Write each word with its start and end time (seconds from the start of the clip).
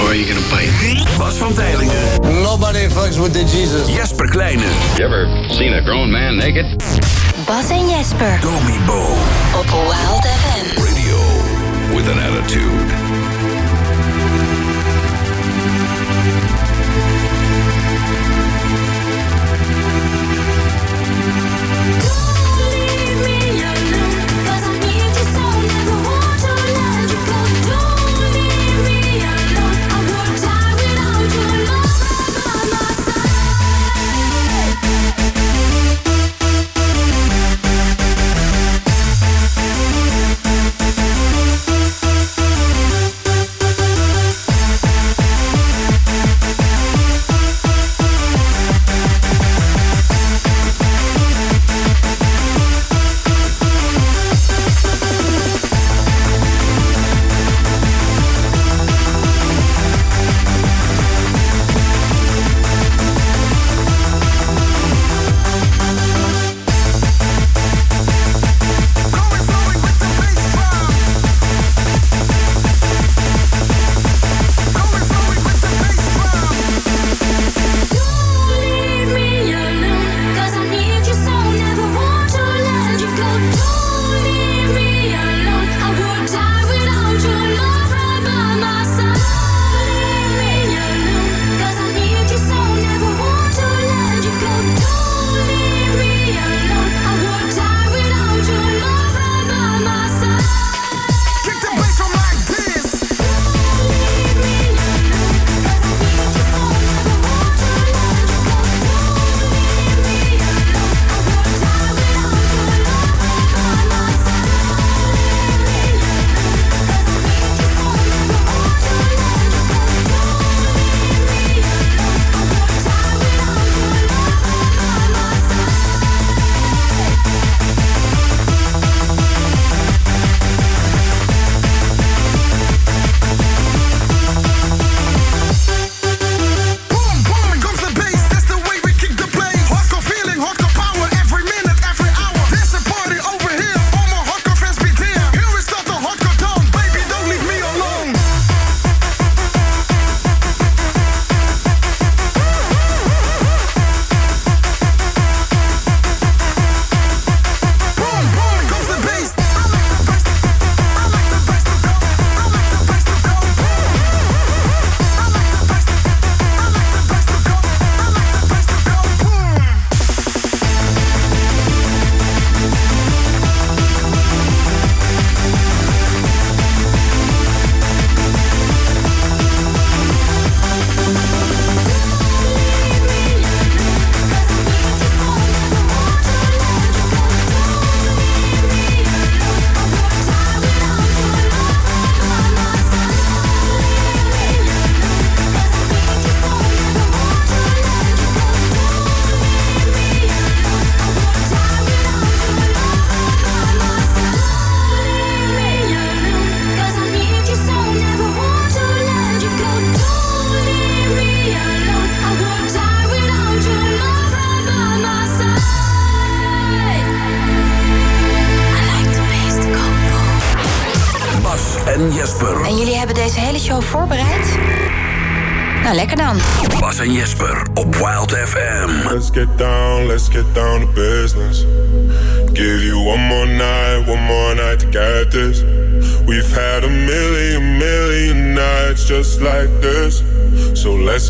Or 0.00 0.10
are 0.10 0.14
you 0.14 0.26
gonna 0.26 0.46
bite? 0.50 0.70
Bas 1.18 1.38
van 1.38 1.54
Tijlingen. 1.54 2.42
Nobody 2.42 2.88
fucks 2.88 3.18
with 3.18 3.32
the 3.32 3.44
Jesus. 3.44 3.88
Jesper 3.88 4.28
Kleine. 4.28 4.68
You 4.98 5.04
ever 5.04 5.28
seen 5.50 5.72
a 5.72 5.80
grown 5.82 6.10
man 6.10 6.36
naked? 6.36 6.66
Bas 7.46 7.70
en 7.70 7.88
Jesper. 7.88 8.40
Domi 8.40 8.78
Bo. 8.86 9.00
Op 9.54 9.70
Wild 9.70 10.24
FM. 10.24 10.80
Radio 10.80 11.18
with 11.94 12.08
an 12.08 12.18
attitude. 12.18 12.92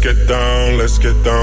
Get 0.04 0.28
down, 0.28 0.76
let's 0.76 0.98
get 0.98 1.16
down 1.24 1.33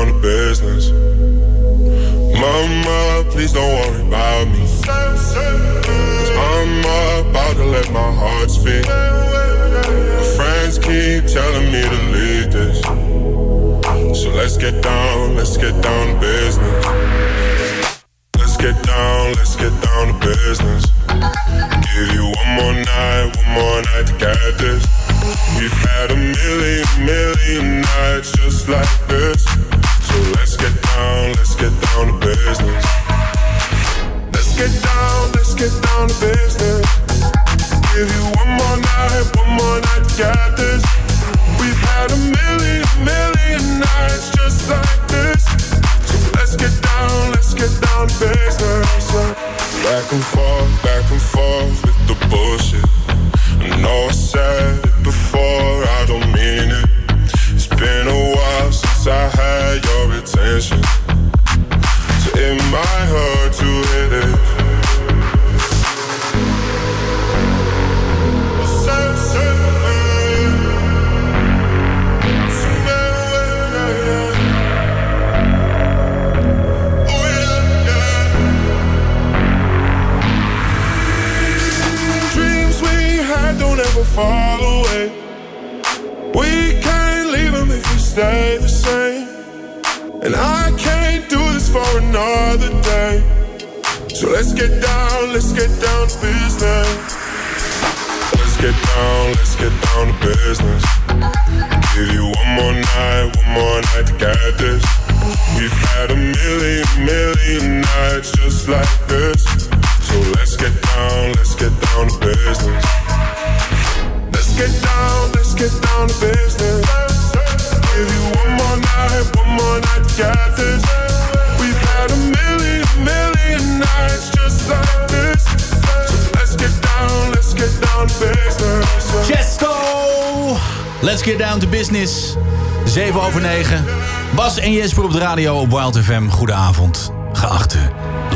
radio 135.22 135.60
op 135.60 135.70
Wild 135.70 135.98
FM. 135.98 136.28
Goedenavond, 136.28 137.12
geachte 137.34 137.78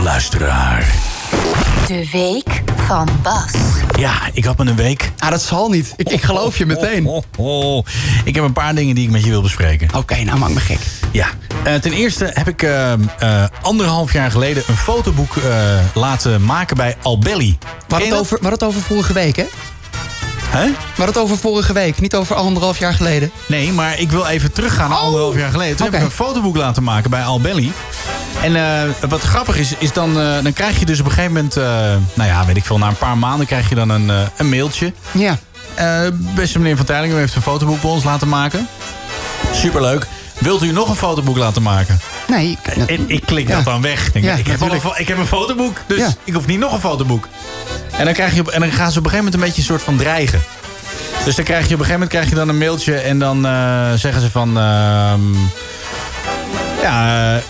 luisteraar. 0.03 0.93
De 1.87 2.09
week 2.11 2.63
van 2.75 3.09
Bas. 3.23 3.51
Ja, 3.97 4.13
ik 4.33 4.45
had 4.45 4.57
me 4.57 4.65
een 4.65 4.75
week. 4.75 5.11
Ah, 5.17 5.29
dat 5.29 5.41
zal 5.41 5.69
niet. 5.69 5.93
Ik, 5.97 6.09
ik 6.09 6.21
geloof 6.21 6.57
je 6.57 6.65
meteen. 6.65 7.05
Oh, 7.05 7.23
oh, 7.37 7.75
oh. 7.75 7.85
Ik 8.23 8.35
heb 8.35 8.43
een 8.43 8.53
paar 8.53 8.75
dingen 8.75 8.95
die 8.95 9.03
ik 9.03 9.11
met 9.11 9.23
je 9.23 9.29
wil 9.29 9.41
bespreken. 9.41 9.95
Oké, 9.95 10.23
nou 10.23 10.39
maak 10.39 10.49
me 10.49 10.59
gek. 10.59 10.79
Ja, 11.11 11.27
eh, 11.63 11.73
ten 11.73 11.93
eerste 11.93 12.31
heb 12.33 12.47
ik 12.47 12.63
eh, 12.63 12.93
eh, 12.93 13.47
anderhalf 13.61 14.13
jaar 14.13 14.31
geleden 14.31 14.63
een 14.67 14.77
fotoboek 14.77 15.35
eh, 15.35 15.79
laten 15.93 16.45
maken 16.45 16.77
bij 16.77 16.97
Albelli. 17.01 17.57
Je 17.87 17.95
het 17.95 18.13
over, 18.13 18.31
hadden 18.31 18.51
het 18.51 18.63
over 18.63 18.81
vorige 18.81 19.13
week, 19.13 19.35
hè? 19.35 19.45
Hè? 20.49 20.69
Hadden 20.87 21.05
het 21.05 21.17
over 21.17 21.37
vorige 21.37 21.73
week, 21.73 21.99
niet 22.01 22.15
over 22.15 22.35
anderhalf 22.35 22.77
jaar 22.77 22.93
geleden. 22.93 23.31
Nee, 23.45 23.71
maar 23.71 23.99
ik 23.99 24.11
wil 24.11 24.25
even 24.25 24.51
teruggaan 24.51 24.89
naar 24.89 24.97
Oh, 24.97 25.03
anderhalf 25.03 25.35
jaar 25.35 25.51
geleden. 25.51 25.75
Toen 25.77 25.87
oké. 25.87 25.95
heb 25.95 26.05
ik 26.05 26.11
een 26.11 26.25
fotoboek 26.25 26.57
laten 26.57 26.83
maken 26.83 27.09
bij 27.09 27.23
Albelli. 27.23 27.71
En 28.41 28.55
eh, 28.55 29.09
wat 29.09 29.21
grappig 29.21 29.57
is, 29.57 29.73
is 29.77 29.93
dan, 29.93 30.19
eh, 30.19 30.43
dan 30.43 30.53
krijg 30.53 30.79
je 30.79 30.85
dus 30.85 30.99
op 30.99 31.05
een 31.05 31.11
gegeven 31.11 31.33
moment... 31.33 31.57
eh, 31.57 31.63
nou 32.13 32.29
ja, 32.29 32.45
weet 32.45 32.57
ik 32.57 32.65
veel, 32.65 32.77
na 32.77 32.87
een 32.87 32.97
paar 32.97 33.17
maanden 33.17 33.45
krijg 33.47 33.69
je 33.69 33.75
dan 33.75 33.89
een, 33.89 34.11
een 34.37 34.49
mailtje. 34.49 34.93
Ja. 35.11 35.37
Beste 36.35 36.59
meneer 36.59 36.75
Van 36.77 36.85
Teylingen, 36.85 37.15
u 37.15 37.19
heeft 37.19 37.35
een 37.35 37.41
fotoboek 37.41 37.81
bij 37.81 37.91
ons 37.91 38.03
laten 38.03 38.27
maken. 38.29 38.67
Superleuk. 39.53 40.07
Wilt 40.37 40.63
u 40.63 40.71
nog 40.71 40.89
een 40.89 40.95
fotoboek 40.95 41.37
laten 41.37 41.61
maken? 41.61 41.99
Nee, 42.27 42.57
ik- 42.75 42.87
En 42.87 43.03
ik 43.07 43.25
klik 43.25 43.47
Ja. 43.47 43.55
dat 43.55 43.65
dan 43.65 43.81
weg. 43.81 44.07
Ik 44.07 44.13
Denk, 44.13 44.25
Ja, 44.25 44.33
ik, 44.35 44.47
heb 44.47 44.61
een, 44.61 44.79
ik 44.95 45.07
heb 45.07 45.17
een 45.17 45.27
fotoboek, 45.27 45.77
dus 45.87 45.97
Ja. 45.97 46.09
ik 46.23 46.33
hoef 46.33 46.45
niet 46.45 46.59
nog 46.59 46.73
een 46.73 46.79
fotoboek. 46.79 47.27
En 47.97 48.05
dan, 48.05 48.13
krijg 48.13 48.35
je, 48.35 48.51
en 48.51 48.59
dan 48.59 48.71
gaan 48.71 48.91
ze 48.91 48.99
op 48.99 49.03
een 49.05 49.09
gegeven 49.11 49.15
moment 49.17 49.33
een 49.33 49.39
beetje 49.39 49.57
een 49.57 49.67
soort 49.67 49.81
van 49.81 49.97
dreigen. 49.97 50.41
Dus 51.25 51.35
dan 51.35 51.45
krijg 51.45 51.67
je 51.67 51.73
op 51.73 51.79
een 51.79 51.85
gegeven 51.85 51.93
moment 51.93 52.09
krijg 52.09 52.29
je 52.29 52.35
dan 52.35 52.49
een 52.49 52.57
mailtje 52.57 52.95
en 52.95 53.19
dan 53.19 53.45
eh, 53.45 53.93
zeggen 53.95 54.21
ze 54.21 54.31
van... 54.31 54.57
ehm, 54.57 55.21
ja, 56.81 57.35
eh, 57.35 57.41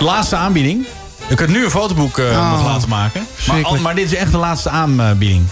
laatste 0.00 0.36
aanbieding. 0.36 0.86
Je 1.28 1.34
kunt 1.34 1.50
nu 1.50 1.64
een 1.64 1.70
fotoboek 1.70 2.18
eh, 2.18 2.24
Oh, 2.26 2.50
nog 2.52 2.64
laten 2.64 2.88
maken. 2.88 3.26
Maar, 3.46 3.80
maar 3.80 3.94
dit 3.94 4.12
is 4.12 4.14
echt 4.14 4.30
de 4.30 4.36
laatste 4.38 4.68
aanbieding. 4.70 5.46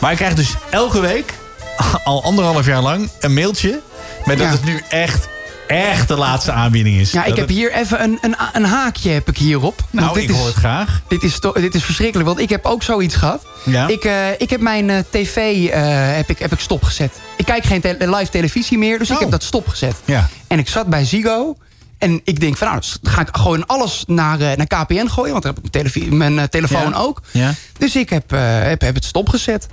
Maar 0.00 0.10
ik 0.10 0.16
krijg 0.16 0.34
dus 0.34 0.54
elke 0.70 1.00
week, 1.00 1.32
al 2.04 2.22
anderhalf 2.24 2.66
jaar 2.66 2.82
lang, 2.82 3.08
een 3.20 3.34
mailtje... 3.34 3.80
met 4.24 4.38
dat 4.38 4.48
het 4.50 4.64
nu 4.64 4.82
echt, 4.88 5.28
echt 5.66 6.08
de 6.08 6.16
laatste 6.16 6.52
aanbieding 6.52 6.96
is. 7.00 7.12
ja, 7.12 7.24
ik 7.24 7.36
heb 7.36 7.48
hier 7.48 7.72
even 7.72 8.02
een, 8.02 8.18
een, 8.20 8.36
een 8.52 8.64
haakje 8.64 9.10
heb 9.10 9.28
ik 9.28 9.36
hierop. 9.38 9.84
Nou, 9.90 10.20
ik 10.20 10.28
is, 10.30 10.36
hoor 10.36 10.46
het 10.46 10.54
graag. 10.54 11.02
Dit 11.08 11.22
is, 11.22 11.40
dit 11.54 11.74
is 11.74 11.84
verschrikkelijk, 11.84 12.28
want 12.28 12.40
ik 12.40 12.48
heb 12.48 12.64
ook 12.64 12.82
zoiets 12.82 13.14
gehad. 13.14 13.46
Ja? 13.64 13.88
Ik, 13.88 14.04
eh, 14.04 14.30
ik 14.38 14.50
heb 14.50 14.60
mijn 14.60 14.90
eh, 14.90 14.98
tv 15.10 15.36
eh, 15.68 15.80
heb 16.16 16.30
ik, 16.30 16.38
heb 16.38 16.52
ik 16.52 16.60
stopgezet. 16.60 17.12
Ik 17.36 17.44
kijk 17.44 17.64
geen 17.64 17.80
te- 17.80 17.96
live 17.98 18.30
televisie 18.30 18.78
meer, 18.78 18.98
dus 18.98 19.08
ik 19.08 19.14
Oh. 19.14 19.20
heb 19.20 19.30
dat 19.30 19.42
stopgezet. 19.42 19.96
Ja. 20.04 20.28
En 20.46 20.58
ik 20.58 20.68
zat 20.68 20.86
bij 20.86 21.04
Ziggo. 21.04 21.56
En 21.98 22.20
ik 22.24 22.40
denk 22.40 22.56
van 22.56 22.68
nou, 22.68 22.82
dan 23.02 23.12
ga 23.12 23.20
ik 23.20 23.28
gewoon 23.32 23.66
alles 23.66 24.04
naar, 24.06 24.38
naar 24.38 24.66
KPN 24.66 25.06
gooien. 25.06 25.32
Want 25.32 25.42
dan 25.42 25.56
heb 25.70 25.86
ik 25.94 26.10
mijn, 26.12 26.48
telefoon 26.48 26.90
Ja. 26.90 26.96
ook. 26.98 27.20
Ja. 27.30 27.54
Dus 27.78 27.96
ik 27.96 28.10
heb, 28.10 28.30
heb, 28.62 28.80
heb 28.80 28.94
het 28.94 29.04
stopgezet. 29.04 29.66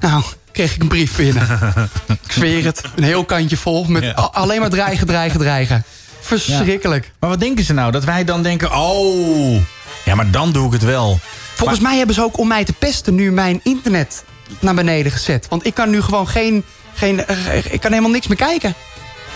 Nou, 0.00 0.22
kreeg 0.52 0.74
ik 0.74 0.82
een 0.82 0.88
brief 0.88 1.16
binnen. 1.16 1.46
ik 2.24 2.32
zweer 2.32 2.64
het. 2.64 2.82
Een 2.96 3.02
heel 3.02 3.24
kantje 3.24 3.56
vol. 3.56 3.84
Met 3.84 4.02
Ja. 4.04 4.12
alleen 4.12 4.60
maar 4.60 4.70
dreigen, 4.70 5.06
dreigen, 5.06 5.38
dreigen. 5.40 5.84
Verschrikkelijk. 6.20 7.12
Maar 7.20 7.30
wat 7.30 7.40
denken 7.40 7.64
ze 7.64 7.72
nou? 7.72 7.90
Dat 7.92 8.04
wij 8.04 8.24
dan 8.24 8.42
denken, 8.42 8.72
oh, 8.76 9.60
ja, 10.04 10.14
maar 10.14 10.30
dan 10.30 10.52
doe 10.52 10.66
ik 10.66 10.72
het 10.72 10.84
wel. 10.84 11.18
Volgens 11.54 11.80
mij 11.80 11.96
hebben 11.96 12.14
ze 12.14 12.22
ook 12.22 12.38
om 12.38 12.48
mij 12.48 12.64
te 12.64 12.72
pesten 12.72 13.14
nu 13.14 13.32
mijn 13.32 13.60
internet 13.62 14.24
naar 14.60 14.74
beneden 14.74 15.12
gezet. 15.12 15.46
Want 15.48 15.66
ik 15.66 15.74
kan 15.74 15.90
nu 15.90 16.02
gewoon 16.02 16.28
geen... 16.28 16.64
geen 16.94 17.24
eh, 17.26 17.72
ik 17.72 17.80
kan 17.80 17.90
helemaal 17.90 18.10
niks 18.12 18.26
meer 18.26 18.36
kijken. 18.36 18.74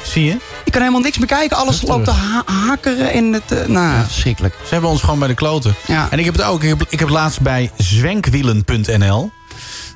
Zie 0.03 0.25
je? 0.25 0.37
Ik 0.65 0.73
kan 0.73 0.81
helemaal 0.81 1.01
niks 1.03 1.19
meer 1.19 1.27
kijken. 1.27 1.57
Alles 1.57 1.83
loopt 1.83 2.05
te 2.05 2.11
ha 2.11 2.43
hakkeren 2.67 3.13
en 3.13 3.33
het... 3.33 3.53
eh, 3.53 3.67
nou, 3.67 4.05
verschrikkelijk. 4.05 4.55
Ze 4.65 4.73
hebben 4.73 4.91
ons 4.91 5.01
gewoon 5.01 5.19
bij 5.19 5.29
de 5.29 5.35
kloten. 5.35 5.75
Ja. 5.87 6.07
En 6.11 6.19
ik 6.19 6.25
heb 6.25 6.35
het 6.37 6.45
ook. 6.45 6.63
Ik 6.63 6.69
heb, 6.69 6.87
ik 6.89 6.99
heb 6.99 7.09
laatst 7.09 7.41
bij 7.41 7.71
zwenkwielen.nl, 7.77 9.31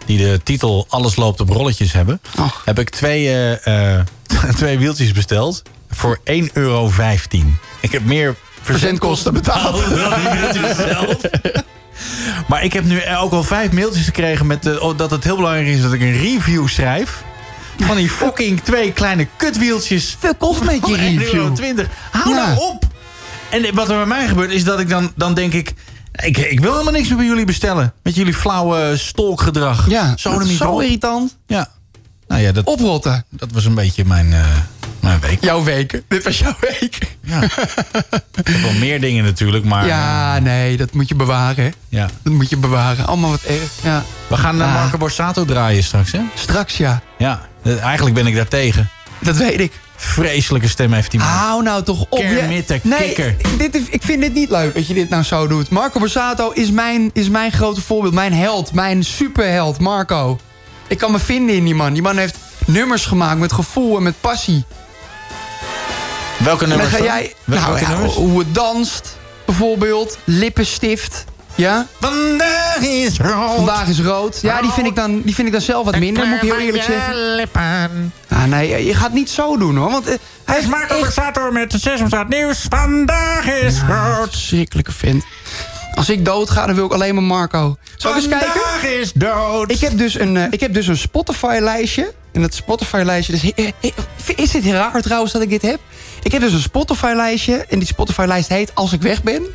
die 0.06 0.18
de 0.18 0.40
titel 0.42 0.86
Alles 0.88 1.16
loopt 1.16 1.40
op 1.40 1.48
rolletjes 1.48 1.92
hebben, 1.92 2.20
Och. 2.38 2.62
heb 2.64 2.78
ik 2.78 2.90
twee, 2.90 3.28
eh, 3.28 3.96
eh, 3.96 4.04
twee 4.56 4.78
wieltjes 4.78 5.12
besteld 5.12 5.62
voor 5.90 6.18
1,15 6.24 6.52
euro. 6.52 6.90
Ik 7.80 7.92
heb 7.92 8.04
meer 8.04 8.34
Verzendkosten 8.62 9.32
betaald. 9.32 9.88
dan 9.88 10.14
die 10.20 10.40
wieltjes 10.40 10.76
zelf. 10.76 11.16
Maar 12.48 12.64
ik 12.64 12.72
heb 12.72 12.84
nu 12.84 13.00
ook 13.20 13.32
al 13.32 13.42
vijf 13.42 13.72
mailtjes 13.72 14.04
gekregen 14.04 14.46
met 14.46 14.66
eh, 14.66 14.82
oh, 14.82 14.98
dat 14.98 15.10
het 15.10 15.24
heel 15.24 15.36
belangrijk 15.36 15.66
is 15.66 15.82
dat 15.82 15.92
ik 15.92 16.00
een 16.00 16.18
review 16.20 16.68
schrijf. 16.68 17.24
Van 17.78 17.96
die 17.96 18.10
fucking 18.10 18.60
twee 18.60 18.92
kleine 18.92 19.26
kutwieltjes. 19.36 20.16
Veel 20.20 20.34
kost 20.34 20.62
met 20.64 20.74
je 20.74 20.80
Voor 20.80 20.96
1,20 20.96 21.34
euro. 21.34 21.54
review. 21.54 21.84
Hou 22.10 22.34
Ja. 22.34 22.46
nou 22.46 22.58
op! 22.58 22.84
En 23.48 23.74
wat 23.74 23.88
er 23.88 23.96
bij 23.96 24.06
mij 24.06 24.26
gebeurt 24.26 24.50
is 24.50 24.64
dat 24.64 24.80
ik 24.80 24.88
dan, 24.88 25.12
dan 25.14 25.34
denk 25.34 25.52
ik... 25.52 25.74
Ik, 26.24 26.36
ik 26.38 26.60
wil 26.60 26.72
helemaal 26.72 26.92
niks 26.92 27.08
meer 27.08 27.16
bij 27.16 27.26
jullie 27.26 27.44
bestellen. 27.44 27.92
Met 28.02 28.14
jullie 28.14 28.34
flauwe 28.34 28.96
stolkgedrag. 28.96 29.88
Ja, 29.90 30.14
zo, 30.16 30.40
zo 30.40 30.78
irritant. 30.78 31.36
Ja. 31.46 31.68
Nou 32.28 32.42
ja, 32.42 32.52
dat, 32.52 32.64
Oprotten. 32.64 33.24
dat 33.30 33.52
was 33.52 33.64
een 33.64 33.74
beetje 33.74 34.04
mijn, 34.04 34.32
eh, 34.32 34.46
mijn 35.00 35.20
week. 35.20 35.38
Jouw 35.44 35.62
week. 35.62 36.02
Dit 36.08 36.24
was 36.24 36.38
jouw 36.38 36.56
week. 36.60 36.98
Ja. 37.22 37.42
ik 38.34 38.46
heb 38.46 38.60
wel 38.62 38.72
meer 38.72 39.00
dingen 39.00 39.24
natuurlijk, 39.24 39.64
maar... 39.64 39.86
Ja, 39.86 40.38
nee, 40.38 40.76
dat 40.76 40.92
moet 40.92 41.08
je 41.08 41.14
bewaren. 41.14 41.64
hè. 41.64 41.70
ja. 41.88 42.08
Dat 42.22 42.32
moet 42.32 42.50
je 42.50 42.56
bewaren. 42.56 43.06
Allemaal 43.06 43.30
wat 43.30 43.42
erg. 43.42 43.70
Ja. 43.82 44.04
We 44.26 44.36
gaan 44.36 44.56
naar 44.56 44.68
Ah. 44.68 44.74
Marco 44.74 44.98
Borsato 44.98 45.44
draaien 45.44 45.82
straks, 45.84 46.12
hè? 46.12 46.20
Straks 46.34 46.76
ja. 46.76 47.00
Ja. 47.18 47.40
Eh, 47.62 47.82
Eigenlijk 47.82 48.14
ben 48.16 48.26
ik 48.26 48.34
daar 48.34 48.48
tegen. 48.48 48.88
Dat 49.20 49.36
weet 49.36 49.60
ik. 49.60 49.72
Vreselijke 49.96 50.68
stem 50.68 50.92
heeft 50.92 51.12
hij. 51.12 51.20
man. 51.20 51.30
Hou 51.30 51.62
nou 51.62 51.82
toch 51.82 52.00
op. 52.08 52.18
Kermit 52.18 52.68
de 52.68 52.80
nee, 52.82 52.98
kikker. 52.98 53.36
Dit, 53.58 53.74
is- 53.74 53.88
ik 53.90 54.02
vind 54.02 54.22
dit 54.22 54.34
niet 54.34 54.50
leuk 54.50 54.74
dat 54.74 54.86
je 54.86 54.94
dit 54.94 55.08
nou 55.08 55.22
zo 55.22 55.46
doet. 55.46 55.70
Marco 55.70 55.98
Borsato 55.98 56.50
is 56.50 56.70
mijn, 56.70 57.10
is 57.12 57.28
mijn 57.28 57.52
grote 57.52 57.80
voorbeeld. 57.80 58.14
Mijn 58.14 58.32
held. 58.32 58.72
Mijn 58.72 59.04
superheld. 59.04 59.80
Marco. 59.80 60.38
Ik 60.88 60.98
kan 60.98 61.12
me 61.12 61.18
vinden 61.18 61.54
in 61.54 61.64
die 61.64 61.74
man. 61.74 61.92
Die 61.92 62.02
man 62.02 62.16
heeft 62.16 62.36
nummers 62.66 63.04
gemaakt 63.04 63.38
met 63.40 63.52
gevoel 63.52 63.96
en 63.96 64.02
met 64.02 64.14
passie. 64.20 64.64
Welke 66.38 66.60
dan 66.60 66.68
nummers 66.68 66.90
ga 66.90 66.96
dan? 66.96 67.06
jij... 67.06 67.34
Nou 67.44 67.62
welke 67.66 67.80
ja, 67.80 67.88
nummers? 67.90 68.14
hoe 68.14 68.38
het 68.38 68.54
danst, 68.54 69.16
bijvoorbeeld. 69.46 70.18
Lippenstift. 70.24 71.24
Ja? 71.56 71.86
Vandaag 72.00 72.78
is 72.78 73.18
rood. 73.18 73.54
Vandaag 73.56 73.88
is 73.88 74.00
rood. 74.00 74.38
Ja, 74.42 74.60
die 74.60 74.70
vind 74.70 74.86
ik 74.86 74.96
dan, 74.96 75.22
die 75.22 75.34
vind 75.34 75.46
ik 75.46 75.52
dan 75.52 75.62
zelf 75.62 75.84
wat 75.84 75.98
minder, 75.98 76.26
moet 76.26 76.42
ik 76.42 76.52
heel 76.52 76.58
eerlijk 76.58 76.82
zeggen. 76.82 78.12
Ah, 78.28 78.44
nee, 78.44 78.86
je 78.86 78.94
gaat 78.94 79.12
niet 79.12 79.30
zo 79.30 79.56
doen 79.56 79.76
hoor. 79.76 79.90
Want, 79.90 80.06
eh, 80.06 80.14
hij 80.44 80.58
is 80.58 80.66
Marco 80.66 80.98
Borsato 80.98 81.50
met 81.50 81.70
de 81.70 81.78
Sesamstraat 81.78 82.28
Nieuws. 82.28 82.66
Vandaag 82.68 83.46
is 83.46 83.80
rood. 83.88 84.30
verschrikkelijke 84.30 84.92
vent. 84.92 85.24
Als 85.94 86.10
ik 86.10 86.24
dood 86.24 86.50
ga, 86.50 86.66
dan 86.66 86.74
wil 86.74 86.84
ik 86.84 86.92
alleen 86.92 87.14
maar 87.14 87.24
Marco. 87.24 87.76
Zal 87.96 88.10
ik 88.10 88.16
eens 88.16 88.28
kijken? 88.28 88.50
Vandaag 88.50 88.84
is 88.84 89.12
dood. 89.12 89.70
Ik 89.70 89.80
heb 89.80 89.98
dus 89.98 90.18
een, 90.18 90.36
eh, 90.36 90.44
ik 90.50 90.60
heb 90.60 90.74
dus 90.74 90.86
een 90.86 90.96
Spotify-lijstje. 90.96 92.12
En 92.32 92.42
dat 92.42 92.54
Spotify-lijstje... 92.54 93.32
Dus, 93.32 93.72
is 94.36 94.50
dit 94.50 94.66
raar 94.66 95.02
trouwens 95.02 95.32
dat 95.32 95.42
ik 95.42 95.48
dit 95.48 95.62
heb? 95.62 95.80
Ik 96.22 96.32
heb 96.32 96.40
dus 96.40 96.52
een 96.52 96.60
Spotify-lijstje. 96.60 97.66
En 97.68 97.78
die 97.78 97.88
Spotify-lijst 97.88 98.48
heet 98.48 98.70
Als 98.74 98.92
ik 98.92 99.02
weg 99.02 99.22
ben. 99.22 99.46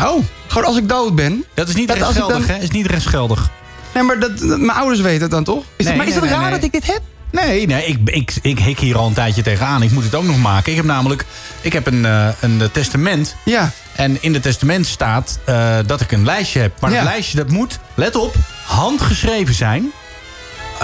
Oh. 0.00 0.24
Gewoon 0.46 0.66
als 0.66 0.76
ik 0.76 0.88
dood 0.88 1.14
ben. 1.14 1.44
Dat 1.54 1.68
is 1.68 1.74
niet 1.74 1.88
Dat 1.88 1.96
rechtsgeldig, 1.96 2.46
dan- 2.46 2.56
hè? 2.56 2.62
Is 2.62 2.70
niet 2.70 2.86
rechtsgeldig. 2.86 3.50
Nee, 3.94 4.02
maar 4.02 4.18
dat, 4.18 4.38
dat- 4.38 4.58
mijn 4.58 4.78
ouders 4.78 5.00
weten 5.00 5.22
het 5.22 5.30
dan 5.30 5.44
toch? 5.44 5.64
Is 5.76 5.84
Nee, 5.86 5.96
maar 5.96 6.06
is 6.06 6.12
nee, 6.14 6.22
het 6.22 6.30
raar 6.30 6.50
dat 6.50 6.62
ik 6.62 6.72
dit 6.72 6.86
heb? 6.86 7.00
Nee, 7.30 7.66
nee 7.66 7.84
ik, 7.86 7.98
ik, 8.04 8.32
ik 8.42 8.58
hik 8.58 8.78
hier 8.78 8.96
al 8.98 9.06
een 9.06 9.12
tijdje 9.12 9.42
tegenaan. 9.42 9.82
Ik 9.82 9.90
moet 9.90 10.04
het 10.04 10.14
ook 10.14 10.24
nog 10.24 10.38
maken. 10.38 10.70
Ik 10.70 10.76
heb 10.76 10.86
namelijk 10.86 11.24
ik 11.60 11.72
heb 11.72 11.86
een, 11.86 12.04
eh, 12.04 12.28
een 12.40 12.62
testament. 12.72 13.36
Ja. 13.44 13.70
En 13.92 14.22
in 14.22 14.34
het 14.34 14.42
testament 14.42 14.86
staat 14.86 15.38
eh, 15.44 15.76
dat 15.86 16.00
ik 16.00 16.12
een 16.12 16.24
lijstje 16.24 16.60
heb. 16.60 16.80
Maar 16.80 16.90
Ja. 16.90 16.96
dat 17.02 17.12
lijstje 17.12 17.36
dat 17.36 17.48
moet, 17.50 17.78
let 17.94 18.16
op, 18.16 18.34
handgeschreven 18.64 19.54
zijn. 19.54 19.90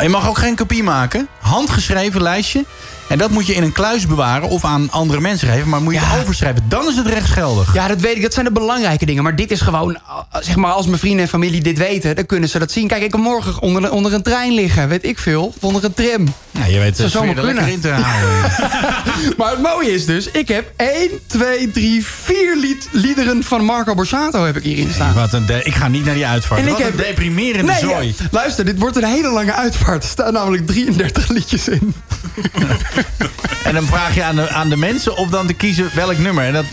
Je 0.00 0.08
mag 0.08 0.28
ook 0.28 0.38
geen 0.38 0.56
kopie 0.56 0.82
maken. 0.82 1.28
Handgeschreven 1.40 2.22
lijstje. 2.22 2.64
En 3.10 3.18
dat 3.18 3.30
moet 3.30 3.46
je 3.46 3.54
in 3.54 3.62
een 3.62 3.72
kluis 3.72 4.06
bewaren 4.06 4.48
of 4.48 4.64
aan 4.64 4.90
andere 4.90 5.20
mensen 5.20 5.48
geven. 5.48 5.68
Maar 5.68 5.82
moet 5.82 5.94
je 5.94 6.00
Ja. 6.00 6.06
het 6.06 6.20
overschrijven. 6.22 6.62
Dan 6.68 6.88
is 6.88 6.96
het 6.96 7.06
rechtsgeldig. 7.06 7.74
Ja, 7.74 7.88
dat 7.88 8.00
weet 8.00 8.16
ik. 8.16 8.22
Dat 8.22 8.32
zijn 8.34 8.44
de 8.46 8.52
belangrijke 8.52 9.06
dingen. 9.06 9.22
Maar 9.22 9.36
dit 9.36 9.50
is 9.50 9.60
gewoon... 9.60 9.90
uh, 9.90 10.40
Zeg 10.40 10.56
maar, 10.56 10.72
als 10.72 10.86
mijn 10.86 10.98
vrienden 10.98 11.20
en 11.22 11.28
familie 11.28 11.60
dit 11.62 11.78
weten... 11.78 12.16
dan 12.16 12.26
kunnen 12.26 12.48
ze 12.48 12.58
dat 12.58 12.70
zien. 12.72 12.88
Kijk, 12.88 13.02
ik 13.02 13.10
kan 13.10 13.20
morgen 13.20 13.60
onder, 13.62 13.90
onder 13.92 14.14
een 14.14 14.22
trein 14.22 14.52
liggen. 14.52 14.88
Weet 14.88 15.04
ik 15.04 15.18
veel. 15.18 15.46
Of 15.46 15.54
onder 15.60 15.84
een 15.84 15.94
tram. 15.94 16.34
Ja, 16.50 16.64
je 16.66 16.78
weet 16.78 16.96
zomaar 16.96 17.10
sfeer 17.10 17.38
er 17.38 17.44
lekker 17.44 17.68
in 17.68 17.80
kunnen. 17.80 17.80
te 17.80 18.02
houden. 18.04 18.50
Maar 19.38 19.50
het 19.50 19.62
mooie 19.62 19.90
is 19.92 20.06
dus... 20.06 20.30
Ik 20.30 20.48
heb 20.48 20.72
1, 20.76 21.10
2, 21.26 21.70
3, 21.70 22.04
4 22.06 22.56
lied, 22.56 22.88
liederen 22.92 23.44
van 23.44 23.64
Marco 23.64 23.94
Borsato 23.94 24.44
heb 24.44 24.56
ik 24.56 24.62
hierin 24.62 24.90
staan. 24.94 25.14
Wat 25.14 25.32
een 25.32 25.46
de- 25.46 25.62
ik 25.62 25.74
ga 25.74 25.88
niet 25.88 26.04
naar 26.04 26.14
die 26.14 26.26
uitvaart. 26.26 26.60
En 26.60 26.66
ik 26.66 26.72
Wat 26.72 26.82
heb- 26.82 26.90
een 26.92 26.96
deprimerende 27.04 27.72
Nee, 27.72 27.80
zooi. 27.80 28.06
ja, 28.18 28.24
luister, 28.30 28.64
dit 28.64 28.78
wordt 28.78 28.96
een 28.96 29.04
hele 29.04 29.30
lange 29.30 29.52
uitvaart. 29.54 30.02
Er 30.02 30.08
staan 30.08 30.32
namelijk 30.32 30.66
33 30.66 31.28
liedjes 31.28 31.68
in. 31.68 31.94
En 33.64 33.74
dan 33.74 33.86
vraag 33.86 34.14
je 34.14 34.22
aan 34.24 34.36
de, 34.36 34.48
aan 34.48 34.68
de 34.68 34.76
mensen 34.76 35.16
of 35.16 35.28
dan 35.28 35.46
te 35.46 35.52
kiezen 35.52 35.90
welk 35.94 36.18
nummer. 36.18 36.44
En 36.44 36.52
dat, 36.52 36.64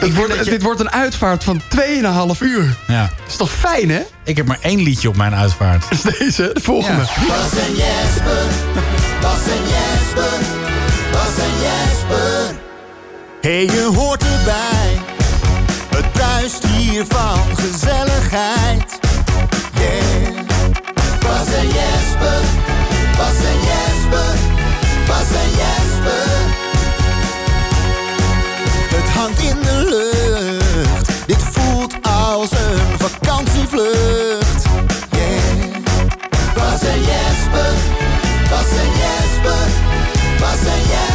Dit 0.00 0.14
wordt, 0.14 0.36
dat 0.36 0.44
je- 0.44 0.50
dit 0.50 0.62
wordt 0.62 0.80
een 0.80 0.90
uitvaart 0.92 1.44
van 1.44 1.60
2,5 1.68 2.40
uur. 2.40 2.76
ja. 2.86 3.10
is 3.28 3.36
toch 3.36 3.50
fijn, 3.50 3.90
hè? 3.90 4.00
Ik 4.24 4.36
heb 4.36 4.46
maar 4.46 4.58
één 4.60 4.82
liedje 4.82 5.08
op 5.08 5.16
mijn 5.16 5.34
uitvaart. 5.34 5.82
Dat 5.88 5.92
is 5.92 6.18
deze, 6.18 6.50
de 6.52 6.60
volgende. 6.60 7.02
Ja. 7.02 7.26
Bas 7.26 7.58
en 7.66 7.74
Jesper, 7.76 8.44
Bas 9.20 9.38
en 9.46 9.62
Jesper, 9.68 10.38
Bas 11.12 11.38
en 11.38 11.52
Jesper. 11.62 12.54
Hey, 13.40 13.64
je 13.64 13.90
hoort 13.94 14.22
erbij. 14.22 14.98
Het 15.96 16.12
bruist 16.12 16.66
hier 16.66 17.04
van 17.08 17.38
gezelligheid. 17.56 18.98
Yeah. 19.74 20.44
Bas 21.20 21.54
en 21.54 21.66
Jesper, 21.66 22.40
Bas 23.16 23.36
en 23.50 23.58
Jesper, 23.70 24.34
Bas 25.06 25.30
en 25.42 25.50
Jesper. 25.50 26.28
Het 28.94 29.08
hangt 29.14 29.40
in 29.40 29.56
de 29.62 29.86
lucht. 29.88 31.26
Dit 31.26 31.42
voelt 31.52 31.94
als 32.02 32.50
een 32.50 32.98
vakantievlucht. 32.98 34.64
Yeah. 35.10 35.84
Bas 36.54 36.82
en 36.82 37.00
Jesper, 37.00 37.74
Bas 38.50 38.70
en 38.82 38.90
Jesper, 39.00 39.66
Bas 40.38 40.66
en 40.66 40.80
Jesper. 40.80 41.05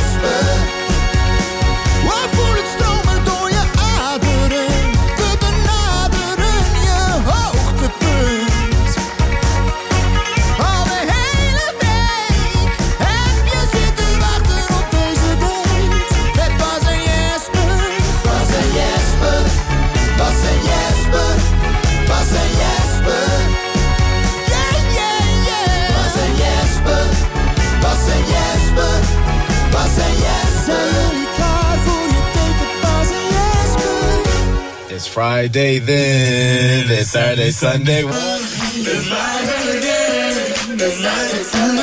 It's 35.01 35.07
Friday 35.07 35.79
then, 35.79 36.91
it's 36.91 37.09
Saturday, 37.09 37.49
Sunday. 37.49 38.03
It's 38.05 39.09
live 39.09 39.49
again. 39.75 40.77
It's 40.79 41.01
live, 41.01 41.33
it's 41.33 41.55
on. 41.55 41.79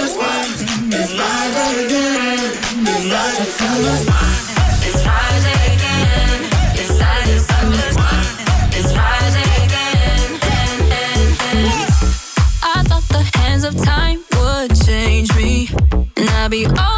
It's 0.87 1.12
live 1.18 1.56
again. 1.82 2.38
It's 2.87 3.02
Friday 5.02 5.58
again. 5.75 6.38
It's 6.78 6.94
it's 8.76 8.92
Friday 8.92 9.50
again. 9.66 10.30
I 12.62 12.84
thought 12.87 13.08
the 13.08 13.22
hands 13.37 13.64
of 13.64 13.75
time 13.82 14.22
would 14.37 14.80
change 14.87 15.34
me, 15.34 15.68
and 16.16 16.30
I'd 16.30 16.52
be 16.52 16.66
all. 16.66 16.97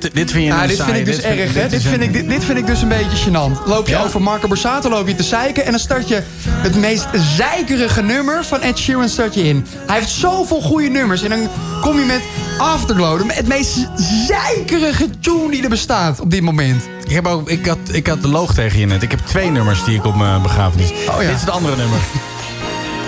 Dit, 0.00 0.14
dit 0.14 0.30
vind 0.30 0.44
je 0.44 0.50
een 0.50 0.68
dit 0.68 0.76
saai. 0.76 0.92
vind 0.92 1.08
ik 1.08 1.14
dus 1.14 1.24
erg, 1.24 1.54
hè? 1.54 1.68
Dit 1.68 1.82
vind 1.82 2.02
ik, 2.02 2.12
dit, 2.12 2.28
dit 2.28 2.44
vind 2.44 2.58
ik 2.58 2.66
dus 2.66 2.82
een 2.82 2.88
beetje 2.88 3.30
gênant. 3.30 3.66
Loop 3.66 3.86
je 3.86 3.92
Ja? 3.92 4.02
over 4.02 4.22
Marco 4.22 4.48
Borsato, 4.48 4.88
loop 4.90 5.08
je 5.08 5.14
te 5.14 5.22
zeiken... 5.22 5.64
en 5.64 5.70
dan 5.70 5.80
start 5.80 6.08
je 6.08 6.22
het 6.46 6.76
meest 6.76 7.06
zeikerige 7.36 8.02
nummer 8.02 8.44
van 8.44 8.60
Ed 8.60 8.78
Sheeran 8.78 9.08
start 9.08 9.34
je 9.34 9.42
in. 9.42 9.66
Hij 9.86 9.96
heeft 9.96 10.10
zoveel 10.10 10.60
goede 10.60 10.88
nummers. 10.88 11.22
En 11.22 11.30
dan 11.30 11.48
kom 11.80 11.98
je 11.98 12.04
met 12.04 12.20
Afterglow, 12.58 13.30
het 13.30 13.48
meest 13.48 13.88
zeikerige 14.26 15.10
tune 15.20 15.50
die 15.50 15.62
er 15.62 15.68
bestaat 15.68 16.20
op 16.20 16.30
dit 16.30 16.42
moment. 16.42 16.82
Ik, 17.04 17.14
heb 17.14 17.26
ook, 17.26 17.50
ik, 17.50 17.66
had, 17.66 17.78
ik 17.92 18.06
had 18.06 18.22
de 18.22 18.28
loog 18.28 18.54
tegen 18.54 18.78
je 18.78 18.86
net. 18.86 19.02
Ik 19.02 19.10
heb 19.10 19.20
twee 19.24 19.50
nummers 19.50 19.84
die 19.84 19.94
ik 19.94 20.04
op 20.04 20.16
mijn 20.16 20.42
begrafenis... 20.42 20.90
Oh 20.90 20.96
ja. 21.06 21.18
Dit 21.18 21.34
is 21.34 21.40
het 21.40 21.50
andere 21.50 21.76
nummer. 21.76 21.98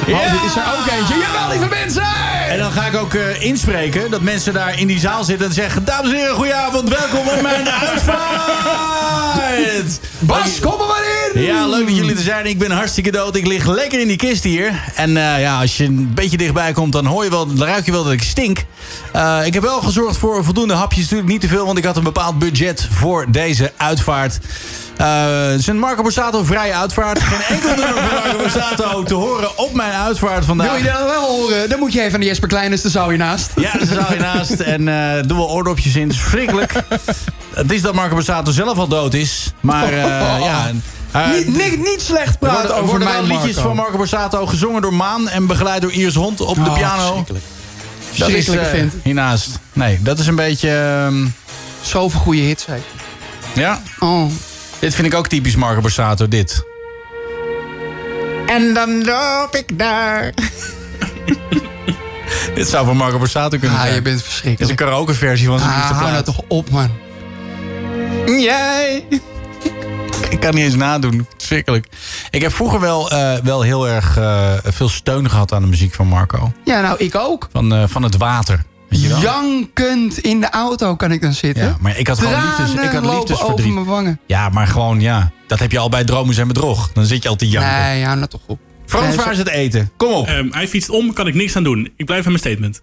Oh, 0.08 0.32
dit 0.32 0.42
is 0.44 0.56
er 0.56 0.62
ook 0.78 0.86
eentje. 0.98 1.14
Jawel, 1.18 1.48
lieve 1.48 1.68
mensen! 1.68 2.02
En 2.48 2.58
dan 2.58 2.72
ga 2.72 2.86
ik 2.86 2.96
ook 2.96 3.14
eh, 3.14 3.42
inspreken 3.42 4.10
dat 4.10 4.20
mensen 4.20 4.52
daar 4.52 4.78
in 4.78 4.86
die 4.86 4.98
zaal 4.98 5.24
zitten 5.24 5.46
en 5.46 5.52
zeggen... 5.52 5.84
Dames 5.84 6.10
en 6.10 6.16
heren, 6.16 6.34
goedenavond, 6.34 6.88
welkom 6.88 7.28
op 7.28 7.42
mijn 7.42 7.68
uitvaart! 7.88 9.06
Bas, 10.18 10.58
kom 10.60 10.80
er 10.80 10.86
maar 10.86 11.32
in! 11.34 11.42
Ja, 11.42 11.66
leuk 11.66 11.86
dat 11.86 11.96
jullie 11.96 12.14
er 12.16 12.22
zijn. 12.22 12.46
Ik 12.46 12.58
ben 12.58 12.70
hartstikke 12.70 13.10
dood. 13.10 13.36
Ik 13.36 13.46
lig 13.46 13.66
lekker 13.66 14.00
in 14.00 14.08
die 14.08 14.16
kist 14.16 14.44
hier. 14.44 14.82
En 14.94 15.16
eh, 15.16 15.40
ja, 15.40 15.60
als 15.60 15.76
je 15.76 15.84
een 15.84 16.10
beetje 16.14 16.36
dichtbij 16.36 16.72
komt, 16.72 16.92
dan 16.92 17.06
hoor 17.06 17.24
je 17.24 17.30
wel, 17.30 17.46
dan 17.46 17.66
ruik 17.66 17.84
je 17.84 17.92
wel 17.92 18.04
dat 18.04 18.12
ik 18.12 18.22
stink. 18.22 18.64
Eh, 19.16 19.46
ik 19.46 19.54
heb 19.54 19.62
wel 19.62 19.80
gezorgd 19.80 20.16
voor 20.16 20.44
voldoende 20.44 20.74
hapjes. 20.74 21.02
Natuurlijk 21.02 21.28
niet 21.30 21.40
te 21.40 21.48
veel, 21.48 21.66
want 21.66 21.78
ik 21.78 21.84
had 21.84 21.96
een 21.96 22.02
bepaald 22.02 22.38
budget 22.38 22.88
voor 22.90 23.26
deze 23.28 23.72
uitvaart. 23.76 24.38
Een 25.66 25.78
Marco 25.78 26.02
Borsato 26.02 26.44
vrije 26.44 26.74
uitvaart. 26.74 27.22
Geen 27.22 27.56
enkel 27.56 27.68
nummer 27.68 28.02
van 28.02 28.14
Marco 28.14 28.38
Borsato 28.38 29.02
te 29.02 29.14
horen 29.14 29.58
op 29.58 29.74
mijn 29.74 29.92
uitvaart 29.92 30.44
vandaag. 30.44 30.66
Wil 30.66 30.76
je 30.76 30.84
dat 30.84 31.08
wel 31.08 31.36
horen? 31.36 31.68
Dan 31.68 31.78
moet 31.78 31.92
je 31.92 32.00
even 32.00 32.14
aan 32.14 32.20
de 32.20 32.26
Jesper 32.26 32.48
Kleines, 32.48 32.82
daar 32.82 32.90
zou 32.90 33.12
je 33.12 33.18
naast. 33.18 33.50
Ja, 33.56 33.72
daar 33.72 33.86
zou 33.86 34.14
je 34.14 34.20
naast. 34.20 34.60
En 34.60 34.88
eh 34.88 35.22
doe 35.26 35.36
wel 35.36 35.50
oordopjes 35.50 35.96
in. 35.96 36.02
Het 36.02 36.12
is 36.12 36.18
verschrikkelijk. 36.18 36.72
Het 37.54 37.72
is 37.72 37.82
dat 37.82 37.94
Marco 37.94 38.14
Borsato 38.14 38.50
zelf 38.50 38.78
al 38.78 38.88
dood 38.88 39.14
is. 39.14 39.52
Maar 39.60 39.94
ja... 39.94 40.70
niet, 41.34 41.46
niet, 41.46 41.78
niet 41.78 42.02
slecht 42.02 42.38
praten 42.38 42.56
worden, 42.58 42.76
er 42.76 42.82
over 42.82 42.98
worden 42.98 43.08
wel 43.08 43.22
liedjes 43.22 43.54
Marco. 43.54 43.68
van 43.68 43.76
Marco 43.76 43.96
Borsato 43.96 44.46
gezongen 44.46 44.82
door 44.82 44.94
Maan... 44.94 45.28
en 45.28 45.46
begeleid 45.46 45.82
door 45.82 45.92
Iris 45.92 46.14
Hond 46.14 46.40
op 46.40 46.54
de 46.54 46.60
Oh, 46.60 46.74
piano. 46.74 47.24
Verschrikkelijk. 48.16 48.18
Dat 48.18 48.28
is 48.28 48.44
Verschrikkelijke 48.44 48.76
eh, 48.76 48.90
vent. 48.90 49.04
hiernaast. 49.04 49.48
Nee, 49.72 49.98
dat 50.02 50.18
is 50.18 50.26
een 50.26 50.34
beetje... 50.36 50.70
ehm, 50.70 51.26
Zoveel 51.80 52.20
goede 52.20 52.40
hits 52.40 52.66
heeft 52.66 52.84
ja, 53.54 53.82
Oh. 53.98 54.30
dit 54.78 54.94
vind 54.94 55.06
ik 55.06 55.14
ook 55.14 55.26
typisch 55.28 55.56
Marco 55.56 55.80
Borsato, 55.80 56.28
dit. 56.28 56.62
En 58.46 58.74
dan 58.74 59.04
loop 59.04 59.56
ik 59.56 59.78
daar. 59.78 60.32
dit 62.54 62.68
zou 62.68 62.86
van 62.86 62.96
Marco 62.96 63.18
Borsato 63.18 63.58
kunnen 63.58 63.76
Ah, 63.76 63.82
zijn. 63.82 63.94
je 63.94 64.02
bent 64.02 64.16
Dit 64.16 64.24
is 64.24 64.30
verschrikkelijk. 64.32 64.70
een 64.80 64.86
karaokeversie 64.86 65.46
van 65.46 65.58
zijn 65.58 65.70
Ah, 65.70 65.76
nieuwste 65.76 65.94
hou 65.94 66.10
nou 66.12 66.24
toch 66.24 66.40
op, 66.48 66.70
man. 66.70 66.90
Jij. 68.26 69.04
Ik 70.30 70.40
kan 70.40 70.54
niet 70.54 70.64
eens 70.64 70.74
nadoen. 70.74 71.26
Verschrikkelijk. 71.36 71.86
Ik 72.30 72.42
heb 72.42 72.52
vroeger 72.52 72.80
wel, 72.80 73.10
eh, 73.10 73.34
wel 73.42 73.62
heel 73.62 73.88
erg 73.88 74.16
eh, 74.16 74.52
veel 74.64 74.88
steun 74.88 75.30
gehad 75.30 75.52
aan 75.52 75.62
de 75.62 75.68
muziek 75.68 75.94
van 75.94 76.06
Marco. 76.06 76.52
Ja, 76.64 76.80
nou, 76.80 76.98
ik 76.98 77.14
ook. 77.14 77.48
Van, 77.52 77.74
eh, 77.74 77.82
van 77.86 78.02
het 78.02 78.16
water. 78.16 78.64
Weet 78.88 79.02
je 79.02 79.08
wel? 79.08 79.20
Jankend 79.20 80.18
in 80.18 80.40
de 80.40 80.50
auto 80.50 80.96
kan 80.96 81.12
ik 81.12 81.22
dan 81.22 81.32
zitten. 81.32 81.64
Ja, 81.64 81.76
maar 81.80 81.98
ik 81.98 82.06
had 82.06 82.18
gewoon 82.18 82.34
liefdes, 82.44 82.72
ik 82.72 82.90
had 82.90 82.92
lopen 82.92 83.10
liefdesverdriet. 83.10 83.58
over 83.60 83.72
mijn 83.72 83.86
wangen. 83.86 84.20
Ja, 84.26 84.48
maar 84.48 84.66
gewoon, 84.66 85.00
ja. 85.00 85.30
Dat 85.46 85.58
heb 85.58 85.72
je 85.72 85.78
al 85.78 85.88
bij 85.88 86.04
dromen 86.04 86.34
zijn 86.34 86.48
bedrog. 86.48 86.90
Dan 86.92 87.04
zit 87.04 87.22
je 87.22 87.28
al 87.28 87.36
te 87.36 87.48
janken. 87.48 87.82
Nee, 87.82 88.04
hou 88.04 88.16
nou 88.16 88.28
toch 88.28 88.40
op. 88.46 88.58
Frans, 88.86 89.14
waar 89.14 89.32
is 89.32 89.38
het 89.38 89.48
eten? 89.48 89.90
Kom 89.96 90.12
op. 90.12 90.26
Ehm, 90.26 90.48
hij 90.50 90.68
fietst 90.68 90.90
om, 90.90 91.12
kan 91.12 91.26
ik 91.26 91.34
niks 91.34 91.56
aan 91.56 91.62
doen. 91.64 91.92
Ik 91.96 92.06
blijf 92.06 92.24
aan 92.24 92.32
mijn 92.32 92.42
statement. 92.42 92.82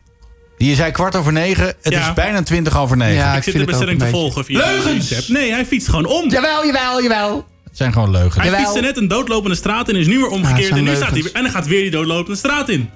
Je 0.57 0.75
zei 0.75 0.91
kwart 0.91 1.15
over 1.15 1.31
negen. 1.31 1.65
Het 1.65 1.93
Ja. 1.93 1.99
is 2.07 2.13
bijna 2.13 2.43
twintig 2.43 2.77
over 2.77 2.97
negen. 2.97 3.15
Ja, 3.15 3.31
ik, 3.31 3.37
ik 3.37 3.43
zit 3.43 3.53
de 3.53 3.63
bestelling 3.65 3.99
te 3.99 4.07
volgen 4.07 4.45
via 4.45 4.57
Leugens! 4.65 5.07
de 5.07 5.15
app. 5.17 5.27
Nee, 5.27 5.51
hij 5.51 5.65
fietst 5.65 5.87
gewoon 5.89 6.05
om. 6.05 6.29
Jawel, 6.29 6.65
jawel, 6.65 7.01
jawel. 7.01 7.45
Het 7.63 7.77
zijn 7.77 7.93
gewoon 7.93 8.11
leugens. 8.11 8.35
Hij 8.35 8.45
Jawel. 8.45 8.59
fietste 8.59 8.79
net 8.81 8.97
een 8.97 9.07
doodlopende 9.07 9.55
straat 9.55 9.89
in, 9.89 9.95
is 9.95 10.07
nu 10.07 10.17
weer 10.17 10.27
omgekeerd. 10.29 10.71
en, 10.71 10.83
nu 10.83 10.95
staat 10.95 11.09
hij, 11.09 11.29
en 11.33 11.43
dan 11.43 11.51
gaat 11.51 11.67
weer 11.67 11.81
die 11.81 11.91
doodlopende 11.91 12.37
straat 12.37 12.69
in. 12.69 12.89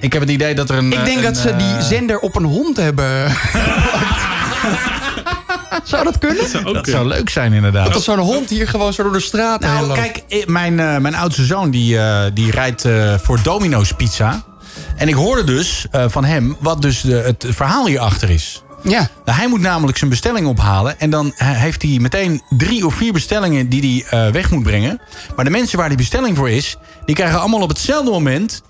Ik 0.00 0.12
heb 0.12 0.22
het 0.22 0.30
idee 0.30 0.54
dat 0.54 0.70
er 0.70 0.76
een... 0.78 0.92
Ik 0.92 1.04
denk 1.04 1.18
eh, 1.18 1.24
dat 1.24 1.36
ze 1.36 1.56
die 1.56 1.66
eh, 1.76 1.80
zender 1.80 2.18
op 2.18 2.36
een 2.36 2.44
hond 2.44 2.76
hebben. 2.76 3.30
zou 5.84 6.04
dat 6.04 6.18
kunnen? 6.18 6.48
Zou 6.48 6.64
ook 6.64 6.74
Dat 6.74 6.82
kunnen. 6.82 7.00
zou 7.02 7.06
leuk 7.06 7.28
zijn, 7.30 7.52
inderdaad. 7.52 7.92
Dat 7.92 8.02
zo'n 8.02 8.18
hond 8.18 8.50
hier 8.50 8.68
gewoon 8.68 8.92
zo 8.92 9.02
door 9.02 9.12
de 9.12 9.20
straat 9.20 9.62
heen 9.64 9.72
Nou, 9.72 9.86
loopt. 9.86 9.98
kijk, 10.00 10.22
eh, 10.28 10.46
mijn, 10.46 10.80
eh, 10.80 10.96
mijn 10.98 11.14
oudste 11.14 11.44
zoon 11.44 11.70
die, 11.70 11.98
eh, 11.98 12.24
die 12.34 12.50
rijdt 12.50 12.84
eh, 12.84 13.14
voor 13.22 13.38
Domino's 13.42 13.92
Pizza. 13.92 14.42
En 14.96 15.08
ik 15.08 15.14
hoorde 15.14 15.44
dus 15.44 15.86
eh, 15.90 16.04
van 16.08 16.24
hem 16.24 16.56
wat 16.60 16.82
dus 16.82 17.00
de, 17.00 17.14
het 17.14 17.46
verhaal 17.48 17.86
hierachter 17.86 18.30
is. 18.30 18.62
Ja. 18.82 19.08
Nou, 19.24 19.38
hij 19.38 19.48
moet 19.48 19.60
namelijk 19.60 19.98
zijn 19.98 20.10
bestelling 20.10 20.46
ophalen. 20.46 21.00
En 21.00 21.10
dan 21.10 21.32
eh, 21.36 21.50
heeft 21.50 21.82
hij 21.82 21.98
meteen 22.00 22.42
drie 22.48 22.86
of 22.86 22.94
vier 22.94 23.12
bestellingen 23.12 23.68
die 23.68 24.04
hij 24.10 24.26
eh, 24.26 24.32
weg 24.32 24.50
moet 24.50 24.62
brengen. 24.62 25.00
Maar 25.36 25.44
de 25.44 25.50
mensen 25.50 25.78
waar 25.78 25.88
die 25.88 25.96
bestelling 25.96 26.36
voor 26.36 26.50
is... 26.50 26.76
die 27.04 27.14
krijgen 27.14 27.40
allemaal 27.40 27.60
op 27.60 27.68
hetzelfde 27.68 28.10
moment 28.10 28.62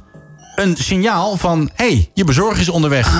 een 0.54 0.76
signaal 0.76 1.36
van... 1.36 1.70
hé, 1.74 1.86
hey, 1.86 2.10
je 2.14 2.24
bezorger 2.24 2.60
is 2.60 2.68
onderweg. 2.68 3.12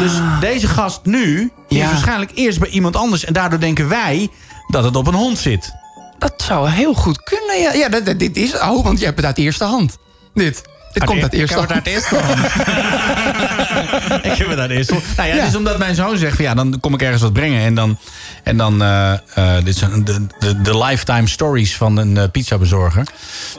Dus 0.00 0.12
deze 0.40 0.68
gast 0.68 1.00
nu 1.04 1.52
Ja. 1.68 1.84
is 1.84 1.90
waarschijnlijk 1.90 2.30
eerst 2.34 2.58
bij 2.58 2.68
iemand 2.68 2.96
anders... 2.96 3.24
en 3.24 3.32
daardoor 3.32 3.60
denken 3.60 3.88
wij 3.88 4.28
dat 4.68 4.84
het 4.84 4.96
op 4.96 5.06
een 5.06 5.14
hond 5.14 5.38
zit. 5.38 5.72
Dat 6.18 6.34
zou 6.36 6.68
heel 6.70 6.94
goed 6.94 7.22
kunnen. 7.22 7.60
Ja, 7.60 7.72
ja 7.72 7.88
dat, 7.88 8.06
dat- 8.06 8.18
dit 8.18 8.36
is... 8.36 8.54
Oh, 8.54 8.84
want 8.84 8.98
je 8.98 9.04
hebt 9.04 9.16
het 9.16 9.26
uit 9.26 9.38
eerste 9.38 9.64
hand. 9.64 9.96
Dit. 10.34 10.62
Dit 10.98 11.08
komt 11.08 11.22
uit 11.22 11.32
Ik 11.32 11.38
eerste 11.40 11.60
heb 11.60 11.68
het 11.68 11.72
uit 11.72 11.86
ik 14.32 14.38
heb 14.38 14.48
het 14.48 14.58
uit 14.58 14.70
eerste 14.70 14.92
hand. 14.92 15.04
Nou 15.16 15.28
ja, 15.28 15.34
Ja. 15.34 15.40
het 15.40 15.50
is 15.50 15.56
omdat 15.56 15.78
mijn 15.78 15.94
zoon 15.94 16.16
zegt 16.18 16.36
van 16.36 16.44
ja, 16.44 16.54
dan 16.54 16.80
kom 16.80 16.94
ik 16.94 17.02
ergens 17.02 17.22
wat 17.22 17.32
brengen. 17.32 17.62
En 17.62 17.74
dan, 17.74 17.98
en 18.42 18.56
dan 18.56 18.82
eh, 18.82 19.12
eh, 19.12 19.18
dit 19.64 19.76
zijn 19.76 20.04
de, 20.04 20.26
de, 20.38 20.60
de 20.62 20.78
lifetime 20.78 21.28
stories 21.28 21.76
van 21.76 21.96
een 21.96 22.16
eh, 22.16 22.24
pizzabezorger. 22.32 23.06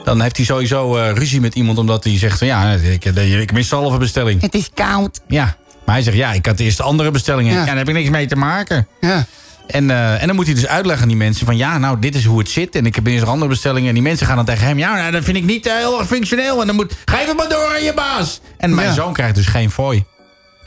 Dan 0.04 0.20
heeft 0.20 0.36
hij 0.36 0.46
sowieso 0.46 0.96
eh, 0.96 1.12
ruzie 1.12 1.40
met 1.40 1.54
iemand 1.54 1.78
omdat 1.78 2.04
hij 2.04 2.18
zegt 2.18 2.38
van 2.38 2.46
ja, 2.46 2.72
ik, 2.72 3.04
ik 3.04 3.52
mis 3.52 3.68
de 3.68 3.76
halve 3.76 3.98
bestelling. 3.98 4.40
Het 4.40 4.54
is 4.54 4.70
koud. 4.74 5.20
Ja, 5.26 5.56
maar 5.84 5.94
hij 5.94 6.04
zegt 6.04 6.16
ja, 6.16 6.32
ik 6.32 6.46
had 6.46 6.58
eerst 6.58 6.76
de 6.76 6.82
andere 6.82 7.10
bestellingen. 7.10 7.52
Ja. 7.52 7.58
Ja, 7.60 7.66
daar 7.66 7.76
heb 7.76 7.88
ik 7.88 7.94
niks 7.94 8.08
mee 8.08 8.26
te 8.26 8.36
maken. 8.36 8.86
Ja. 9.00 9.26
En, 9.72 9.90
eh, 9.90 10.20
en 10.20 10.26
dan 10.26 10.36
moet 10.36 10.46
hij 10.46 10.54
dus 10.54 10.66
uitleggen 10.66 11.02
aan 11.02 11.08
die 11.08 11.16
mensen 11.18 11.46
van... 11.46 11.56
ja, 11.56 11.78
nou, 11.78 11.98
dit 11.98 12.14
is 12.14 12.24
hoe 12.24 12.38
het 12.38 12.48
zit 12.50 12.74
en 12.74 12.86
ik 12.86 12.94
heb 12.94 13.06
eerst 13.06 13.26
andere 13.26 13.50
bestellingen. 13.50 13.88
En 13.88 13.94
die 13.94 14.02
mensen 14.02 14.26
gaan 14.26 14.36
dan 14.36 14.44
tegen 14.44 14.66
hem... 14.66 14.78
ja, 14.78 14.94
nou, 14.94 15.10
dat 15.12 15.24
vind 15.24 15.36
ik 15.36 15.44
niet 15.44 15.66
eh, 15.66 15.74
heel 15.76 15.98
erg 15.98 16.08
functioneel. 16.08 16.60
En 16.60 16.66
dan 16.66 16.76
moet... 16.76 16.96
geef 17.04 17.26
het 17.26 17.36
maar 17.36 17.48
door 17.48 17.66
aan 17.74 17.82
je 17.82 17.94
baas. 17.94 18.40
En 18.58 18.74
mijn 18.74 18.88
Ja. 18.88 18.94
zoon 18.94 19.12
krijgt 19.12 19.34
dus 19.34 19.46
geen 19.46 19.70
fooi. 19.70 20.04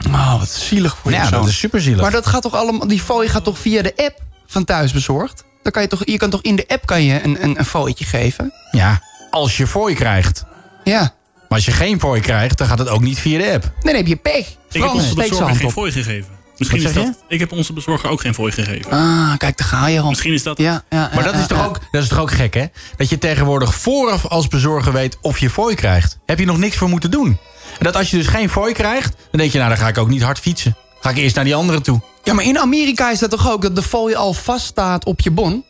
Oh, 0.06 0.38
wat 0.38 0.48
zielig 0.50 0.96
voor 1.02 1.10
je 1.10 1.16
Ja, 1.16 1.22
zoon. 1.28 1.40
dat 1.40 1.48
is 1.48 1.58
super 1.58 1.80
zielig. 1.80 2.00
Maar 2.00 2.10
dat 2.10 2.26
gaat 2.26 2.42
toch 2.42 2.54
allemaal... 2.54 2.86
Die 2.88 3.00
fooi 3.00 3.28
gaat 3.28 3.44
toch 3.44 3.58
via 3.58 3.82
de 3.82 3.92
app 3.96 4.18
van 4.46 4.64
Thuisbezorgd? 4.64 5.44
Dan 5.62 5.72
kan 5.72 5.82
je, 5.82 5.88
toch, 5.88 6.02
je 6.04 6.16
kan 6.16 6.30
toch 6.30 6.42
in 6.42 6.56
de 6.56 6.64
app 6.68 6.86
kan 6.86 7.02
je 7.02 7.24
een, 7.24 7.44
een, 7.44 7.58
een 7.58 7.64
fooitje 7.64 8.04
geven? 8.04 8.52
Ja, 8.70 9.00
als 9.30 9.56
je 9.56 9.66
fooi 9.66 9.94
krijgt. 9.94 10.44
Ja. 10.84 11.00
Maar 11.00 11.12
als 11.48 11.64
je 11.64 11.70
geen 11.70 12.00
fooi 12.00 12.20
krijgt, 12.20 12.58
dan 12.58 12.66
gaat 12.66 12.78
het 12.78 12.88
ook 12.88 13.00
niet 13.00 13.18
via 13.18 13.38
de 13.38 13.52
app. 13.52 13.72
Dan 13.80 13.94
heb 13.94 14.06
je 14.06 14.16
pech. 14.16 14.36
Ik 14.36 14.56
heb 14.70 14.82
Frans, 14.82 15.14
bezorger 15.14 15.46
hand 15.46 15.56
geen 15.56 15.70
fooi 15.70 15.92
gegeven. 15.92 16.33
Misschien 16.72 16.94
Wat 16.94 17.02
is 17.04 17.12
zeg 17.12 17.22
dat. 17.22 17.24
Ik 17.28 17.40
heb 17.40 17.52
onze 17.52 17.72
bezorger 17.72 18.10
ook 18.10 18.20
geen 18.20 18.34
fooi 18.34 18.52
gegeven. 18.52 18.90
Ah, 18.90 19.36
kijk, 19.36 19.56
daar 19.58 19.68
ga 19.68 19.86
je 19.86 20.00
al. 20.00 20.08
Misschien 20.08 20.32
is 20.32 20.42
dat. 20.42 20.58
Ja, 20.58 20.84
ja, 20.90 21.10
Maar 21.14 21.24
ja, 21.24 21.32
dat 21.32 21.40
is, 21.40 21.46
toch 21.46 21.58
ja. 21.58 21.64
ook, 21.64 21.80
dat 21.90 22.02
is 22.02 22.08
toch 22.08 22.18
ook 22.18 22.30
gek, 22.30 22.54
hè? 22.54 22.64
Dat 22.96 23.08
je 23.08 23.18
tegenwoordig 23.18 23.74
vooraf 23.74 24.26
als 24.26 24.48
bezorger 24.48 24.92
weet 24.92 25.18
of 25.20 25.38
je 25.38 25.50
fooi 25.50 25.74
krijgt. 25.74 26.18
Heb 26.26 26.38
je 26.38 26.46
nog 26.46 26.58
niks 26.58 26.76
voor 26.76 26.88
moeten 26.88 27.10
doen. 27.10 27.38
En 27.78 27.84
dat 27.84 27.96
als 27.96 28.10
je 28.10 28.16
dus 28.16 28.26
geen 28.26 28.50
fooi 28.50 28.72
krijgt, 28.72 29.16
dan 29.30 29.40
denk 29.40 29.52
je... 29.52 29.58
nou, 29.58 29.70
dan 29.70 29.78
ga 29.78 29.88
ik 29.88 29.98
ook 29.98 30.08
niet 30.08 30.22
hard 30.22 30.38
fietsen. 30.38 30.76
Ga 31.00 31.10
ik 31.10 31.16
eerst 31.16 31.34
naar 31.34 31.44
die 31.44 31.54
andere 31.54 31.80
toe. 31.80 32.00
Ja, 32.22 32.34
maar 32.34 32.44
in 32.44 32.58
Amerika 32.58 33.10
is 33.10 33.18
dat 33.18 33.30
toch 33.30 33.50
ook 33.50 33.62
dat 33.62 33.76
de 33.76 33.82
fooi 33.82 34.14
al 34.14 34.32
vaststaat 34.32 35.04
op 35.04 35.20
je 35.20 35.30
bon? 35.30 35.64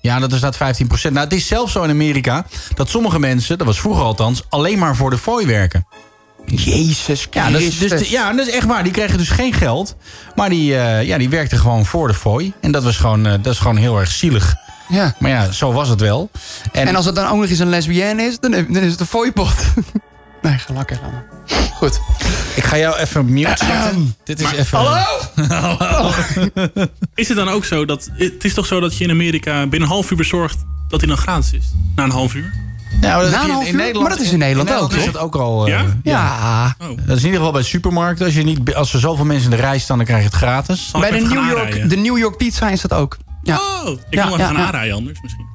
Ja, 0.00 0.18
dat 0.18 0.32
is 0.32 0.40
dat 0.40 0.56
15% 0.56 0.58
Nou, 0.58 1.18
het 1.18 1.32
is 1.32 1.46
zelfs 1.46 1.72
zo 1.72 1.82
in 1.82 1.90
Amerika 1.90 2.46
dat 2.74 2.88
sommige 2.88 3.18
mensen, 3.18 3.58
dat 3.58 3.66
was 3.66 3.80
vroeger 3.80 4.04
althans, 4.04 4.42
alleen 4.48 4.78
maar 4.78 4.96
voor 4.96 5.10
de 5.10 5.18
fooi 5.18 5.46
werken. 5.46 5.86
Jezus 6.46 7.26
Ja, 7.30 7.50
dat 7.50 7.60
is, 7.60 7.78
dus 7.78 8.10
ja, 8.10 8.32
dat 8.32 8.46
is 8.46 8.52
echt 8.52 8.66
waar. 8.66 8.82
Die 8.82 8.92
kregen 8.92 9.18
dus 9.18 9.28
geen 9.28 9.52
geld. 9.52 9.96
Maar 10.34 10.48
die, 10.48 10.76
eh, 10.76 11.02
ja, 11.02 11.18
die 11.18 11.28
werkten 11.28 11.58
gewoon 11.58 11.84
voor 11.84 12.08
de 12.08 12.14
fooi. 12.14 12.52
En 12.60 12.72
dat, 12.72 12.82
was 12.82 12.96
gewoon, 12.96 13.26
eh, 13.26 13.32
dat 13.42 13.52
is 13.52 13.58
gewoon 13.58 13.76
heel 13.76 13.98
erg 13.98 14.10
zielig. 14.10 14.54
Ja. 14.88 15.14
Maar 15.18 15.30
ja, 15.30 15.52
zo 15.52 15.72
was 15.72 15.88
het 15.88 16.00
wel. 16.00 16.30
En, 16.72 16.96
als 16.96 17.04
het 17.04 17.14
dan 17.14 17.26
ook 17.26 17.40
nog 17.40 17.48
eens 17.48 17.58
een 17.58 17.68
lesbienne 17.68 18.22
is, 18.22 18.40
dan, 18.40 18.50
dan 18.50 18.76
is 18.76 18.90
het 18.90 19.00
een 19.00 19.06
fooipot. 19.06 19.54
nee, 20.42 20.58
ga 20.58 20.74
lekker 20.74 21.00
aan. 21.04 21.22
Goed. 21.74 22.00
Ik 22.54 22.64
ga 22.64 22.78
jou 22.78 22.96
even 22.96 23.32
mute 23.32 23.64
zetten. 23.64 24.16
Dit 24.24 24.40
is 24.40 24.52
even... 24.52 24.78
Hallo? 24.78 26.12
Is 27.14 27.28
het 27.28 27.36
dan 27.36 27.48
ook 27.48 27.64
zo 27.64 27.84
dat... 27.84 28.10
Het 28.14 28.44
is 28.44 28.54
toch 28.54 28.66
zo 28.66 28.80
dat 28.80 28.96
je 28.96 29.04
in 29.04 29.10
Amerika 29.10 29.60
binnen 29.60 29.88
een 29.88 29.94
half 29.94 30.10
uur 30.10 30.16
bezorgt 30.16 30.64
dat 30.88 31.00
hij 31.00 31.08
dan 31.08 31.18
gratis 31.18 31.52
is? 31.52 31.64
Na 31.96 32.04
een 32.04 32.10
half 32.10 32.34
uur? 32.34 32.52
Nou, 33.08 33.22
dat 33.22 33.30
Na 33.30 33.36
heb 33.36 33.40
een 33.42 33.46
je 33.46 33.52
half 33.52 33.92
uur? 33.94 34.00
Maar 34.00 34.10
dat 34.10 34.20
is 34.20 34.32
in 34.32 34.38
Nederland 34.38 34.72
ook, 34.74 34.92
is 34.92 35.06
het 35.06 35.16
ook 35.18 35.34
al. 35.36 35.66
eh, 35.66 35.72
Ja? 35.72 35.84
Ja. 36.02 36.74
Oh. 36.78 36.88
Dat 36.88 37.16
is 37.16 37.22
in 37.22 37.24
ieder 37.24 37.36
geval 37.38 37.52
bij 37.52 37.62
supermarkten. 37.62 38.24
Als, 38.26 38.34
je 38.34 38.42
niet, 38.42 38.74
als 38.74 38.92
er 38.94 39.00
zoveel 39.00 39.24
mensen 39.24 39.50
in 39.50 39.56
de 39.56 39.62
rij 39.62 39.78
staan, 39.78 39.96
dan 39.96 40.06
krijg 40.06 40.20
je 40.22 40.28
het 40.28 40.36
gratis. 40.36 40.88
Zal 40.90 41.04
ik 41.04 41.10
Bij 41.10 41.18
de 41.18 41.26
New, 41.26 41.48
York, 41.50 41.88
de 41.90 41.96
New 41.96 42.18
York 42.18 42.36
Pizza 42.36 42.68
is 42.70 42.80
dat 42.80 42.92
ook. 42.92 43.16
Ja, 43.42 43.56
Oh, 43.56 43.88
ik 43.90 43.98
Ja, 44.10 44.24
wil 44.26 44.34
even 44.34 44.46
gaan 44.46 44.54
ja. 44.56 44.64
aanrijden 44.64 44.94
anders 44.94 45.18
misschien. 45.22 45.46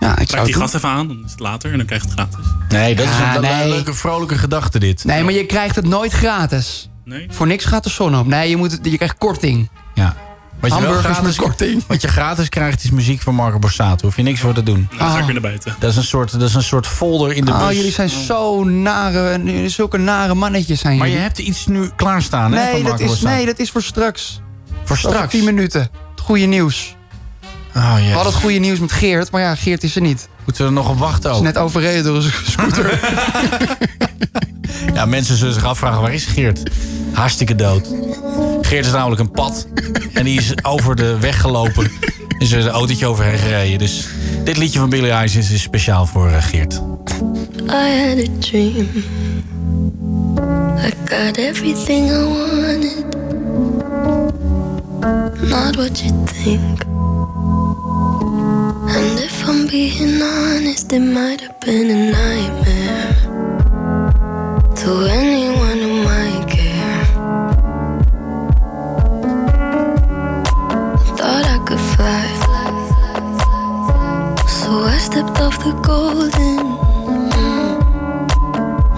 ja 0.00 0.18
ik 0.18 0.44
die 0.44 0.54
gast 0.54 0.74
even 0.74 0.88
aan, 0.88 1.08
dan 1.08 1.22
is 1.24 1.30
het 1.30 1.40
later 1.40 1.70
en 1.70 1.76
dan 1.76 1.86
krijg 1.86 2.02
je 2.02 2.08
het 2.08 2.18
gratis. 2.18 2.46
Nee, 2.68 2.94
dat 2.94 3.06
is 3.06 3.12
een, 3.34 3.40
nee. 3.40 3.68
leuke, 3.68 3.94
vrolijke 3.94 4.38
gedachte 4.38 4.78
dit. 4.78 5.04
Nee, 5.04 5.24
maar 5.24 5.32
je 5.32 5.46
krijgt 5.46 5.76
het 5.76 5.86
nooit 5.86 6.12
gratis. 6.12 6.90
Nee? 7.04 7.26
Voor 7.30 7.46
niks 7.46 7.64
gaat 7.64 7.84
de 7.84 7.90
zon 7.90 8.18
op. 8.18 8.26
Nee, 8.26 8.48
je, 8.48 8.56
moet 8.56 8.78
je 8.82 8.96
krijgt 8.96 9.18
korting. 9.18 9.68
Ja. 9.94 10.16
Wat 10.60 10.74
je, 10.74 10.80
wel 10.80 10.92
gratis, 10.92 11.22
met 11.22 11.36
korting. 11.36 11.84
wat 11.86 12.02
je 12.02 12.08
gratis 12.08 12.48
krijgt 12.48 12.84
is 12.84 12.90
muziek 12.90 13.22
van 13.22 13.34
Marco 13.34 13.58
Borsato. 13.58 14.04
Hoef 14.06 14.16
je 14.16 14.22
niks 14.22 14.40
voor 14.40 14.54
te 14.54 14.62
doen. 14.62 14.88
Dan 14.98 15.10
ga 15.10 15.18
ik 15.18 15.24
weer 15.24 15.32
naar 15.32 15.42
buiten. 15.42 15.74
Dat 15.78 15.90
is 15.90 15.96
een 15.96 16.04
soort, 16.04 16.32
dat 16.32 16.42
is 16.42 16.54
een 16.54 16.62
soort 16.62 16.86
folder 16.86 17.32
in 17.32 17.44
de 17.44 17.52
bus. 17.52 17.60
Oh, 17.62 17.72
jullie 17.72 17.92
zijn 17.92 18.08
zo 18.08 18.64
nare, 18.64 19.68
zulke 19.68 19.96
nare 19.98 20.34
mannetjes 20.34 20.80
zijn 20.80 20.98
Maar 20.98 21.08
je 21.08 21.16
hebt 21.16 21.38
iets 21.38 21.66
nu 21.66 21.90
klaarstaan, 21.96 22.52
hè, 22.52 22.58
van 22.64 22.72
nee, 22.72 22.82
dat 22.82 22.82
Marco 22.90 23.02
is, 23.04 23.08
Borsato. 23.10 23.34
nee, 23.36 23.46
dat 23.46 23.58
is 23.58 23.70
voor 23.70 23.82
straks. 23.82 24.40
Voor 24.68 24.80
Over 24.82 24.98
straks. 24.98 25.30
10 25.32 25.44
minuten. 25.44 25.80
Het 26.10 26.20
goede 26.20 26.44
nieuws. 26.46 26.96
Oh, 27.76 27.94
We 27.94 28.00
ja. 28.00 28.12
hadden 28.12 28.32
het 28.32 28.42
goede 28.42 28.58
nieuws 28.58 28.78
met 28.78 28.92
Geert, 28.92 29.30
maar 29.30 29.40
ja, 29.40 29.54
Geert 29.54 29.82
is 29.82 29.94
er 29.96 30.02
niet. 30.02 30.28
Moeten 30.44 30.62
we 30.62 30.68
er 30.68 30.74
nog 30.76 30.88
op 30.88 30.98
wachten 30.98 31.30
Is 31.30 31.36
ook? 31.36 31.42
net 31.42 31.56
overreden 31.58 32.04
door 32.04 32.16
een 32.16 32.32
scooter. 32.44 33.00
Ja, 34.94 35.04
mensen 35.06 35.36
zullen 35.36 35.54
zich 35.54 35.64
afvragen, 35.64 36.00
waar 36.00 36.12
is 36.12 36.24
Geert? 36.24 36.62
Hartstikke 37.12 37.54
dood. 37.54 37.88
Geert 38.68 38.86
is 38.86 38.92
namelijk 38.92 39.20
een 39.20 39.30
pad. 39.30 39.66
En 40.12 40.24
die 40.24 40.38
is 40.38 40.64
over 40.64 40.96
de 40.96 41.18
weg 41.18 41.40
gelopen. 41.40 41.90
Is 42.38 42.52
er 42.52 42.60
een 42.60 42.68
autootje 42.68 43.06
overheen 43.06 43.38
gereden. 43.38 43.78
Dus 43.78 44.08
dit 44.44 44.56
liedje 44.56 44.78
van 44.78 44.88
Billy 44.88 45.10
Eilish 45.10 45.36
is 45.36 45.62
speciaal 45.62 46.06
voor 46.06 46.28
eh, 46.28 46.42
Geert. 46.42 46.74
I 46.74 48.06
had 48.06 48.18
a 48.18 48.38
dream. 48.38 48.88
I 50.78 50.92
got 51.04 51.36
everything 51.36 52.10
I 52.10 52.24
wanted. 52.24 53.04
Not 55.48 55.76
what 55.76 56.00
you 56.00 56.12
think. 56.42 56.84
And 58.96 59.18
if 59.18 59.48
I'm 59.48 59.66
being 59.66 60.22
honest, 60.22 60.92
it 60.92 61.00
might 61.00 61.40
have 61.40 61.58
been 61.58 61.90
a 61.90 62.10
nightmare. 62.10 63.16
To 64.74 65.06
anyone 65.06 65.87
I 74.84 74.98
stepped 74.98 75.40
off 75.40 75.58
the 75.64 75.72
golden. 75.82 76.56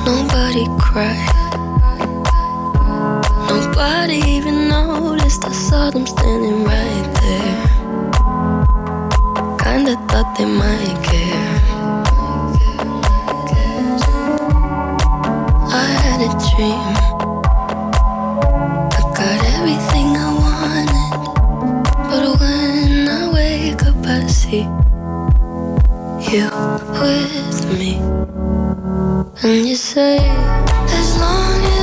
Nobody 0.05 0.67
cried. 0.79 1.55
Nobody 3.49 4.17
even 4.37 4.69
noticed. 4.69 5.45
I 5.45 5.53
saw 5.53 5.91
them 5.91 6.07
standing 6.07 6.65
right 6.65 7.09
there. 7.23 7.67
Kinda 9.59 9.97
thought 10.09 10.37
they 10.37 10.47
might 10.47 10.99
care. 11.03 11.61
I 15.73 15.87
had 16.05 16.21
a 16.29 16.31
dream. 16.51 17.10
You 26.33 26.49
with 27.01 27.61
me. 27.77 27.97
And 29.43 29.67
you 29.67 29.75
say, 29.75 30.19
as 30.19 31.19
long 31.19 31.61
as 31.61 31.80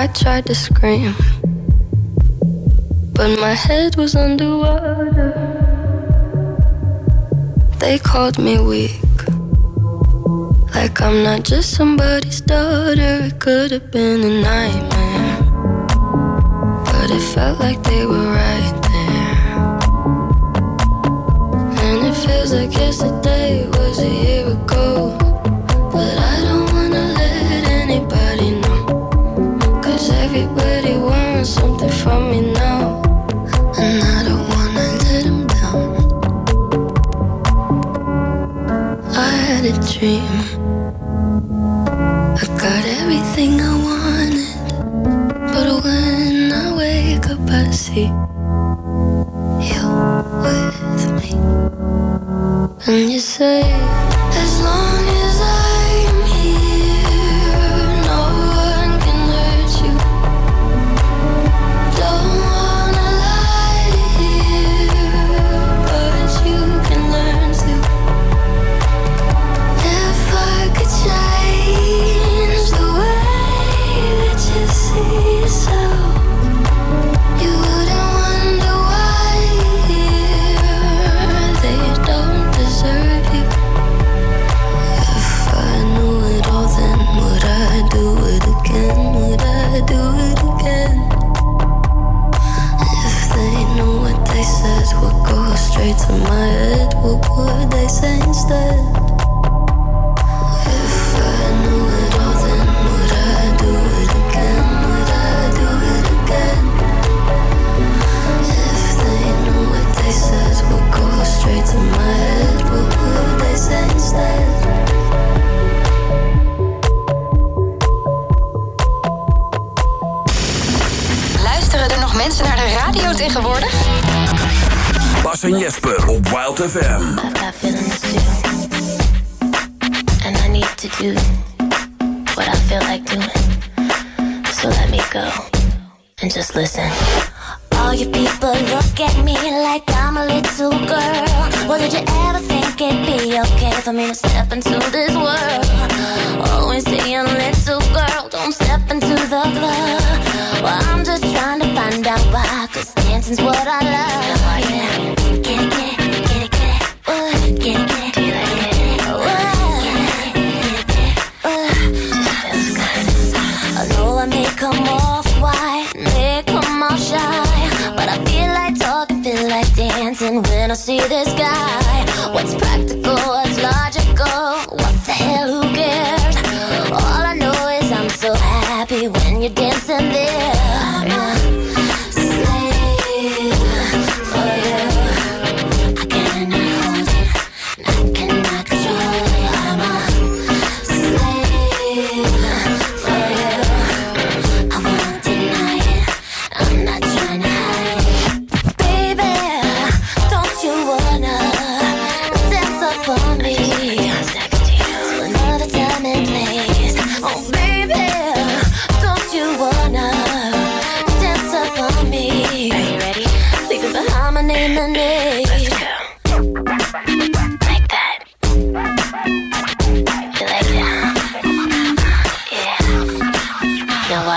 I 0.00 0.06
tried 0.06 0.46
to 0.46 0.54
scream, 0.54 1.14
but 3.12 3.38
my 3.38 3.52
head 3.52 3.96
was 3.96 4.16
underwater. 4.16 5.34
They 7.78 7.98
called 7.98 8.38
me 8.38 8.58
weak, 8.58 9.02
like 10.74 11.02
I'm 11.02 11.22
not 11.22 11.42
just 11.42 11.74
somebody's 11.74 12.40
daughter. 12.40 13.26
It 13.26 13.40
could 13.40 13.72
have 13.72 13.90
been 13.90 14.22
a 14.24 14.40
nightmare, 14.40 15.42
but 16.86 17.10
it 17.10 17.24
felt 17.34 17.60
like 17.60 17.82
they 17.82 18.06
were 18.06 18.32
right 18.42 18.76
there. 18.88 19.44
And 21.84 22.06
it 22.08 22.14
feels 22.24 22.54
like 22.54 22.72
yesterday 22.72 23.68
was 23.68 23.98
a 23.98 24.08
year 24.08 24.39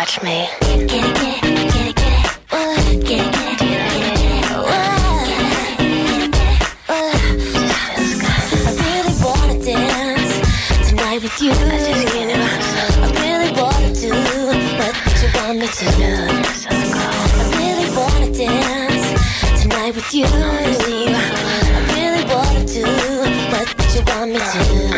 watch 0.03 0.21
me. 0.21 0.49
With 11.13 11.41
you. 11.41 11.51
I 11.51 11.55
really 13.21 13.51
wanna 13.55 13.93
do 13.93 14.09
what 14.79 14.93
you 15.21 15.29
want 15.35 15.55
me 15.59 15.67
to 15.67 15.85
do. 15.95 16.11
I 16.67 17.47
really 17.59 17.89
wanna 17.95 18.29
dance 18.33 19.05
tonight 19.61 19.93
with 19.95 20.13
you. 20.13 20.25
I 20.25 20.27
really 21.95 22.23
wanna 22.33 22.63
do 22.65 22.83
what 23.51 23.67
you 23.95 24.01
want 24.07 24.31
me 24.31 24.39
to 24.39 24.92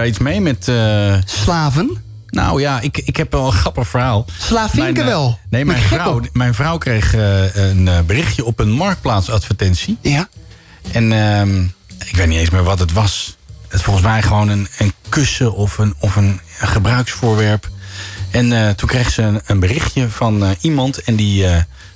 daar 0.00 0.08
iets 0.08 0.18
mee 0.18 0.40
met... 0.40 0.68
eh, 0.68 1.14
Slaven? 1.24 2.02
Nou 2.26 2.60
ja, 2.60 2.80
ik, 2.80 2.98
ik 2.98 3.16
heb 3.16 3.32
wel 3.32 3.46
een 3.46 3.52
grappig 3.52 3.88
verhaal. 3.88 4.24
Slavinken 4.38 5.02
eh, 5.02 5.08
wel. 5.08 5.38
Nee, 5.50 5.64
mijn 5.64 5.82
vrouw, 5.92 6.20
mijn 6.32 6.54
vrouw 6.54 6.78
kreeg 6.78 7.14
eh, 7.14 7.54
een 7.56 7.88
berichtje 8.06 8.44
op 8.44 8.58
een 8.58 8.70
marktplaatsadvertentie. 8.70 9.98
Ja. 10.00 10.28
En 10.92 11.12
ehm, 11.12 11.62
ik 12.04 12.16
weet 12.16 12.26
niet 12.26 12.38
eens 12.38 12.50
meer 12.50 12.62
wat 12.62 12.78
het 12.78 12.92
was. 12.92 13.36
Het 13.68 13.82
volgens 13.82 14.04
mij 14.04 14.22
gewoon 14.22 14.48
een, 14.48 14.68
een 14.78 14.92
kussen 15.08 15.54
of 15.54 15.78
een, 15.78 15.94
of 15.98 16.16
een 16.16 16.40
gebruiksvoorwerp. 16.58 17.68
En 18.30 18.76
toen 18.76 18.88
kreeg 18.88 19.10
ze 19.10 19.22
een, 19.22 19.40
een 19.46 19.60
berichtje 19.60 20.08
van 20.08 20.56
iemand 20.60 21.02
en 21.02 21.16
die 21.16 21.46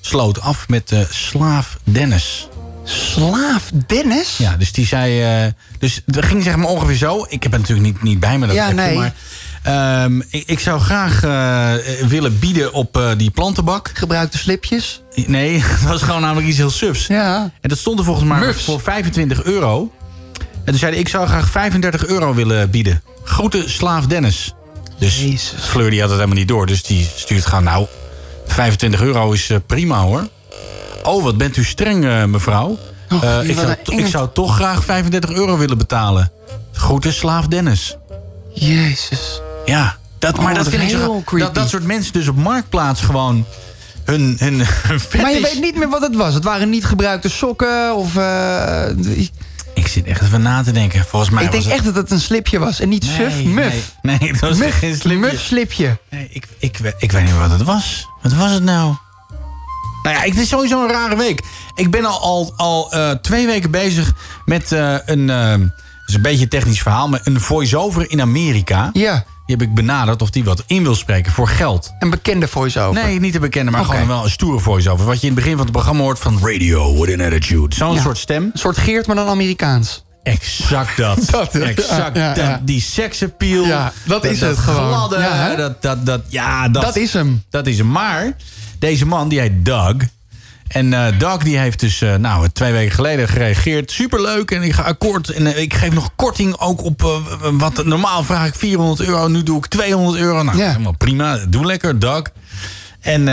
sloot 0.06 0.40
af 0.40 0.68
met 0.68 0.92
eh, 0.92 1.00
slaaf 1.10 1.78
Dennis. 1.84 2.48
Slaaf 2.84 3.70
Dennis? 3.86 4.36
Ja, 4.36 4.56
dus 4.56 4.72
die 4.72 4.86
zei... 4.86 5.22
eh, 5.44 5.52
dus 5.78 6.02
het 6.06 6.24
ging 6.24 6.42
zeg 6.42 6.56
maar 6.56 6.66
ongeveer 6.66 6.96
zo. 6.96 7.26
Ik 7.28 7.42
heb 7.42 7.52
het 7.52 7.60
natuurlijk 7.60 7.86
niet, 7.86 8.02
niet 8.02 8.20
bij 8.20 8.38
me, 8.38 8.46
dat 8.46 8.54
Ja, 8.54 8.70
nee. 8.70 8.96
maar... 8.98 9.14
ehm, 9.62 10.20
ik, 10.28 10.42
ik 10.46 10.58
zou 10.60 10.80
graag 10.80 11.22
eh, 11.22 11.72
willen 12.08 12.38
bieden 12.38 12.72
op 12.72 12.96
eh, 12.96 13.10
die 13.16 13.30
plantenbak. 13.30 13.90
Gebruikte 13.94 14.38
slipjes? 14.38 15.02
Nee, 15.26 15.58
dat 15.80 15.88
was 15.90 16.02
gewoon 16.02 16.20
namelijk 16.20 16.46
iets 16.48 16.56
heel 16.56 16.70
sufs. 16.70 17.06
Ja. 17.06 17.50
En 17.60 17.68
dat 17.68 17.78
stond 17.78 17.98
er 17.98 18.04
volgens 18.04 18.28
mij 18.28 18.38
Mufs. 18.38 18.64
voor 18.64 18.80
25 18.80 19.42
euro. 19.42 19.92
En 20.38 20.70
toen 20.70 20.78
zei 20.78 20.92
hij, 20.92 21.00
ik 21.00 21.08
zou 21.08 21.26
graag 21.26 21.48
35 21.48 22.06
euro 22.06 22.34
willen 22.34 22.70
bieden. 22.70 23.02
Groeten, 23.24 23.70
slaaf 23.70 24.06
Dennis. 24.06 24.54
Dus 24.98 25.24
Fleur 25.60 25.90
die 25.90 26.00
had 26.00 26.08
het 26.08 26.18
helemaal 26.18 26.38
niet 26.38 26.48
door. 26.48 26.66
Dus 26.66 26.82
die 26.82 27.10
stuurt 27.16 27.46
gewoon, 27.46 27.64
nou, 27.64 27.86
25 28.46 29.00
euro 29.00 29.32
is 29.32 29.50
prima 29.66 30.00
hoor. 30.00 30.28
Oh, 31.06 31.22
wat 31.22 31.36
bent 31.36 31.56
u 31.56 31.64
streng, 31.64 32.04
eh, 32.04 32.24
mevrouw. 32.24 32.78
Oh, 33.12 33.22
Eh, 33.22 33.48
ik, 33.48 34.06
zou, 34.08 34.24
ik 34.26 34.34
toch 34.34 34.54
graag 34.54 34.84
35 34.84 35.30
euro 35.32 35.56
willen 35.58 35.78
betalen. 35.78 36.30
Groeten, 36.72 37.12
slaaf 37.12 37.46
Dennis. 37.46 37.96
Jezus. 38.54 39.40
Ja, 39.64 39.96
dat, 40.18 40.38
Oh, 40.38 40.44
maar 40.44 40.54
dat 40.54 40.64
dat 40.64 40.72
vind 40.74 40.90
ik 40.92 40.98
zo... 40.98 41.22
Dat, 41.38 41.54
dat 41.54 41.68
soort 41.68 41.84
mensen 41.84 42.12
dus 42.12 42.28
op 42.28 42.36
Marktplaats 42.36 43.00
gewoon 43.00 43.44
hun, 44.04 44.36
hun, 44.38 44.54
hun 44.64 45.00
Maar 45.22 45.32
je 45.32 45.40
weet 45.40 45.60
niet 45.60 45.76
meer 45.76 45.88
wat 45.88 46.00
het 46.02 46.16
was. 46.16 46.34
Het 46.34 46.44
waren 46.44 46.70
niet 46.70 46.84
gebruikte 46.84 47.28
sokken 47.28 47.96
of... 47.96 48.16
eh, 48.16 48.88
ik 49.14 49.30
Ik 49.74 49.86
zit 49.86 50.06
echt 50.06 50.22
even 50.22 50.42
na 50.42 50.62
te 50.62 50.72
denken. 50.72 51.04
Volgens 51.04 51.30
mij 51.30 51.44
ik 51.44 51.50
denk 51.50 51.64
het... 51.64 51.72
echt 51.72 51.84
dat 51.84 51.94
het 51.94 52.10
een 52.10 52.20
slipje 52.20 52.58
was. 52.58 52.80
En 52.80 52.88
niet 52.88 53.04
Nee, 53.04 53.14
suf, 53.16 53.34
nee. 53.34 53.46
muf. 53.46 53.94
Nee, 54.02 54.18
het 54.20 54.40
was 54.40 54.56
Muf, 54.58 54.78
geen 54.78 54.96
slipje. 54.96 55.18
Muf 55.18 55.40
slipje. 55.40 55.98
Nee, 56.10 56.28
ik, 56.32 56.46
ik, 56.58 56.76
we- 56.76 56.94
ik 56.98 57.12
weet 57.12 57.22
niet 57.22 57.30
meer 57.32 57.40
wat 57.48 57.50
het 57.58 57.62
was. 57.62 58.08
Wat 58.22 58.32
was 58.32 58.50
het 58.50 58.62
nou? 58.62 58.94
Nou 60.04 60.16
ja, 60.16 60.22
ik- 60.22 60.32
het 60.32 60.42
is 60.42 60.48
sowieso 60.48 60.82
een 60.82 60.90
rare 60.90 61.16
week. 61.16 61.42
Ik 61.74 61.90
ben 61.90 62.04
al, 62.04 62.20
al, 62.20 62.52
al 62.56 62.92
eh, 62.92 63.10
twee 63.10 63.46
weken 63.46 63.70
bezig 63.70 64.12
met 64.44 64.72
eh, 64.72 64.94
een... 65.06 65.28
het 65.28 65.72
is 66.06 66.14
een 66.14 66.22
beetje 66.22 66.42
een 66.42 66.48
technisch 66.48 66.82
verhaal, 66.82 67.08
maar 67.08 67.20
een 67.24 67.40
voice-over 67.40 68.10
in 68.10 68.20
Amerika. 68.20 68.90
Ja. 68.92 69.24
Die 69.46 69.56
heb 69.56 69.68
ik 69.68 69.74
benaderd 69.74 70.22
of 70.22 70.30
die 70.30 70.44
wat 70.44 70.62
in 70.66 70.82
wil 70.82 70.94
spreken 70.94 71.32
voor 71.32 71.48
geld. 71.48 71.92
Een 71.98 72.10
bekende 72.10 72.48
voice-over. 72.48 73.02
Nee, 73.04 73.20
niet 73.20 73.34
een 73.34 73.40
bekende, 73.40 73.70
maar 73.70 73.84
gewoon 73.84 74.06
wel 74.06 74.24
een 74.24 74.30
stoere 74.30 74.58
voice-over. 74.58 75.06
Wat 75.06 75.20
je 75.20 75.26
in 75.26 75.26
het 75.26 75.36
begin 75.36 75.52
van 75.56 75.62
het 75.62 75.72
programma 75.72 76.02
hoort 76.02 76.18
van 76.18 76.38
Radio 76.42 77.00
with 77.00 77.20
an 77.20 77.26
Attitude. 77.26 77.74
Zo'n 77.74 77.94
Ja. 77.94 78.00
soort 78.00 78.18
stem. 78.18 78.42
Een 78.42 78.58
soort 78.58 78.78
Geert, 78.78 79.06
maar 79.06 79.16
dan 79.16 79.28
Amerikaans. 79.28 80.04
Exact 80.22 80.96
dat. 80.96 81.18
Dat, 81.30 81.54
exact 81.54 82.16
Ja, 82.16 82.34
dat. 82.34 82.58
Die 82.66 82.80
seksappeal. 82.80 83.64
Ja, 83.64 83.92
dat 84.04 84.24
is 84.24 84.40
het 84.40 84.58
gewoon. 84.58 84.88
gladde, 85.08 85.54
dat, 85.56 85.82
dat, 85.82 86.06
dat, 86.06 86.20
ja, 86.28 86.68
dat, 86.68 86.82
Dat 86.82 86.96
is 86.96 87.12
hem. 87.12 87.42
Dat 87.50 87.66
is 87.66 87.78
hem. 87.78 87.90
Maar 87.90 88.36
deze 88.84 89.06
man, 89.06 89.28
die 89.28 89.40
heet 89.40 89.64
Doug. 89.64 89.96
En 90.68 90.92
eh 90.92 91.18
Doug 91.18 91.38
die 91.42 91.58
heeft 91.58 91.80
dus 91.80 92.00
eh, 92.00 92.14
nou, 92.14 92.48
twee 92.48 92.72
weken 92.72 92.94
geleden 92.94 93.28
gereageerd. 93.28 93.90
Superleuk 93.90 94.50
en 94.50 94.62
ik 94.62 94.72
ga 94.72 94.82
akkoord. 94.82 95.30
En 95.30 95.46
eh, 95.46 95.62
ik 95.62 95.74
geef 95.74 95.92
nog 95.92 96.10
korting 96.16 96.58
ook 96.58 96.82
op 96.82 97.22
wat 97.52 97.84
normaal 97.84 98.24
vraag 98.24 98.46
ik 98.46 98.54
400 98.54 99.08
euro. 99.08 99.28
Nu 99.28 99.42
doe 99.42 99.58
ik 99.58 99.66
200 99.66 100.18
euro. 100.18 100.42
Nou, 100.42 100.62
helemaal 100.62 100.96
prima. 100.96 101.38
Doe 101.48 101.66
lekker, 101.66 101.98
Doug. 101.98 102.22
En 103.00 103.24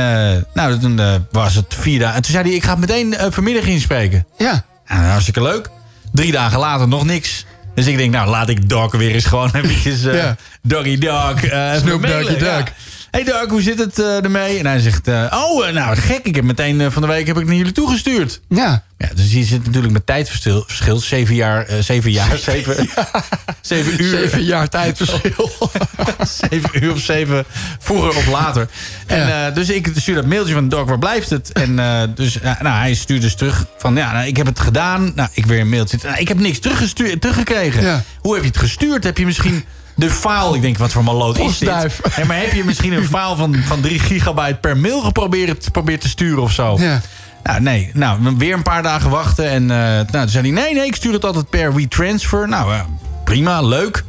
nou, 0.53 0.77
toen 0.79 0.99
was 1.31 1.55
het 1.55 1.75
vier 1.79 1.99
dagen. 1.99 2.15
En 2.15 2.21
toen 2.21 2.31
zei 2.31 2.43
hij, 2.43 2.53
ik 2.53 2.63
ga 2.63 2.69
het 2.69 2.79
meteen 2.79 3.15
vanmiddag 3.29 3.65
inspreken. 3.65 4.25
Ja. 4.37 4.65
En 4.85 5.09
hartstikke 5.09 5.41
leuk. 5.41 5.69
Drie 6.11 6.31
dagen 6.31 6.59
later 6.59 6.87
nog 6.87 7.05
niks. 7.05 7.45
Dus 7.75 7.87
ik 7.87 7.97
denk, 7.97 8.11
nou, 8.13 8.29
laat 8.29 8.49
ik 8.49 8.69
Doug 8.69 8.91
weer 8.91 9.11
eens 9.11 9.25
gewoon 9.25 9.51
eventjes... 9.61 10.01
Ja. 10.01 10.35
Doggy 10.61 10.97
Dog. 10.97 11.41
even 11.41 11.79
Snoop. 11.79 12.01
Doggy 12.01 12.43
Ja. 12.43 12.63
Hey 13.11 13.23
Doug, 13.23 13.49
hoe 13.49 13.61
zit 13.61 13.79
het 13.79 13.99
eh, 13.99 14.23
ermee? 14.23 14.59
En 14.59 14.65
hij 14.65 14.79
zegt, 14.79 15.07
eh, 15.07 15.43
oh, 15.49 15.67
eh, 15.67 15.73
nou 15.73 15.95
gek, 15.95 16.25
ik 16.25 16.35
heb 16.35 16.43
meteen 16.43 16.91
van 16.91 17.01
de 17.01 17.07
week 17.07 17.27
heb 17.27 17.39
ik 17.39 17.45
naar 17.45 17.55
jullie 17.55 17.71
toegestuurd. 17.71 18.39
Ja. 18.49 18.83
Ja, 18.97 19.09
dus 19.15 19.31
hier 19.31 19.43
zit 19.43 19.65
natuurlijk 19.65 19.93
met 19.93 20.05
tijdverschil. 20.05 20.63
verschil. 20.67 20.97
Zeven 20.97 21.35
jaar, 21.35 21.67
zeven 21.79 22.11
jaar, 22.11 22.37
zeven, 22.37 22.89
zeven 23.61 24.03
uur. 24.03 24.09
Zeven 24.09 24.43
jaar 24.43 24.69
tijdverschil. 24.69 25.51
zeven 26.49 26.83
uur 26.83 26.91
of 26.91 26.99
zeven 26.99 27.45
vroeger 27.79 28.15
of 28.15 28.27
later. 28.27 28.67
En, 29.05 29.53
dus 29.53 29.69
ik 29.69 29.91
stuur 29.95 30.15
dat 30.15 30.25
mailtje 30.25 30.53
van 30.53 30.69
Doc, 30.69 30.87
waar 30.87 30.99
blijft 30.99 31.29
het? 31.29 31.51
En 31.51 31.71
uh, 31.77 32.01
dus, 32.15 32.37
uh, 32.37 32.61
nou, 32.61 32.75
hij 32.77 32.93
stuurt 32.93 33.21
dus 33.21 33.35
terug 33.35 33.65
van, 33.77 33.95
ja, 33.95 34.11
nou, 34.11 34.27
ik 34.27 34.37
heb 34.37 34.45
het 34.45 34.59
gedaan. 34.59 35.11
Nou, 35.15 35.29
ik 35.33 35.45
weer 35.45 35.59
een 35.59 35.69
mailtje. 35.69 35.97
Nou, 36.03 36.17
ik 36.17 36.27
heb 36.27 36.39
niks 36.39 36.59
teruggestuurd, 36.59 37.21
teruggekregen. 37.21 37.83
Ja. 37.83 38.03
Hoe 38.19 38.33
heb 38.33 38.43
je 38.43 38.49
het 38.49 38.57
gestuurd? 38.57 39.03
Heb 39.03 39.17
je 39.17 39.25
misschien 39.25 39.65
de 40.01 40.09
file, 40.09 40.55
ik 40.55 40.61
denk, 40.61 40.77
wat 40.77 40.91
voor 40.91 41.03
maloot 41.03 41.37
is 41.37 41.57
dit? 41.57 41.69
Ja, 42.15 42.25
maar 42.25 42.37
heb 42.37 42.53
je 42.53 42.63
misschien 42.63 42.93
een 42.93 43.05
file 43.05 43.35
van, 43.35 43.55
van 43.55 43.81
3 43.81 43.99
gigabyte 43.99 44.57
per 44.61 44.77
mail 44.77 45.01
geprobeerd, 45.01 45.65
geprobeerd 45.65 46.01
te 46.01 46.09
sturen 46.09 46.43
of 46.43 46.51
zo? 46.51 46.77
Ja. 46.79 47.01
Nou, 47.43 47.61
nee. 47.61 47.91
Nou, 47.93 48.35
weer 48.37 48.53
een 48.53 48.63
paar 48.63 48.83
dagen 48.83 49.09
wachten. 49.09 49.49
En 49.49 49.63
uh, 49.63 49.69
nou, 49.69 50.07
toen 50.07 50.29
zei 50.29 50.53
hij, 50.53 50.63
nee, 50.63 50.73
nee, 50.73 50.85
ik 50.85 50.95
stuur 50.95 51.13
het 51.13 51.25
altijd 51.25 51.49
per 51.49 51.75
WeTransfer. 51.75 52.47
Nou, 52.47 52.73
uh, 52.73 52.81
prima, 53.23 53.61
leuk. 53.61 54.03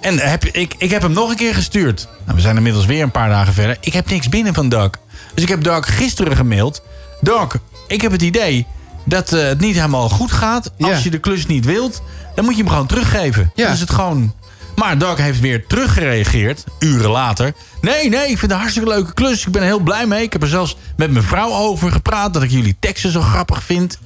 En 0.00 0.18
heb, 0.18 0.44
ik, 0.44 0.74
ik 0.78 0.90
heb 0.90 1.02
hem 1.02 1.12
nog 1.12 1.30
een 1.30 1.36
keer 1.36 1.54
gestuurd. 1.54 2.08
Nou, 2.24 2.36
we 2.36 2.42
zijn 2.42 2.56
inmiddels 2.56 2.86
weer 2.86 3.02
een 3.02 3.10
paar 3.10 3.28
dagen 3.28 3.52
verder. 3.52 3.76
Ik 3.80 3.92
heb 3.92 4.10
niks 4.10 4.28
binnen 4.28 4.54
van 4.54 4.68
Doug. 4.68 4.90
Dus 5.34 5.42
ik 5.42 5.48
heb 5.48 5.62
Doug 5.62 5.96
gisteren 5.96 6.36
gemaild. 6.36 6.82
Doug, 7.20 7.56
ik 7.86 8.00
heb 8.00 8.12
het 8.12 8.22
idee 8.22 8.66
dat 9.04 9.32
uh, 9.32 9.42
het 9.42 9.60
niet 9.60 9.74
helemaal 9.74 10.08
goed 10.08 10.32
gaat. 10.32 10.70
Als 10.78 11.02
je 11.02 11.10
de 11.10 11.18
klus 11.18 11.46
niet 11.46 11.64
wilt, 11.64 12.02
dan 12.34 12.44
moet 12.44 12.56
je 12.56 12.62
hem 12.62 12.70
gewoon 12.70 12.86
teruggeven. 12.86 13.50
Ja. 13.54 13.64
Dan 13.64 13.72
is 13.72 13.80
het 13.80 13.90
gewoon... 13.90 14.34
Maar 14.80 14.98
Doug 14.98 15.18
heeft 15.18 15.40
weer 15.40 15.66
teruggereageerd, 15.66 16.64
uren 16.78 17.10
later. 17.10 17.52
Nee, 17.80 18.08
nee, 18.08 18.20
ik 18.20 18.26
vind 18.26 18.40
het 18.40 18.50
een 18.50 18.56
hartstikke 18.56 18.88
leuke 18.88 19.14
klus. 19.14 19.46
Ik 19.46 19.52
ben 19.52 19.62
er 19.62 19.68
heel 19.68 19.78
blij 19.78 20.06
mee. 20.06 20.22
Ik 20.22 20.32
heb 20.32 20.42
er 20.42 20.48
zelfs 20.48 20.76
met 20.96 21.10
mijn 21.10 21.24
vrouw 21.24 21.52
over 21.52 21.92
gepraat... 21.92 22.34
dat 22.34 22.42
ik 22.42 22.50
jullie 22.50 22.76
teksten 22.80 23.10
zo 23.10 23.20
grappig 23.20 23.62
vind. 23.62 23.98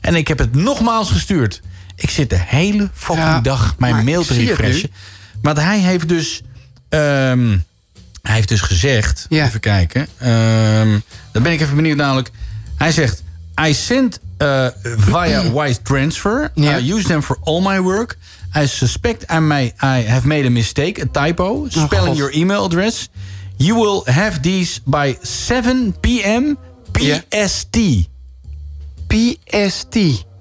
En 0.00 0.14
ik 0.14 0.28
heb 0.28 0.38
het 0.38 0.54
nogmaals 0.54 1.10
gestuurd. 1.10 1.60
Ik 1.96 2.10
zit 2.10 2.30
de 2.30 2.38
hele 2.38 2.90
fucking 2.94 3.26
Ja, 3.26 3.40
dag 3.40 3.74
mijn 3.78 3.94
maar 3.94 4.04
mail 4.04 4.24
te 4.24 4.34
refreshen. 4.34 4.90
Want 5.42 5.56
hij 5.56 5.78
heeft 5.78 6.08
dus... 6.08 6.42
ehm, 6.88 7.58
hij 8.22 8.34
heeft 8.34 8.48
dus 8.48 8.60
gezegd... 8.60 9.26
Ja. 9.28 9.46
Even 9.46 9.60
kijken. 9.60 10.06
ehm, 10.18 10.98
dan 11.32 11.42
ben 11.42 11.52
ik 11.52 11.60
even 11.60 11.76
benieuwd 11.76 11.96
namelijk. 11.96 12.30
Hij 12.76 12.92
zegt... 12.92 13.22
I 13.66 13.74
sent 13.74 14.20
uh, 14.38 14.66
via 14.82 15.50
wise 15.62 15.82
transfer. 15.82 16.50
I 16.56 16.92
use 16.92 17.06
them 17.06 17.22
for 17.22 17.38
all 17.44 17.60
my 17.62 17.80
work. 17.80 18.16
I 18.54 18.66
suspect 18.66 19.24
I, 19.30 19.38
may, 19.40 19.72
I 19.80 20.02
have 20.02 20.26
made 20.26 20.46
a 20.46 20.50
mistake, 20.50 21.02
a 21.02 21.06
typo. 21.06 21.66
Spelling 21.68 22.12
Oh, 22.14 22.16
your 22.16 22.32
email 22.34 22.64
address. 22.64 23.08
You 23.56 23.74
will 23.78 24.02
have 24.14 24.40
these 24.40 24.80
by 24.84 25.16
7 25.22 25.94
p.m. 26.00 26.56
PST. 26.92 27.76
PST. 29.08 29.96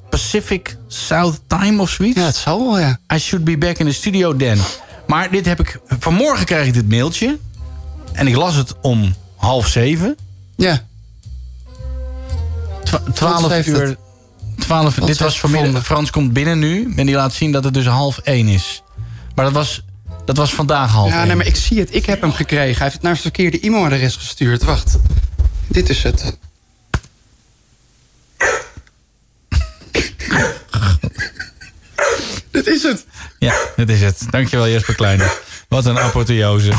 Pacific 0.10 0.76
South 0.88 1.40
Time 1.48 1.82
of 1.82 1.90
zoiets. 1.90 2.20
Ja, 2.20 2.26
het 2.26 2.36
zal 2.36 2.60
wel, 2.66 2.80
ja. 2.80 3.00
I 3.14 3.18
should 3.20 3.46
be 3.46 3.58
back 3.58 3.78
in 3.78 3.86
the 3.86 3.94
studio 3.94 4.36
then. 4.36 4.58
Maar 5.08 5.32
dit 5.32 5.46
heb 5.46 5.60
ik... 5.60 5.80
Vanmorgen 6.00 6.46
kreeg 6.46 6.66
ik 6.68 6.74
dit 6.74 6.90
mailtje. 6.90 7.38
En 8.14 8.28
ik 8.28 8.36
las 8.36 8.56
het 8.56 8.74
om 8.82 9.16
half 9.36 9.68
zeven. 9.68 10.18
Ja. 10.56 10.82
Twa- 12.84 13.02
Twaalf 13.14 13.48
heeft 13.50 13.68
uur... 13.68 13.98
het? 14.60 14.68
Twaalf, 14.68 14.94
dit 14.96 15.06
heeft 15.08 15.20
was 15.20 15.40
vanmiddag. 15.40 15.86
Frans 15.86 16.10
komt 16.10 16.34
binnen 16.34 16.60
nu. 16.60 16.94
En 16.96 17.06
die 17.06 17.16
laat 17.16 17.34
zien 17.34 17.52
dat 17.52 17.64
het 17.64 17.74
dus 17.74 17.86
half 17.86 18.18
één 18.18 18.48
is. 18.48 18.84
Maar 19.36 19.46
dat 19.46 19.54
was, 19.54 19.84
dat 20.26 20.38
was 20.38 20.54
vandaag 20.54 20.92
half 20.92 21.10
Ja, 21.12 21.18
één. 21.18 21.28
nee, 21.28 21.36
maar 21.36 21.46
ik 21.46 21.56
zie 21.56 21.80
het. 21.80 21.96
Ik 21.96 22.06
heb 22.06 22.22
hem 22.22 22.34
gekregen. 22.34 22.74
Hij 22.76 22.78
heeft 22.84 22.94
het 22.94 23.02
naar 23.02 23.12
het 23.12 23.22
verkeerde 23.22 23.60
e-mailadres 23.60 24.16
gestuurd. 24.16 24.64
Wacht. 24.64 24.98
Dit 25.68 25.90
is 25.90 26.04
het. 26.04 26.38
Dit 32.52 32.68
is 32.68 32.84
het. 32.84 33.06
Ja, 33.40 33.56
dit 33.76 33.90
is 33.90 34.02
het. 34.02 34.26
Dankjewel 34.30 34.68
Jesper 34.70 34.96
Kleine. 34.96 35.32
Wat 35.68 35.86
een 35.86 36.00
apotheose. 36.00 36.72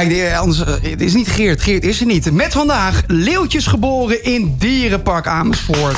Ja, 0.00 0.36
anders, 0.36 0.64
eh, 0.64 0.90
het 0.90 1.00
is 1.00 1.14
niet 1.14 1.28
Geert. 1.28 1.62
Geert 1.62 1.84
is 1.84 2.00
er 2.00 2.06
niet. 2.06 2.32
Met 2.32 2.52
vandaag 2.52 3.02
leeuwtjes 3.06 3.66
geboren 3.66 4.24
in 4.24 4.54
Dierenpark 4.58 5.26
Amersfoort. 5.26 5.96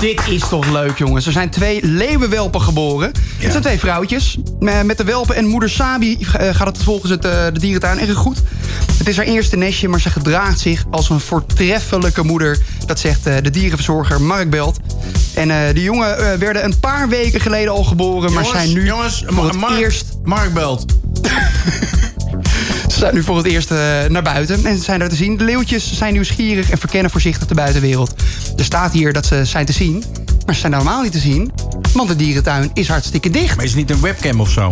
Dit 0.00 0.20
is 0.28 0.48
toch 0.48 0.70
leuk, 0.70 0.98
jongens. 0.98 1.26
Er 1.26 1.32
zijn 1.32 1.50
twee 1.50 1.86
leeuwenwelpen 1.86 2.60
geboren. 2.60 3.12
Het 3.38 3.50
zijn 3.50 3.62
twee 3.62 3.78
vrouwtjes. 3.78 4.38
Eh, 4.60 4.82
Met 4.82 4.98
de 4.98 5.04
welpen 5.04 5.36
en 5.36 5.46
moeder 5.46 5.70
Sabi 5.70 6.18
eh, 6.18 6.54
gaat 6.54 6.66
het 6.66 6.82
volgens 6.82 7.10
het, 7.10 7.22
de 7.22 7.50
dierentuin 7.52 8.00
erg 8.00 8.14
goed. 8.14 8.42
Het 8.98 9.08
is 9.08 9.16
haar 9.16 9.26
eerste 9.26 9.56
nestje, 9.56 9.88
maar 9.88 10.00
ze 10.00 10.10
gedraagt 10.10 10.60
zich 10.60 10.84
als 10.90 11.10
een 11.10 11.20
voortreffelijke 11.20 12.22
moeder. 12.22 12.58
Dat 12.86 12.98
zegt 12.98 13.24
de 13.24 13.50
dierenverzorger 13.50 14.20
Mark 14.20 14.50
Belt. 14.50 14.78
En 15.34 15.50
eh, 15.50 15.74
de 15.74 15.82
jongen 15.82 16.38
werden 16.38 16.64
een 16.64 16.80
paar 16.80 17.08
weken 17.08 17.40
geleden 17.40 17.72
al 17.72 17.84
geboren, 17.84 18.32
maar 18.32 18.44
zijn 18.44 18.72
nu 18.72 18.86
jongens, 18.86 19.22
voor 19.26 19.44
het 19.44 19.56
Mark, 19.56 19.78
eerst 19.78 20.04
Mark 20.24 20.52
belt. 20.54 20.84
ze 22.96 23.02
zijn 23.02 23.14
nu 23.14 23.22
voor 23.22 23.36
het 23.36 23.46
eerst 23.46 23.70
eh, 23.70 24.04
naar 24.08 24.22
buiten 24.22 24.64
en 24.64 24.76
ze 24.76 24.82
zijn 24.82 24.98
daar 24.98 25.08
te 25.08 25.14
zien. 25.14 25.36
De 25.36 25.44
leeuwtjes 25.44 25.96
zijn 25.96 26.12
nieuwsgierig 26.12 26.70
en 26.70 26.78
verkennen 26.78 27.10
voorzichtig 27.10 27.48
de 27.48 27.54
buitenwereld. 27.54 28.14
Er 28.56 28.64
staat 28.64 28.92
hier 28.92 29.12
dat 29.12 29.26
ze 29.26 29.44
zijn 29.44 29.66
te 29.66 29.72
zien, 29.72 30.04
maar 30.46 30.54
ze 30.54 30.60
zijn 30.60 30.72
helemaal 30.72 31.02
niet 31.02 31.12
te 31.12 31.18
zien. 31.18 31.52
Want 31.92 32.08
de 32.08 32.16
dierentuin 32.16 32.70
is 32.74 32.88
hartstikke 32.88 33.30
dicht. 33.30 33.56
Maar 33.56 33.64
is 33.64 33.70
het 33.70 33.78
niet 33.78 33.90
een 33.90 34.00
webcam 34.00 34.40
of 34.40 34.50
zo? 34.50 34.70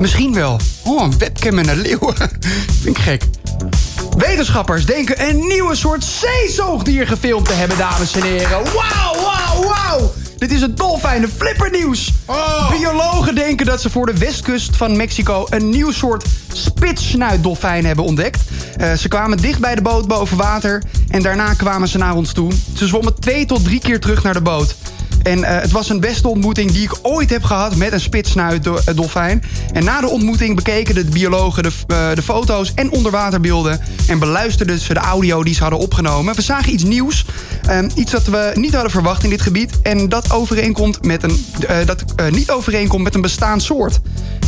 Misschien 0.00 0.34
wel. 0.34 0.60
Oh, 0.82 1.02
een 1.02 1.18
webcam 1.18 1.58
en 1.58 1.68
een 1.68 1.80
leeuw. 1.80 2.12
Vind 2.82 2.96
ik 2.96 2.98
gek. 2.98 3.24
Wetenschappers 4.16 4.86
denken 4.86 5.28
een 5.28 5.46
nieuwe 5.46 5.74
soort 5.74 6.04
zeezoogdier 6.04 7.06
gefilmd 7.06 7.46
te 7.46 7.52
hebben, 7.52 7.78
dames 7.78 8.14
en 8.14 8.22
heren. 8.22 8.64
Wauw, 8.64 9.22
wauw, 9.22 9.62
wauw. 9.62 10.13
Dit 10.38 10.52
is 10.52 10.60
het 10.60 10.76
dolfijnen 10.76 11.28
flippernieuws. 11.28 12.12
Biologen 12.70 13.34
denken 13.34 13.66
dat 13.66 13.80
ze 13.80 13.90
voor 13.90 14.06
de 14.06 14.18
westkust 14.18 14.76
van 14.76 14.96
Mexico... 14.96 15.46
een 15.50 15.70
nieuw 15.70 15.90
soort 15.90 16.24
spitssnuitdolfijn 16.52 17.84
hebben 17.84 18.04
ontdekt. 18.04 18.40
Eh, 18.76 18.92
ze 18.92 19.08
kwamen 19.08 19.38
dicht 19.38 19.58
bij 19.58 19.74
de 19.74 19.82
boot 19.82 20.06
boven 20.06 20.36
water... 20.36 20.82
en 21.08 21.22
daarna 21.22 21.54
kwamen 21.54 21.88
ze 21.88 21.98
naar 21.98 22.14
ons 22.14 22.32
toe. 22.32 22.52
Ze 22.76 22.86
zwommen 22.86 23.20
twee 23.20 23.46
tot 23.46 23.64
drie 23.64 23.80
keer 23.80 24.00
terug 24.00 24.22
naar 24.22 24.34
de 24.34 24.40
boot. 24.40 24.76
En 25.24 25.44
eh, 25.44 25.60
het 25.60 25.70
was 25.70 25.88
een 25.88 26.00
beste 26.00 26.28
ontmoeting 26.28 26.72
die 26.72 26.82
ik 26.82 26.98
ooit 27.02 27.30
heb 27.30 27.44
gehad 27.44 27.76
met 27.76 27.92
een 27.92 28.00
spitsnuitdolfijn. 28.00 29.42
En 29.72 29.84
na 29.84 30.00
de 30.00 30.08
ontmoeting 30.08 30.56
bekeken 30.56 30.94
de 30.94 31.04
biologen 31.04 31.62
de, 31.62 31.70
eh, 31.86 32.14
de 32.14 32.22
foto's 32.22 32.72
en 32.74 32.90
onderwaterbeelden... 32.90 33.80
en 34.06 34.18
beluisterden 34.18 34.78
ze 34.78 34.94
de 34.94 35.00
audio 35.00 35.44
die 35.44 35.54
ze 35.54 35.60
hadden 35.60 35.80
opgenomen. 35.80 36.34
We 36.34 36.42
zagen 36.42 36.72
iets 36.72 36.84
nieuws, 36.84 37.24
eh, 37.66 37.78
iets 37.94 38.10
dat 38.10 38.26
we 38.26 38.50
niet 38.54 38.72
hadden 38.72 38.90
verwacht 38.90 39.24
in 39.24 39.30
dit 39.30 39.42
gebied... 39.42 39.80
en 39.82 40.08
dat, 40.08 40.32
overeenkomt 40.32 41.04
met 41.04 41.22
een, 41.22 41.46
eh, 41.66 41.76
dat 41.86 42.04
eh, 42.16 42.30
niet 42.30 42.50
overeenkomt 42.50 43.02
met 43.02 43.14
een 43.14 43.20
bestaand 43.20 43.62
soort. 43.62 44.00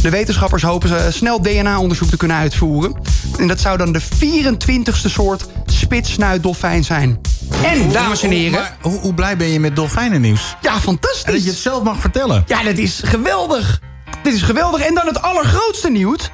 De 0.02 0.10
wetenschappers 0.10 0.62
hopen 0.62 0.88
ze 0.88 1.08
snel 1.10 1.42
DNA-onderzoek 1.42 2.08
te 2.08 2.16
kunnen 2.16 2.36
uitvoeren. 2.36 2.94
En 3.38 3.48
dat 3.48 3.60
zou 3.60 3.76
dan 3.76 3.92
de 3.92 4.00
24ste 4.00 5.10
soort 5.10 5.46
spitsnuitdolfijn 5.66 6.84
zijn. 6.84 7.18
En, 7.62 7.92
dames 7.92 8.22
en 8.22 8.30
heren... 8.30 8.52
Maar 8.52 8.76
hoe, 8.80 8.98
hoe 9.00 9.14
blij 9.14 9.36
ben 9.36 9.48
je 9.48 9.60
met 9.60 9.76
dolfijnennieuws? 9.76 10.56
Ja, 10.60 10.80
fantastisch. 10.80 11.22
En 11.24 11.32
dat 11.32 11.42
je 11.44 11.50
het 11.50 11.58
zelf 11.58 11.82
mag 11.82 12.00
vertellen. 12.00 12.44
Ja, 12.46 12.62
dat 12.62 12.78
is 12.78 13.00
geweldig. 13.04 13.80
Dit 14.22 14.34
is 14.34 14.42
geweldig. 14.42 14.80
En 14.80 14.94
dan 14.94 15.06
het 15.06 15.22
allergrootste 15.22 15.90
nieuws. 15.90 16.30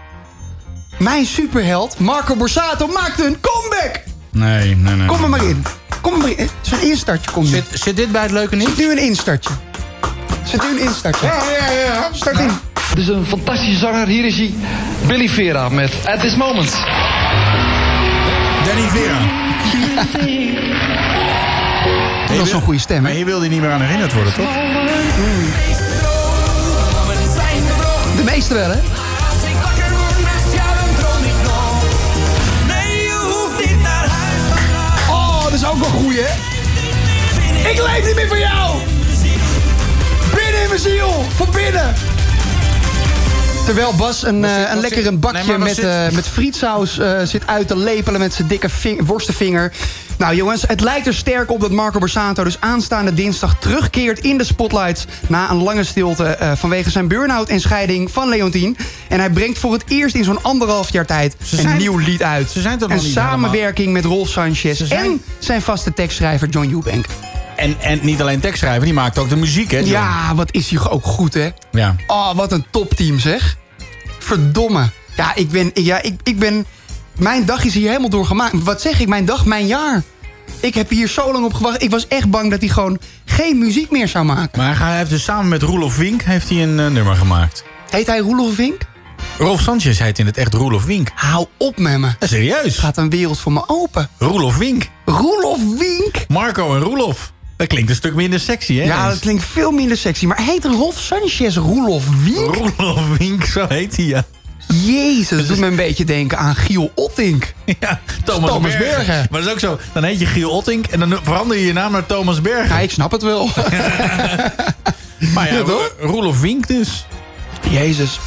Mijn 0.99 1.27
superheld, 1.27 1.99
Marco 1.99 2.37
Borsato, 2.37 2.87
maakte 2.87 3.27
een 3.27 3.37
comeback. 3.41 4.01
Nee, 4.31 4.77
nee, 4.77 4.95
nee. 4.95 5.07
Kom 5.07 5.23
er 5.23 5.29
maar 5.29 5.45
in. 5.45 5.65
Kom 6.01 6.13
er 6.13 6.19
maar 6.19 6.39
in. 6.39 6.49
Zo'n 6.61 6.81
instartje 6.81 7.31
komt 7.31 7.51
nu. 7.51 7.55
Zit, 7.55 7.67
zit 7.73 7.97
dit 7.97 8.13
bij 8.13 8.23
het 8.23 8.31
leuke 8.31 8.57
nieuws? 8.57 8.71
Zit 8.71 8.79
nu 8.79 8.91
een 8.91 8.99
instartje. 8.99 9.51
Zit 10.45 10.63
nu 10.63 10.69
een 10.69 10.87
instartje. 10.87 11.27
Ja, 11.27 11.43
ja, 11.59 11.71
ja. 11.71 12.09
Start 12.13 12.39
in. 12.39 12.51
Het 12.89 12.99
is 12.99 13.09
een 13.09 13.27
fantastische 13.27 13.79
zanger. 13.79 14.07
Hier 14.07 14.25
is 14.25 14.37
hij, 14.37 14.55
Billy 15.07 15.29
Vera 15.29 15.69
met 15.69 15.93
At 16.07 16.21
This 16.21 16.37
Moment. 16.37 16.73
Danny 18.65 18.89
Vera. 18.89 19.52
Dat 22.29 22.47
is 22.47 22.51
zo'n 22.51 22.61
goede 22.61 22.79
stem. 22.79 23.03
Maar 23.03 23.11
hier 23.11 23.25
wil 23.25 23.41
hij 23.41 23.49
niet 23.49 23.61
meer 23.61 23.71
aan 23.71 23.81
herinnerd 23.81 24.13
worden, 24.13 24.35
toch? 24.35 24.53
De 28.17 28.23
meeste 28.25 28.55
wel, 28.55 28.71
hè? 28.71 28.79
Oh, 35.11 35.43
dat 35.43 35.53
is 35.53 35.67
ook 35.67 35.79
wel 35.79 35.89
goed, 35.89 36.15
hè? 36.15 36.51
Ik 37.71 37.83
leef 37.83 38.07
niet 38.07 38.15
meer 38.15 38.29
voor 38.29 38.39
jou! 38.39 38.77
Binnen 40.35 40.63
in 40.63 40.69
mijn 40.69 40.81
ziel! 40.81 41.25
Van 41.37 41.49
binnen! 41.53 42.12
Terwijl 43.65 43.95
Bas 43.95 44.25
een, 44.25 44.45
eh, 44.45 44.71
een 44.73 44.81
lekker 44.81 45.07
een 45.07 45.19
bakje 45.19 45.43
Nee, 45.47 45.59
met, 45.59 45.75
zit- 45.75 45.85
eh, 45.85 46.09
met 46.11 46.29
frietsaus 46.29 46.99
eh, 46.99 47.23
zit 47.23 47.47
uit 47.47 47.69
te 47.69 47.77
lepelen 47.77 48.21
met 48.21 48.35
zijn 48.35 48.49
dikke 48.49 48.69
ving- 48.69 49.07
worstenvinger. 49.07 49.73
Nou 50.19 50.35
jongens, 50.35 50.65
het 50.67 50.81
lijkt 50.81 51.07
er 51.07 51.15
sterk 51.15 51.51
op 51.51 51.61
dat 51.61 51.71
Marco 51.71 51.99
Borsato 51.99 52.45
dus 52.45 52.57
aanstaande 52.61 53.15
dinsdag 53.15 53.57
terugkeert 53.59 54.19
in 54.19 54.39
de 54.39 54.45
spotlights... 54.45 55.05
na 55.29 55.51
een 55.51 55.63
lange 55.63 55.85
stilte 55.85 56.39
vanwege 56.57 56.91
zijn 56.91 57.09
burn-out 57.09 57.49
en 57.49 57.61
scheiding 57.61 58.11
van 58.11 58.29
Leontien. 58.29 58.77
En 59.09 59.19
hij 59.19 59.31
brengt 59.31 59.59
voor 59.59 59.73
het 59.73 59.83
eerst 59.89 60.15
in 60.15 60.25
zo'n 60.25 60.43
anderhalf 60.43 60.93
jaar 60.93 61.07
tijd 61.07 61.33
een 61.41 61.59
zijn- 61.59 61.77
nieuw 61.79 61.97
lied 61.97 62.23
uit. 62.23 62.51
Ze 62.51 62.61
zijn 62.61 62.79
toch 62.79 62.91
een 62.91 63.01
samenwerking 63.01 63.93
met 63.93 64.05
Rolf 64.05 64.29
Sanchez 64.29 64.81
zijn- 64.81 65.05
en 65.05 65.23
zijn 65.39 65.63
vaste 65.63 65.93
tekstschrijver 65.95 66.49
John 66.49 66.71
Eubank. 66.73 67.07
En, 67.63 67.77
en 67.81 67.99
niet 68.03 68.21
alleen 68.21 68.41
tekstschrijver, 68.41 68.85
die 68.85 68.95
maakt 68.95 69.19
ook 69.19 69.29
de 69.29 69.37
muziek, 69.37 69.71
hè? 69.71 69.79
John? 69.79 69.91
Ja, 69.91 70.35
wat 70.35 70.55
is 70.55 70.71
hij 70.71 70.91
ook 70.91 71.05
goed, 71.05 71.35
hè? 71.35 71.51
Ja. 71.73 71.97
Oh, 72.07 72.35
wat 72.35 72.53
een 72.53 72.65
topteam, 72.71 73.19
zeg. 73.19 73.57
Verdomme. 74.19 74.91
Ja, 75.17 75.35
ik 75.35 75.51
ben... 75.51 75.71
Ja, 75.75 76.03
ik, 76.03 76.15
ik 76.23 76.39
ben 76.39 76.67
mijn 77.19 77.45
dag 77.45 77.65
is 77.65 77.75
hier 77.75 77.89
helemaal 77.89 78.09
door 78.09 78.27
gemaakt. 78.27 78.63
Wat 78.63 78.81
zeg 78.81 79.01
ik? 79.01 79.09
Mijn 79.09 79.25
dag, 79.25 79.45
mijn 79.45 79.67
jaar. 79.67 80.03
Ik 80.61 80.75
heb 80.75 80.91
hier 80.91 81.09
zo 81.09 81.33
lang 81.33 81.45
op 81.45 81.55
gewacht. 81.55 81.83
Ik 81.83 81.91
was 81.91 82.09
echt 82.09 82.31
bang 82.31 82.51
dat 82.51 82.61
hij 82.61 82.69
gewoon 82.69 82.99
geen 83.25 83.59
muziek 83.59 83.91
meer 83.91 84.09
zou 84.09 84.25
maken. 84.25 84.59
Maar 84.59 84.79
hij 84.79 84.97
heeft 84.97 85.11
dus 85.11 85.25
samen 85.25 85.49
met 85.49 85.63
Roelof 85.63 85.97
Wink 85.97 86.23
heeft 86.23 86.49
hij 86.49 86.63
een 86.63 86.81
eh, 86.81 86.87
nummer 86.87 87.17
gemaakt. 87.17 87.65
Heet 87.91 88.07
hij 88.07 88.19
Roelof 88.19 88.57
Wink? 88.57 88.81
Rolf 89.39 89.61
Sanchez 89.61 89.99
heet 89.99 90.19
in 90.19 90.27
het 90.27 90.37
echt 90.37 90.55
Roelof 90.55 90.85
Wink. 90.85 91.09
Hou 91.15 91.47
op 91.57 91.79
met 91.79 91.99
me. 91.99 92.07
Ja, 92.21 92.27
serieus. 92.27 92.79
Gaat 92.79 92.97
een 92.97 93.11
wereld 93.11 93.39
voor 93.39 93.53
me 93.53 93.63
open. 93.67 94.09
Roelof 94.19 94.57
Wink. 94.57 94.89
Roelof 95.05 95.61
Wink? 95.79 96.25
Marco 96.29 96.75
en 96.75 96.81
Roelof. 96.81 97.32
Dat 97.57 97.67
klinkt 97.67 97.91
een 97.91 97.97
stuk 97.97 98.15
minder 98.15 98.41
sexy, 98.41 98.77
hè? 98.77 98.85
Ja, 98.85 99.09
dat 99.09 99.19
klinkt 99.19 99.45
veel 99.45 99.71
minder 99.71 99.97
sexy. 99.97 100.27
Maar 100.27 100.41
heet 100.41 100.65
Rolf 100.65 100.99
Sanchez 100.99 101.57
Roelof 101.57 102.05
Wink? 102.25 102.55
Roelof 102.55 103.17
Wink, 103.19 103.45
zo 103.45 103.67
heet 103.69 103.97
hij, 103.97 104.05
ja. 104.05 104.25
Jezus, 104.67 105.39
dat 105.39 105.47
doet 105.47 105.59
me 105.59 105.67
een 105.67 105.77
beetje 105.77 106.05
denken 106.05 106.39
aan 106.39 106.55
Giel 106.57 106.91
Ottink. 106.95 107.55
Ja, 107.81 108.01
Thomas, 108.25 108.51
Thomas 108.51 108.77
Bergen. 108.77 109.07
Bergen. 109.07 109.27
Maar 109.31 109.41
dat 109.41 109.49
is 109.49 109.53
ook 109.53 109.59
zo. 109.59 109.79
Dan 109.93 110.05
heet 110.05 110.19
je 110.19 110.27
Giel 110.27 110.51
Ottink 110.51 110.87
en 110.87 110.99
dan 110.99 111.19
verander 111.23 111.57
je 111.57 111.67
je 111.67 111.73
naam 111.73 111.93
naar 111.93 112.07
Thomas 112.07 112.41
Bergen. 112.41 112.75
Ja, 112.75 112.81
ik 112.81 112.91
snap 112.91 113.11
het 113.11 113.23
wel. 113.23 113.49
maar 115.35 115.53
ja? 115.53 115.63
Roelof 116.01 116.41
Wink 116.41 116.67
dus. 116.67 117.07
Jezus. 117.71 118.19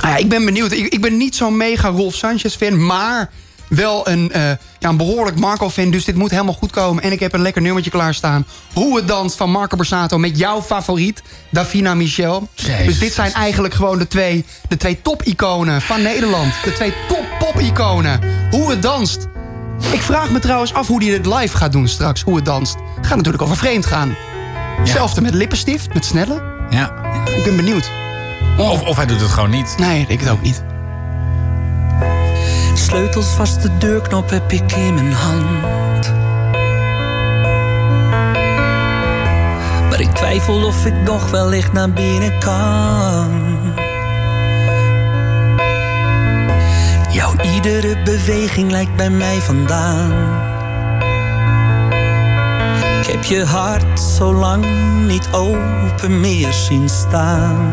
Ah 0.00 0.10
ja, 0.10 0.16
ik 0.16 0.28
ben 0.28 0.44
benieuwd. 0.44 0.72
Ik, 0.72 0.92
ik 0.92 1.00
ben 1.00 1.16
niet 1.16 1.36
zo'n 1.36 1.56
mega 1.56 1.88
Rolf 1.88 2.14
Sanchez-fan, 2.14 2.86
maar 2.86 3.30
wel 3.68 4.08
een, 4.08 4.32
eh, 4.32 4.42
ja, 4.78 4.88
een 4.88 4.96
behoorlijk 4.96 5.38
Marco-fan. 5.38 5.90
Dus 5.90 6.04
dit 6.04 6.14
moet 6.14 6.30
helemaal 6.30 6.54
goed 6.54 6.70
komen. 6.70 7.02
En 7.02 7.12
ik 7.12 7.20
heb 7.20 7.32
een 7.32 7.42
lekker 7.42 7.62
nummertje 7.62 7.90
klaarstaan. 7.90 8.46
Hoe 8.72 8.96
het 8.96 9.08
danst 9.08 9.36
van 9.36 9.50
Marco 9.50 9.76
Borsato 9.76 10.18
met 10.18 10.38
jouw 10.38 10.62
favoriet, 10.62 11.22
Davina 11.50 11.94
Michel. 11.94 12.48
Jezus. 12.54 12.86
Dus 12.86 12.98
dit 12.98 13.12
zijn 13.12 13.32
eigenlijk 13.32 13.74
gewoon 13.74 13.98
de 13.98 14.08
twee, 14.08 14.44
de 14.68 14.76
twee 14.76 15.02
top-iconen 15.02 15.82
van 15.82 16.02
Nederland. 16.02 16.52
De 16.64 16.72
twee 16.72 16.94
top-pop-iconen. 17.08 18.20
Hoe 18.50 18.70
het 18.70 18.82
danst. 18.82 19.26
Ik 19.92 20.02
vraag 20.02 20.30
me 20.30 20.38
trouwens 20.38 20.74
af 20.74 20.86
hoe 20.86 21.04
hij 21.04 21.10
dit 21.18 21.26
live 21.26 21.56
gaat 21.56 21.72
doen 21.72 21.88
straks. 21.88 22.22
Hoe 22.22 22.36
het 22.36 22.44
danst. 22.44 22.76
Gaat 23.00 23.16
natuurlijk 23.16 23.42
over 23.42 23.56
vreemd 23.56 23.86
gaan. 23.86 24.16
Hetzelfde 24.78 25.20
met 25.20 25.34
lippenstift, 25.34 25.94
met 25.94 26.04
snelle. 26.04 26.42
Ja. 26.70 26.92
Ik 27.36 27.44
ben 27.44 27.56
benieuwd. 27.56 27.90
Of, 28.58 28.82
of 28.82 28.96
hij 28.96 29.06
doet 29.06 29.20
het 29.20 29.30
gewoon 29.30 29.50
niet. 29.50 29.74
Nee, 29.78 30.04
ik 30.08 30.20
het 30.20 30.28
ook 30.28 30.42
niet. 30.42 30.73
Sleutels 32.74 33.26
vast, 33.26 33.62
de 33.62 33.76
deurknop 33.78 34.30
heb 34.30 34.52
ik 34.52 34.72
in 34.72 34.94
mijn 34.94 35.12
hand. 35.12 36.12
Maar 39.88 40.00
ik 40.00 40.10
twijfel 40.10 40.64
of 40.64 40.86
ik 40.86 40.94
nog 41.04 41.30
wellicht 41.30 41.72
naar 41.72 41.90
binnen 41.90 42.38
kan. 42.38 43.30
Jouw 47.10 47.32
iedere 47.54 48.02
beweging 48.02 48.70
lijkt 48.70 48.96
bij 48.96 49.10
mij 49.10 49.40
vandaan. 49.40 50.12
Ik 53.00 53.06
heb 53.06 53.24
je 53.24 53.44
hart 53.44 54.00
zo 54.00 54.34
lang 54.34 54.64
niet 55.06 55.28
open 55.32 56.20
meer 56.20 56.52
zien 56.52 56.88
staan. 56.88 57.72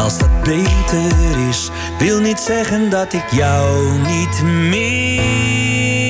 als 0.00 0.18
dat 0.18 0.42
beter 0.42 1.48
is, 1.48 1.70
wil 1.98 2.20
niet 2.20 2.40
zeggen 2.40 2.90
dat 2.90 3.12
ik 3.12 3.30
jou 3.30 3.98
niet 3.98 4.42
meer. 4.42 6.09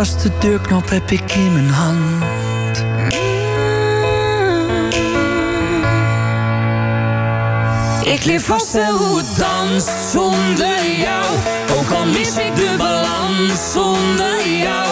Als 0.00 0.22
de 0.22 0.30
deurknop 0.38 0.90
heb 0.90 1.10
ik 1.10 1.32
in 1.32 1.52
mijn 1.52 1.70
hand. 1.70 2.84
Ik 8.04 8.24
leer 8.24 8.40
vast 8.40 8.72
hoe 8.72 9.16
het 9.18 9.36
danst 9.36 10.10
zonder 10.12 10.90
jou. 10.98 11.24
Ook 11.78 11.90
al 11.90 12.06
mis 12.06 12.36
ik 12.36 12.56
de 12.56 12.74
balans 12.78 13.72
zonder 13.72 14.48
jou. 14.48 14.88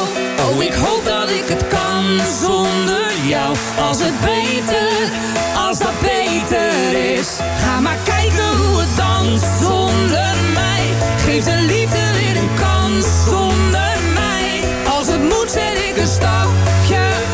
Oh, 0.48 0.62
ik 0.62 0.74
hoop 0.74 1.04
dat 1.04 1.30
ik 1.30 1.48
het 1.48 1.66
kan 1.68 2.20
zonder 2.40 3.12
jou. 3.26 3.56
Als 3.88 3.98
het 4.00 4.20
beter, 4.20 5.10
als 5.56 5.78
dat 5.78 6.00
beter 6.00 7.12
is. 7.16 7.28
Ga 7.64 7.80
maar 7.80 7.98
kijken 8.04 8.56
hoe 8.56 8.80
het 8.80 8.96
danst 8.96 9.46
zonder 9.60 10.34
mij. 10.54 10.82
Geef 11.24 11.44
de 11.44 11.60
liefde 11.60 12.12
weer 12.12 12.36
een 12.36 12.54
kans 12.60 13.06
zonder 13.24 13.68
mij. 13.78 14.07
Als 14.98 15.06
het 15.06 15.22
moet 15.22 15.50
zet 15.50 15.78
ik 15.88 15.96
een 15.96 16.06
stapje 16.06 17.27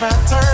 matter. 0.00 0.49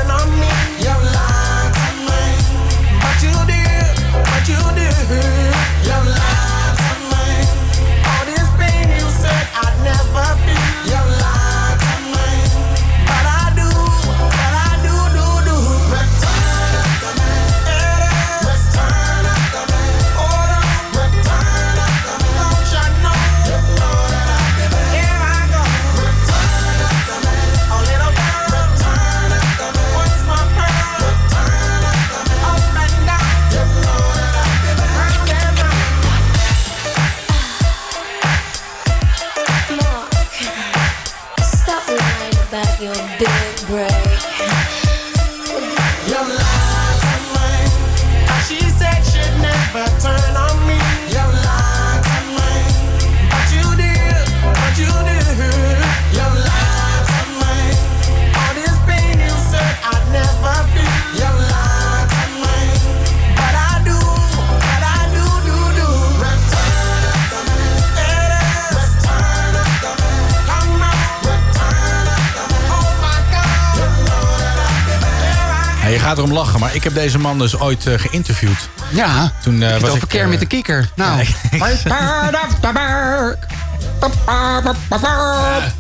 Deze 76.97 77.18
man 77.18 77.38
dus 77.38 77.59
ooit 77.59 77.86
eh, 77.86 77.99
geïnterviewd. 77.99 78.68
Ja, 78.90 79.32
Toen 79.42 79.62
eh, 79.62 79.70
het 79.70 79.80
was 79.80 79.90
over 79.90 80.03
ik... 80.03 80.09
Kermit 80.09 80.34
eh, 80.34 80.40
de 80.40 80.47
Kikker. 80.47 80.88
Nou, 80.94 81.24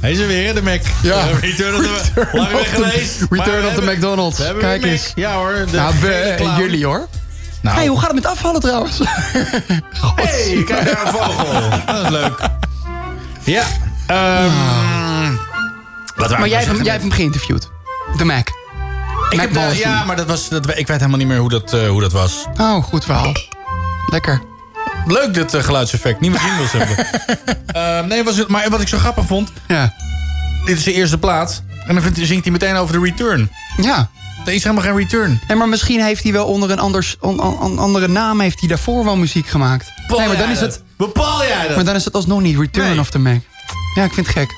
Hij 0.00 0.10
is 0.10 0.18
er 0.18 0.26
weer, 0.26 0.54
de 0.54 0.62
Mac. 0.62 0.80
Ja. 1.02 1.28
Eh, 1.28 1.38
Return 1.40 1.74
of 1.74 1.82
the 1.82 2.28
Lang 2.32 2.52
weg 2.52 2.74
geweest. 2.74 3.26
Return 3.30 3.66
of 3.66 3.74
the 3.74 3.82
McDonald's. 3.82 4.40
Kijk 4.58 4.84
eens. 4.84 5.12
Ja 5.14 5.34
hoor. 5.34 5.66
de 5.70 5.76
nou, 5.76 5.94
we 6.00 6.54
jullie 6.56 6.86
hoor. 6.86 7.06
Nou. 7.60 7.76
Hey, 7.76 7.86
hoe 7.86 7.98
gaat 7.98 8.06
het 8.06 8.14
met 8.14 8.26
afvallen 8.26 8.60
trouwens? 8.60 8.98
Hey, 10.16 10.62
kijk 10.66 10.92
naar 10.92 11.06
een 11.06 11.12
vogel. 11.12 11.70
Dat 11.86 12.04
is 12.04 12.08
leuk. 12.08 12.48
Ja. 13.44 13.64
ehm 14.06 15.34
wat 16.16 16.30
maar 16.38 16.48
jij 16.48 16.48
nou 16.48 16.50
hebt, 16.50 16.64
zeggen? 16.64 16.82
jij 16.84 16.92
hebt 16.92 17.04
hem 17.04 17.12
geïnterviewd. 17.12 17.70
De 18.16 18.24
Mac. 18.24 18.48
Ik 19.30 19.40
heb, 19.40 19.56
eh, 19.56 19.78
ja, 19.78 20.04
maar 20.04 20.16
dat 20.16 20.26
was, 20.26 20.48
dat, 20.48 20.68
ik 20.68 20.86
weet 20.86 20.96
helemaal 20.98 21.18
niet 21.18 21.26
meer 21.26 21.38
hoe 21.38 21.48
dat, 21.48 21.72
eh, 21.72 21.88
hoe 21.88 22.00
dat 22.00 22.12
was. 22.12 22.44
Oh, 22.60 22.82
goed 22.84 23.04
verhaal. 23.04 23.32
Lekker. 24.10 24.42
Leuk 25.06 25.34
dit 25.34 25.54
eh, 25.54 25.62
geluidseffect. 25.62 26.20
Niet 26.20 26.30
meer 26.30 26.40
jingles 26.48 26.72
hebben. 26.72 27.06
Ehm, 27.66 28.06
nee, 28.08 28.24
was 28.24 28.36
het, 28.36 28.48
maar 28.48 28.70
wat 28.70 28.80
ik 28.80 28.88
zo 28.88 28.98
grappig 28.98 29.26
vond... 29.26 29.52
Ja. 29.68 29.94
Dit 30.64 30.76
is 30.78 30.84
de 30.84 30.92
eerste 30.92 31.18
plaat. 31.18 31.62
En 31.86 31.94
dan 31.94 32.02
vindt, 32.02 32.18
zingt 32.22 32.42
hij 32.42 32.52
meteen 32.52 32.76
over 32.76 32.94
de 33.00 33.04
return. 33.04 33.50
Ja. 33.82 34.08
Er 34.46 34.52
is 34.52 34.62
helemaal 34.62 34.84
geen 34.84 34.96
return. 34.96 35.40
Nee, 35.48 35.56
maar 35.56 35.68
misschien 35.68 36.00
heeft 36.02 36.22
hij 36.22 36.32
wel 36.32 36.46
onder 36.46 36.70
een 36.70 36.78
anders, 36.78 37.16
on- 37.20 37.40
on- 37.42 37.58
on- 37.60 37.78
andere 37.78 38.08
naam 38.08 38.40
heeft 38.40 38.60
hij 38.60 38.68
daarvoor 38.68 39.04
wel 39.04 39.16
muziek 39.16 39.46
gemaakt. 39.46 39.92
Bepaal 39.96 40.18
nee, 40.18 40.26
maar 40.28 40.36
dan 40.36 40.44
jij 40.46 40.54
is 40.54 40.60
dat? 40.60 40.72
het. 40.74 40.82
Bepaal 40.96 41.44
jij 41.44 41.66
dat? 41.66 41.76
Maar 41.76 41.84
dan 41.84 41.94
is 41.94 42.04
het 42.04 42.14
alsnog 42.14 42.40
niet 42.40 42.58
Return 42.58 42.88
Nee. 42.88 42.98
of 43.00 43.10
the 43.10 43.18
Mac. 43.18 43.40
Ja, 43.94 44.04
ik 44.04 44.12
vind 44.12 44.26
het 44.26 44.36
gek. 44.36 44.50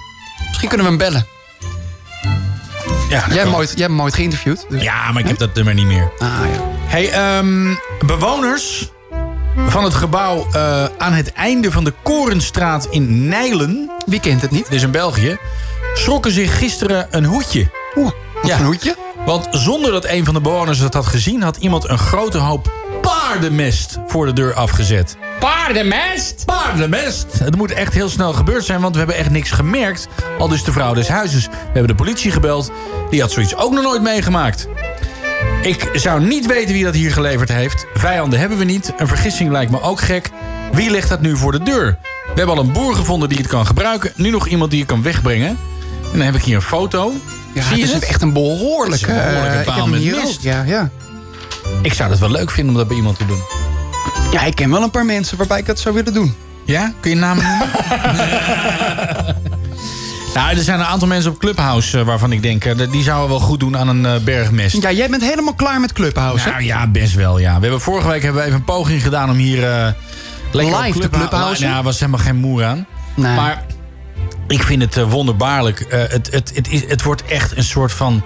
Misschien 0.47 0.69
kunnen 0.69 0.87
we 0.87 0.93
hem 0.93 1.01
bellen. 1.11 1.27
Ja, 3.09 3.19
Jij 3.19 3.19
hebt, 3.21 3.35
hem 3.35 3.55
ooit, 3.55 3.69
jij 3.69 3.79
hebt 3.79 3.91
hem 3.91 4.03
ooit 4.03 4.15
geïnterviewd. 4.15 4.67
dus- 4.69 4.83
ja, 4.83 5.13
maar 5.13 5.23
ik 5.23 5.29
heb 5.29 5.39
dat 5.39 5.55
nummer 5.55 5.75
niet 5.75 5.87
meer. 5.87 6.11
Ah 6.19 6.29
ja. 6.29 6.61
Hey, 6.87 7.11
ehm, 7.11 7.75
bewoners 8.07 8.91
van 9.69 9.85
het 9.85 9.95
gebouw 9.95 10.47
eh, 10.53 10.85
aan 10.99 11.13
het 11.13 11.33
einde 11.33 11.71
van 11.73 11.85
de 11.85 11.93
Korenstraat 12.03 12.87
in 12.91 13.29
Nijlen... 13.29 13.91
Wie 14.07 14.21
kent 14.21 14.43
het 14.43 14.51
niet? 14.51 14.65
Dit 14.65 14.73
is 14.75 14.83
in 14.83 14.91
België. 14.91 15.37
Schrokken 15.95 16.33
zich 16.33 16.59
gisteren 16.59 17.07
een 17.11 17.25
hoedje. 17.25 17.71
Oeh, 17.97 18.11
wat 18.35 18.47
Ja. 18.51 18.59
een 18.59 18.65
hoedje? 18.65 18.97
Want 19.27 19.47
zonder 19.51 19.93
dat 19.93 20.05
een 20.05 20.25
van 20.25 20.35
de 20.35 20.41
bewoners 20.41 20.79
het 20.79 20.95
had 20.95 21.07
gezien... 21.07 21.43
had 21.43 21.57
iemand 21.57 21.89
een 21.89 21.99
grote 21.99 22.39
hoop 22.39 22.73
paardenmest 23.01 23.99
voor 24.07 24.27
de 24.27 24.33
deur 24.33 24.55
afgezet. 24.55 25.17
Paardenmest? 25.41 26.43
Paardenmest! 26.45 27.27
Het 27.39 27.57
moet 27.57 27.73
echt 27.73 27.95
heel 27.95 28.09
snel 28.09 28.33
gebeurd 28.33 28.65
zijn, 28.65 28.81
want 28.81 28.93
we 28.93 28.99
hebben 28.99 29.17
echt 29.17 29.31
niks 29.31 29.51
gemerkt. 29.51 30.09
Al 30.39 30.49
dus 30.49 30.65
de 30.65 30.73
vrouw 30.73 30.95
des 30.95 31.09
huizes. 31.09 31.47
We 31.47 31.53
hebben 31.65 31.87
de 31.89 31.95
politie 31.95 32.31
gebeld. 32.31 32.71
Die 33.11 33.21
had 33.21 33.33
zoiets 33.33 33.57
ook 33.57 33.73
nog 33.73 33.83
nooit 33.83 34.03
meegemaakt. 34.03 34.69
Ik 35.63 35.91
zou 35.93 36.21
niet 36.25 36.47
weten 36.47 36.75
wie 36.75 36.85
dat 36.85 36.95
hier 36.95 37.13
geleverd 37.13 37.49
heeft. 37.53 37.87
Vijanden 37.95 38.39
hebben 38.39 38.59
we 38.59 38.65
niet. 38.65 38.93
Een 38.97 39.09
vergissing 39.09 39.51
lijkt 39.51 39.71
me 39.71 39.81
ook 39.83 40.01
gek. 40.01 40.31
Wie 40.73 40.91
legt 40.91 41.09
dat 41.09 41.21
nu 41.21 41.37
voor 41.37 41.53
de 41.53 41.63
deur? 41.63 41.99
We 42.03 42.33
hebben 42.35 42.57
al 42.57 42.63
een 42.63 42.73
boer 42.73 42.95
gevonden 42.95 43.29
die 43.29 43.39
het 43.39 43.47
kan 43.47 43.67
gebruiken. 43.67 44.13
Nu 44.17 44.31
nog 44.31 44.47
iemand 44.49 44.71
die 44.71 44.81
het 44.81 44.89
kan 44.89 45.03
wegbrengen. 45.03 45.49
En 46.13 46.19
dan 46.19 46.21
heb 46.21 46.35
ik 46.35 46.43
hier 46.43 46.57
een 46.57 46.63
foto. 46.63 47.13
Ja, 47.55 47.63
Zie 47.63 47.77
je 47.77 47.83
het 47.83 47.91
is 47.91 47.95
het? 47.95 48.05
echt 48.05 48.23
een 48.23 48.33
behoorlijke... 48.33 49.11
Het 49.11 49.21
is 49.21 49.27
een 49.27 49.33
behoorlijke 49.33 49.71
eh, 49.71 49.77
paal 49.77 49.87
met 49.87 50.05
mist. 50.05 50.43
Ja, 50.43 50.63
ja. 50.63 50.91
Ik 51.83 51.93
zou 51.93 52.11
het 52.11 52.19
wel 52.19 52.31
leuk 52.31 52.51
vinden 52.51 52.73
om 52.73 52.79
dat 52.79 52.89
bij 52.89 52.97
iemand 52.97 53.19
te 53.19 53.27
doen. 53.27 53.41
ja, 54.33 54.43
ik 54.43 54.55
ken 54.55 54.71
wel 54.71 54.83
een 54.83 54.91
paar 54.91 55.05
mensen 55.05 55.37
waarbij 55.37 55.59
ik 55.59 55.67
dat 55.67 55.79
zou 55.81 55.95
willen 55.95 56.15
doen. 56.15 56.35
Ja? 56.65 56.93
Kun 57.01 57.11
je 57.11 57.17
namen 57.17 57.45
noemen? 57.45 57.69
nou, 60.35 60.57
er 60.57 60.63
zijn 60.63 60.81
een 60.81 60.87
aantal 60.87 61.09
mensen 61.09 61.31
op 61.31 61.39
Clubhouse 61.39 61.99
eh, 61.99 62.05
waarvan 62.05 62.33
ik 62.33 62.43
denk... 62.43 62.65
eh, 62.65 62.91
die 62.91 63.03
zouden 63.03 63.29
wel 63.29 63.41
goed 63.41 63.61
doen 63.61 63.77
aan 63.77 63.89
een 63.89 64.07
eh, 64.07 64.17
bergmest. 64.25 64.83
Ja, 64.83 64.93
jij 64.93 65.09
bent 65.11 65.23
helemaal 65.23 65.55
klaar 65.55 65.81
met 65.81 65.93
Clubhouse, 65.93 66.49
Nou 66.49 66.63
ja, 66.63 66.87
best 66.87 67.15
wel, 67.15 67.39
ja. 67.39 67.55
We 67.55 67.61
hebben 67.63 67.81
vorige 67.81 68.09
week 68.09 68.23
hebben 68.23 68.41
we 68.41 68.47
even 68.47 68.59
een 68.61 68.65
poging 68.65 69.03
gedaan 69.03 69.31
om 69.31 69.37
hier... 69.37 69.61
lekker 70.53 70.77
Live 70.81 70.93
te 70.93 70.99
Clubhou- 70.99 71.29
clubhousen? 71.29 71.69
Ja, 71.69 71.83
was 71.83 71.99
helemaal 72.01 72.21
geen 72.21 72.37
moer 72.37 72.65
aan. 72.65 72.87
Nee. 73.17 73.35
Maar 73.35 73.65
ik 74.49 74.63
vind 74.63 74.83
het 74.83 75.09
wonderbaarlijk. 75.11 75.87
Het, 75.89 76.29
het, 76.33 76.53
het, 76.55 76.69
is, 76.71 76.83
het 76.89 77.03
wordt 77.03 77.25
echt 77.25 77.57
een 77.57 77.65
soort 77.65 77.93
van 77.93 78.23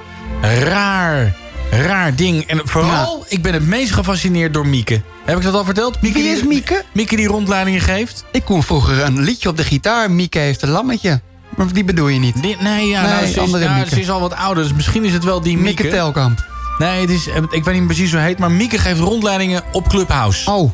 raar, 0.58 1.34
raar 1.80 2.14
ding. 2.16 2.44
En 2.46 2.60
vooral, 2.64 3.24
ik 3.28 3.42
ben 3.42 3.52
het 3.52 3.66
meest 3.66 3.92
gefascineerd 3.92 4.54
door 4.54 4.66
Mieke. 4.66 5.00
Heb 5.24 5.36
ik 5.36 5.42
dat 5.42 5.54
al 5.54 5.64
verteld? 5.64 6.02
Mieke 6.02 6.18
Wie 6.18 6.28
is 6.32 6.42
Mieke? 6.42 6.84
Mieke 6.92 7.16
die 7.16 7.26
rondleidingen 7.26 7.80
geeft. 7.80 8.24
Ik 8.32 8.44
kon 8.44 8.62
vroeger 8.62 9.02
een 9.02 9.20
liedje 9.20 9.48
op 9.48 9.56
de 9.56 9.64
gitaar. 9.64 10.10
Mieke 10.10 10.38
heeft 10.38 10.62
een 10.62 10.68
lammetje. 10.68 11.20
Maar 11.56 11.72
die 11.72 11.84
bedoel 11.84 12.08
je 12.08 12.18
niet. 12.18 12.42
Die- 12.42 12.56
nee, 12.60 12.88
ja, 12.88 13.00
Nee, 13.02 13.10
nou, 13.10 13.24
ze, 13.24 13.30
is, 13.30 13.38
andere 13.38 13.64
nou, 13.68 13.88
ze 13.88 14.00
is 14.00 14.10
al 14.10 14.20
wat 14.20 14.34
ouder, 14.34 14.62
dus 14.62 14.72
misschien 14.72 15.04
is 15.04 15.12
het 15.12 15.24
wel 15.24 15.40
die 15.40 15.58
Mieke. 15.58 15.82
Mieke 15.82 15.96
Telkamp. 15.96 16.44
Nee, 16.78 17.00
het 17.00 17.10
is, 17.10 17.26
ik 17.50 17.64
weet 17.64 17.74
niet 17.74 17.86
precies 17.86 18.10
hoe 18.10 18.18
het 18.20 18.28
heet, 18.28 18.38
maar 18.38 18.50
Mieke 18.50 18.78
geeft 18.78 19.00
rondleidingen 19.00 19.62
op 19.72 19.88
Clubhouse. 19.88 20.50
Oh. 20.50 20.72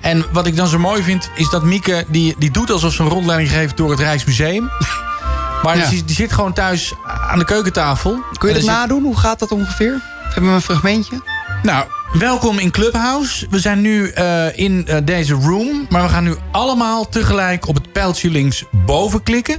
En 0.00 0.24
wat 0.32 0.46
ik 0.46 0.56
dan 0.56 0.66
zo 0.66 0.78
mooi 0.78 1.02
vind, 1.02 1.30
is 1.34 1.50
dat 1.50 1.62
Mieke, 1.62 2.04
die, 2.08 2.34
die 2.38 2.50
doet 2.50 2.70
alsof 2.70 2.92
ze 2.92 3.02
een 3.02 3.08
rondleiding 3.08 3.50
geeft 3.50 3.76
door 3.76 3.90
het 3.90 4.00
Rijksmuseum. 4.00 4.70
Maar 5.62 5.76
Ja. 5.78 5.88
die, 5.88 6.04
die 6.04 6.14
zit 6.16 6.32
gewoon 6.32 6.52
thuis 6.52 6.92
aan 7.30 7.38
de 7.38 7.44
keukentafel. 7.44 8.22
Kun 8.38 8.48
je 8.48 8.54
dat 8.54 8.62
zit- 8.64 8.72
nadoen? 8.72 9.02
Hoe 9.02 9.16
gaat 9.18 9.38
dat 9.38 9.50
ongeveer? 9.52 10.02
Hebben 10.30 10.50
we 10.50 10.56
een 10.56 10.62
fragmentje? 10.62 11.22
Nou, 11.62 11.86
welkom 12.12 12.58
in 12.58 12.70
Clubhouse. 12.70 13.46
We 13.50 13.58
zijn 13.58 13.80
nu 13.80 14.08
eh, 14.08 14.58
in 14.58 14.86
eh, 14.86 14.96
deze 15.04 15.34
room. 15.34 15.86
Maar 15.88 16.02
we 16.02 16.08
gaan 16.08 16.24
nu 16.24 16.34
allemaal 16.52 17.08
tegelijk 17.08 17.68
op 17.68 17.74
het 17.74 17.92
pijltje 17.92 18.30
links 18.30 18.64
boven 18.86 19.22
klikken. 19.22 19.56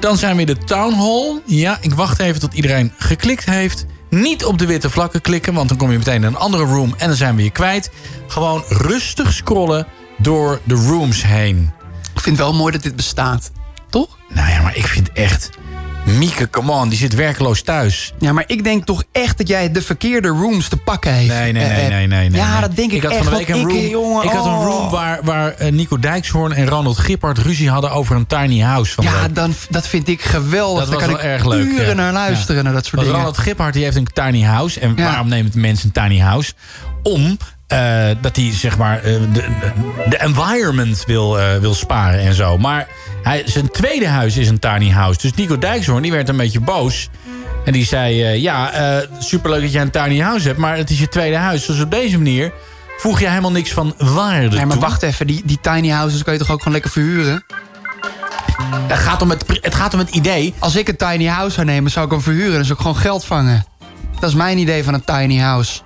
Dan 0.00 0.16
zijn 0.16 0.34
we 0.34 0.40
in 0.40 0.46
de 0.46 0.58
town 0.58 0.94
hall. 0.94 1.40
Ja, 1.46 1.78
ik 1.80 1.94
wacht 1.94 2.18
even 2.20 2.40
tot 2.40 2.54
iedereen 2.54 2.92
geklikt 2.98 3.44
heeft. 3.44 3.86
Niet 4.10 4.44
op 4.44 4.58
de 4.58 4.66
witte 4.66 4.90
vlakken 4.90 5.20
klikken, 5.20 5.54
want 5.54 5.68
dan 5.68 5.78
kom 5.78 5.90
je 5.90 5.98
meteen 5.98 6.14
in 6.14 6.22
een 6.22 6.36
andere 6.36 6.64
room 6.64 6.94
en 6.98 7.06
dan 7.06 7.16
zijn 7.16 7.36
we 7.36 7.42
je 7.44 7.50
kwijt. 7.50 7.90
Gewoon 8.26 8.64
rustig 8.68 9.32
scrollen 9.32 9.86
door 10.18 10.60
de 10.64 10.74
rooms 10.74 11.22
heen. 11.22 11.72
Ik 12.14 12.20
vind 12.20 12.38
het 12.38 12.46
wel 12.46 12.54
mooi 12.54 12.72
dat 12.72 12.82
dit 12.82 12.96
bestaat. 12.96 13.50
Toch? 13.90 14.18
Nou 14.28 14.48
ja, 14.48 14.62
maar 14.62 14.76
ik 14.76 14.86
vind 14.86 15.12
echt... 15.12 15.50
Mieke, 16.04 16.50
come 16.50 16.72
on, 16.72 16.88
die 16.88 16.98
zit 16.98 17.14
werkloos 17.14 17.62
thuis. 17.62 18.12
Ja, 18.18 18.32
maar 18.32 18.44
ik 18.46 18.64
denk 18.64 18.84
toch 18.84 19.04
echt 19.12 19.38
dat 19.38 19.48
jij 19.48 19.70
de 19.72 19.82
verkeerde 19.82 20.28
rooms 20.28 20.68
te 20.68 20.76
pakken 20.76 21.12
heeft. 21.12 21.28
Nee, 21.28 21.52
nee, 21.52 21.62
Eh, 21.64 21.68
nee, 21.76 21.82
eh, 21.84 21.88
nee, 21.90 22.06
nee. 22.06 22.28
nee, 22.30 22.40
Ja, 22.40 22.60
dat 22.60 22.76
denk 22.76 22.92
ik, 22.92 23.02
had 23.02 23.12
echt. 23.12 23.22
Van 23.22 23.32
de 23.32 23.38
week 23.38 23.48
een 23.48 23.56
ik, 23.60 23.66
room, 23.66 23.76
eh, 23.76 23.88
jongen, 23.90 24.24
ik 24.24 24.30
had 24.30 24.44
een 24.44 24.52
oh. 24.52 24.64
room 24.64 24.90
waar, 24.90 25.18
waar 25.22 25.52
eh, 25.54 25.72
Nico 25.72 25.98
Dijkshoorn 25.98 26.52
en 26.52 26.68
Ronald 26.68 26.98
Gippard 26.98 27.38
ruzie 27.38 27.70
hadden 27.70 27.90
over 27.90 28.16
een 28.16 28.26
tiny 28.26 28.60
house. 28.60 28.92
Van 28.94 29.04
Ja, 29.04 29.28
dan, 29.28 29.54
dat 29.70 29.86
vind 29.88 30.08
ik 30.08 30.22
geweldig. 30.22 30.80
dat 30.82 30.90
Daar 30.90 30.98
kan 31.00 31.08
wel 31.08 31.18
ik 31.18 31.24
erg 31.24 31.44
leuk. 31.44 31.66
uren 31.66 31.86
ja. 31.86 31.92
naar 31.94 32.12
luisteren, 32.12 32.56
Ja. 32.56 32.62
naar 32.62 32.72
dat 32.72 32.82
soort 32.82 32.94
Want 32.94 33.06
dingen. 33.06 33.20
Ronald 33.24 33.38
Gippard 33.38 33.74
die 33.74 33.84
heeft 33.84 33.96
een 33.96 34.08
tiny 34.12 34.42
house. 34.42 34.80
En 34.80 34.92
Ja. 34.96 35.04
waarom 35.04 35.28
neemt 35.28 35.54
mensen 35.54 35.90
een 35.94 36.02
tiny 36.02 36.20
house? 36.20 36.52
Om 37.02 37.38
eh, 37.66 38.06
dat 38.20 38.36
hij 38.36 38.52
zeg 38.52 38.78
maar 38.78 39.02
eh, 39.02 39.14
de, 39.32 39.44
de 40.08 40.16
environment 40.16 41.04
wil, 41.06 41.40
eh, 41.40 41.56
wil 41.56 41.74
sparen 41.74 42.20
en 42.20 42.34
zo. 42.34 42.58
Maar 42.58 42.88
hij, 43.22 43.42
zijn 43.46 43.70
tweede 43.70 44.08
huis 44.08 44.36
is 44.36 44.48
een 44.48 44.58
tiny 44.58 44.90
house. 44.90 45.20
Dus 45.20 45.34
Nico 45.34 45.58
Dijkshoorn 45.58 46.02
die 46.02 46.12
werd 46.12 46.28
een 46.28 46.36
beetje 46.36 46.60
boos. 46.60 47.08
En 47.64 47.72
die 47.72 47.84
zei, 47.84 48.40
ja, 48.40 48.70
superleuk 49.18 49.60
dat 49.60 49.72
jij 49.72 49.82
een 49.82 49.90
tiny 49.90 50.18
house 50.18 50.46
hebt... 50.46 50.58
maar 50.58 50.76
het 50.76 50.90
is 50.90 50.98
je 50.98 51.08
tweede 51.08 51.36
huis. 51.36 51.66
Dus 51.66 51.80
op 51.80 51.90
deze 51.90 52.16
manier 52.16 52.52
voeg 52.98 53.20
je 53.20 53.28
helemaal 53.28 53.52
niks 53.52 53.72
van 53.72 53.94
waarde 53.98 54.56
Nee, 54.56 54.66
maar 54.66 54.76
toe. 54.76 54.86
wacht 54.86 55.02
even. 55.02 55.26
Die, 55.26 55.42
die 55.44 55.58
tiny 55.60 55.88
houses 55.88 56.22
kan 56.22 56.32
je 56.32 56.38
toch 56.38 56.50
ook 56.50 56.58
gewoon 56.58 56.72
lekker 56.72 56.90
verhuren? 56.90 57.44
Het 58.86 58.98
gaat 58.98 59.22
om 59.22 59.30
het, 59.30 59.44
het, 59.60 59.74
gaat 59.74 59.92
om 59.92 59.98
het 59.98 60.10
idee. 60.10 60.54
Als 60.58 60.76
ik 60.76 60.88
een 60.88 60.96
tiny 60.96 61.26
house 61.26 61.54
zou 61.54 61.66
nemen, 61.66 61.90
zou 61.90 62.06
ik 62.06 62.12
hem 62.12 62.20
verhuren. 62.20 62.54
Dan 62.54 62.64
zou 62.64 62.74
ik 62.74 62.80
gewoon 62.80 62.96
geld 62.96 63.24
vangen. 63.24 63.64
Dat 64.20 64.30
is 64.30 64.36
mijn 64.36 64.58
idee 64.58 64.84
van 64.84 64.94
een 64.94 65.04
tiny 65.04 65.38
house. 65.38 65.80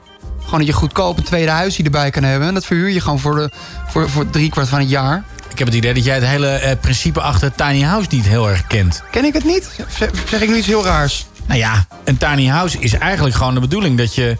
Gewoon 0.49 0.67
dat 0.67 0.75
je 0.75 0.81
goedkoop 0.81 1.19
een 1.19 1.25
tweede 1.25 1.51
huisje 1.51 1.83
erbij 1.83 2.11
kan 2.11 2.23
hebben. 2.23 2.49
En 2.49 2.55
dat 2.55 2.67
verhuur 2.67 2.89
je 2.89 3.01
gewoon 3.01 3.19
voor, 3.19 3.35
de, 3.35 3.51
voor, 3.87 4.11
voor 4.11 4.31
drie 4.31 4.51
kwart 4.51 4.69
van 4.69 4.79
het 4.79 4.91
jaar. 4.91 5.25
Ik 5.51 5.59
heb 5.59 5.67
het 5.67 5.77
idee 5.77 5.95
dat 5.95 6.05
jij 6.05 6.15
het 6.15 6.25
hele 6.25 6.49
eh, 6.49 6.77
principe 6.81 7.21
achter 7.21 7.55
tiny 7.55 7.83
house 7.83 8.09
niet 8.11 8.27
heel 8.27 8.49
erg 8.49 8.67
kent. 8.67 9.03
Ken 9.11 9.25
ik 9.25 9.33
het 9.33 9.45
niet? 9.45 9.71
Zeg, 9.99 10.11
zeg 10.29 10.41
ik 10.41 10.49
nu 10.49 10.57
iets 10.57 10.67
heel 10.67 10.85
raars? 10.85 11.27
Nou 11.47 11.59
ja, 11.61 11.87
een 12.05 12.17
tiny 12.17 12.47
house 12.47 12.79
is 12.79 12.93
eigenlijk 12.93 13.37
gewoon 13.37 13.55
de 13.55 13.61
bedoeling 13.61 13.99
dat 13.99 14.15
je, 14.15 14.37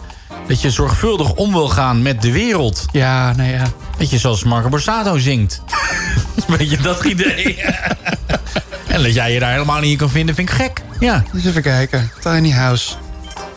dat 0.47 0.61
je 0.61 0.69
zorgvuldig 0.69 1.33
om 1.33 1.51
wil 1.51 1.69
gaan 1.69 2.01
met 2.01 2.21
de 2.21 2.31
wereld. 2.31 2.85
Ja, 2.91 3.33
nee, 3.35 3.51
ja. 3.53 3.65
Dat 3.97 4.09
je 4.09 4.17
zoals 4.17 4.43
Marco 4.43 4.69
Borsato 4.69 5.17
zingt. 5.17 5.61
Weet 6.57 6.69
je 6.69 6.77
dat 6.77 7.03
idee? 7.03 7.61
en 8.87 9.03
dat 9.03 9.13
jij 9.13 9.33
je 9.33 9.39
daar 9.39 9.51
helemaal 9.51 9.79
niet 9.79 9.91
in 9.91 9.97
kan 9.97 10.09
vinden, 10.09 10.35
vind 10.35 10.49
ik 10.49 10.55
gek. 10.55 10.81
Ja. 10.99 11.23
Eens 11.33 11.45
even 11.45 11.61
kijken. 11.61 12.11
Tiny 12.19 12.51
house. 12.51 12.93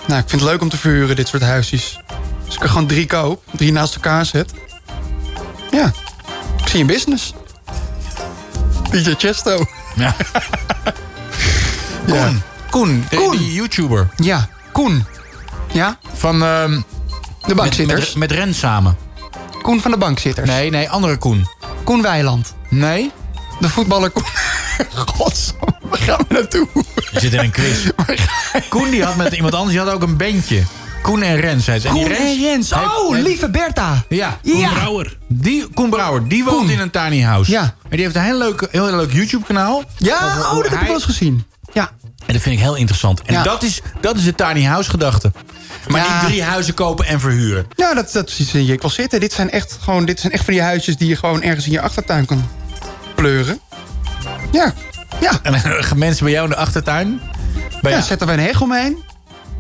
Nou, 0.07 0.21
ik 0.21 0.29
vind 0.29 0.41
het 0.41 0.51
leuk 0.51 0.61
om 0.61 0.69
te 0.69 0.77
verhuren, 0.77 1.17
dit 1.17 1.29
soort 1.29 1.43
huisjes. 1.43 2.01
Als 2.53 2.61
ik 2.61 2.67
er 2.67 2.73
gewoon 2.73 2.87
drie 2.89 3.07
koop, 3.07 3.43
drie 3.51 3.73
naast 3.73 3.95
elkaar 3.95 4.27
zet. 4.27 4.53
Ja, 5.71 5.93
ik 6.63 6.69
zie 6.69 6.81
een 6.81 6.87
business. 6.87 7.35
DJ 8.91 9.15
Chesto. 9.19 9.65
Ja. 9.97 10.15
Koen. 12.07 12.43
Koen, 12.71 13.07
de- 13.11 13.37
die 13.39 13.53
YouTuber. 13.55 14.09
Ja, 14.17 14.49
Koen. 14.73 15.07
Ja? 15.73 15.99
Van 16.13 16.43
ehm, 16.43 16.81
de 17.47 17.55
bankzitters. 17.55 18.15
Met, 18.15 18.31
met 18.31 18.39
Ren 18.39 18.55
samen. 18.55 18.97
Koen 19.63 19.81
van 19.81 19.91
de 19.91 19.97
bankzitters. 19.97 20.49
Nee, 20.49 20.71
nee, 20.71 20.91
andere 20.91 21.17
Koen. 21.17 21.49
Koen 21.85 22.03
Weiland. 22.03 22.55
Nee. 22.69 23.11
De 23.61 23.69
voetballer 23.69 24.11
Koen. 24.11 24.25
God, 25.17 25.55
waar 25.83 25.99
gaan 26.01 26.25
we 26.29 26.35
naartoe? 26.35 26.69
Je 27.11 27.21
zit 27.21 27.33
in 27.33 27.39
een 27.39 27.51
quiz. 27.51 27.89
Koen 28.69 28.91
die 28.91 29.05
had 29.05 29.17
met 29.17 29.33
iemand 29.33 29.55
anders, 29.55 29.77
die 29.77 29.85
had 29.85 29.95
ook 29.95 30.03
een 30.03 30.17
bandje. 30.17 30.63
Koen 31.03 31.23
en 31.23 31.41
Rens. 31.41 31.65
Ze. 31.65 31.81
Koen 31.89 32.05
die 32.05 32.15
en 32.17 32.41
Rens. 32.43 32.73
Oh, 32.73 33.13
heeft- 33.13 33.27
lieve 33.27 33.51
Bertha. 33.51 34.05
Ja, 34.09 34.39
Ja. 34.43 34.53
Koen 34.69 34.75
Brouwer. 34.75 35.17
Die, 35.29 35.67
Koen 35.75 35.91
Brouwer, 35.91 36.29
die 36.29 36.45
woont 36.45 36.71
in 36.71 36.79
een 36.81 36.91
tiny 36.91 37.23
house. 37.23 37.51
Ja. 37.51 37.63
En 37.63 37.71
die 37.91 38.01
heeft 38.01 38.15
een 38.15 38.23
heel 38.23 38.39
leuk, 38.39 38.69
heel 38.71 38.85
leuk 38.97 39.13
YouTube-kanaal. 39.13 39.83
Ja, 39.97 40.17
Over 40.17 40.39
oh, 40.45 40.55
dat 40.55 40.63
heb 40.63 40.65
ik 40.73 40.79
hij- 40.79 40.87
wel 40.87 40.95
eens 40.95 41.05
gezien. 41.05 41.45
Ja. 41.73 41.91
En 42.27 42.33
dat 42.33 42.43
vind 42.43 42.55
ik 42.57 42.63
heel 42.63 42.75
interessant. 42.75 43.23
En 43.23 43.35
Ja. 43.35 43.43
dat, 43.43 43.63
is, 43.63 43.81
dat 44.01 44.17
is 44.17 44.25
de 44.25 44.35
tiny 44.35 44.65
house 44.65 44.91
gedachte. 44.91 45.33
Maar 45.89 46.05
Ja. 46.05 46.21
niet 46.21 46.29
drie 46.31 46.43
huizen 46.43 46.75
kopen 46.75 47.07
en 47.07 47.21
verhuren. 47.21 47.67
Ja, 47.77 47.95
dat, 47.95 48.13
dat 48.13 48.31
zie 48.31 48.67
je 48.67 48.73
ik 48.73 48.83
wel 48.83 48.91
zitten. 48.91 49.21
Dit 49.21 49.33
zijn, 49.33 49.51
echt 49.51 49.79
gewoon, 49.81 50.05
dit 50.05 50.21
zijn 50.21 50.33
echt 50.33 50.45
van 50.45 50.55
die 50.55 50.63
huisjes 50.63 50.97
die 50.97 51.09
je 51.09 51.17
gewoon 51.17 51.43
ergens 51.43 51.67
in 51.67 51.73
je 51.73 51.81
achtertuin 51.81 52.25
kan 52.27 52.49
pleuren. 53.15 53.61
Ja. 54.53 54.75
Ja. 55.21 55.39
En 55.43 55.53
dan 55.53 55.61
gaan 55.85 55.99
mensen 55.99 56.25
bij 56.25 56.33
jou 56.33 56.45
in 56.45 56.51
de 56.51 56.57
achtertuin. 56.57 57.21
Bij 57.81 57.91
ja, 57.91 57.97
jou- 57.97 58.03
zetten 58.03 58.27
we 58.27 58.33
een 58.33 58.41
heg 58.41 58.61
omheen. 58.61 58.97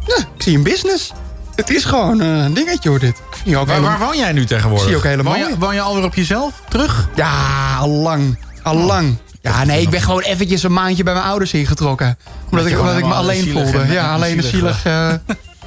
Ja, 0.07 0.17
ik 0.17 0.43
zie 0.43 0.57
een 0.57 0.63
business. 0.63 1.13
Het 1.55 1.71
is 1.71 1.85
gewoon 1.85 2.21
eh, 2.21 2.29
een 2.45 2.55
dingetje 2.55 2.89
hoor, 2.89 2.99
dit. 2.99 3.17
Ik 3.45 3.57
ook 3.57 3.67
waar, 3.67 3.77
helemaal- 3.77 3.99
waar 3.99 4.07
woon 4.07 4.17
jij 4.17 4.33
nu 4.33 4.45
tegenwoordig? 4.47 4.83
Zie 4.83 4.91
je 4.91 4.97
ook 4.99 5.05
helemaal 5.05 5.33
Woon 5.33 5.43
je, 5.43 5.49
niet. 5.49 5.59
woon 5.59 5.75
je 5.75 5.81
alweer 5.81 6.05
op 6.05 6.15
jezelf 6.15 6.63
terug? 6.69 7.09
Ja, 7.15 7.77
al 7.79 7.89
lang. 7.89 8.39
Al 8.63 8.75
lang. 8.77 9.17
Ja, 9.41 9.65
nee, 9.65 9.81
ik 9.81 9.91
ben 9.91 10.01
gewoon 10.01 10.21
eventjes 10.23 10.63
een 10.63 10.73
maandje 10.73 11.03
bij 11.03 11.13
mijn 11.15 11.27
ouders 11.27 11.53
ingetrokken. 11.53 12.19
Omdat, 12.51 12.67
ik, 12.67 12.79
omdat 12.79 12.97
ik 12.99 13.05
me 13.07 13.15
alleen 13.15 13.53
voelde. 13.53 13.79
en- 13.79 13.93
Ja, 13.93 14.05
en 14.05 14.11
alleen 14.11 14.37
een 14.37 14.43
zielig 14.45 14.85
eh, 14.85 15.13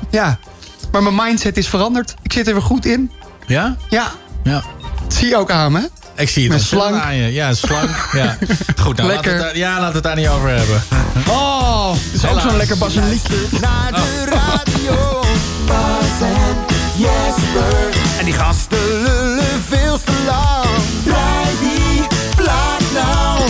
ja. 0.09 0.39
Maar 0.91 1.03
mijn 1.03 1.15
mindset 1.15 1.57
is 1.57 1.67
veranderd. 1.67 2.15
Ik 2.21 2.33
zit 2.33 2.47
er 2.47 2.53
weer 2.53 2.61
goed 2.63 2.85
in. 2.85 3.11
Ja? 3.47 3.75
Ja. 3.89 4.11
Ja. 4.43 4.63
Dat 5.03 5.13
zie 5.13 5.27
je 5.27 5.37
ook 5.37 5.51
aan 5.51 5.71
me. 5.71 5.89
Ik 6.17 6.29
zie 6.29 6.43
het 6.43 6.51
Met 6.51 6.59
ontzettend 6.61 6.89
slank. 6.91 7.03
aan 7.03 7.15
je. 7.15 7.33
Ja, 7.33 7.53
slank. 7.53 8.09
ja. 8.13 8.37
Goed, 8.83 8.97
nou, 8.97 9.09
Lekker. 9.09 9.13
Laten 9.13 9.23
we 9.23 9.29
het, 9.29 9.39
daar- 9.39 9.57
ja, 9.57 9.71
laten 9.71 9.87
we 9.87 9.93
het 9.93 10.03
daar 10.03 10.15
niet 10.15 10.27
over 10.27 10.49
hebben. 10.49 10.83
Oh, 11.29 11.95
is 12.11 12.25
ook 12.25 12.39
zo'n 12.39 12.57
lekker 12.57 12.77
basiliekje. 12.77 13.35
Naar 13.61 13.91
de 13.91 14.23
radio, 14.25 15.23
Bas 15.67 16.21
en 16.21 16.55
Jesper. 16.95 17.89
En 18.19 18.25
die 18.25 18.33
gasten. 18.33 18.77
Lullen 19.03 19.63
veel 19.69 19.99
te 20.03 20.11
lang. 20.25 20.65
Draai 21.03 21.45
die 21.61 22.07
plaat 22.35 22.81
nou. 22.93 23.41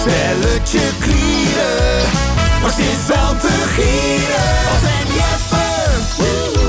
Stelletje 0.00 0.80
klieren. 0.98 2.08
Maar 2.62 2.70
zit 2.76 3.06
wel 3.06 3.36
te 3.40 3.52
gieren. 3.74 4.54
Bas 4.64 4.90
en 4.90 5.06
Jesper. 5.14 6.67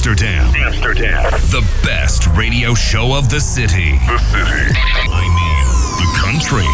Amsterdam. 0.00 0.54
Amsterdam. 0.56 1.30
The 1.52 1.60
best 1.84 2.26
radio 2.28 2.72
show 2.72 3.12
of 3.12 3.28
the 3.28 3.38
city. 3.38 3.98
The 4.08 4.16
city. 4.32 4.72
I 5.12 5.28
mean, 5.28 5.66
the 6.00 6.08
country. 6.16 6.64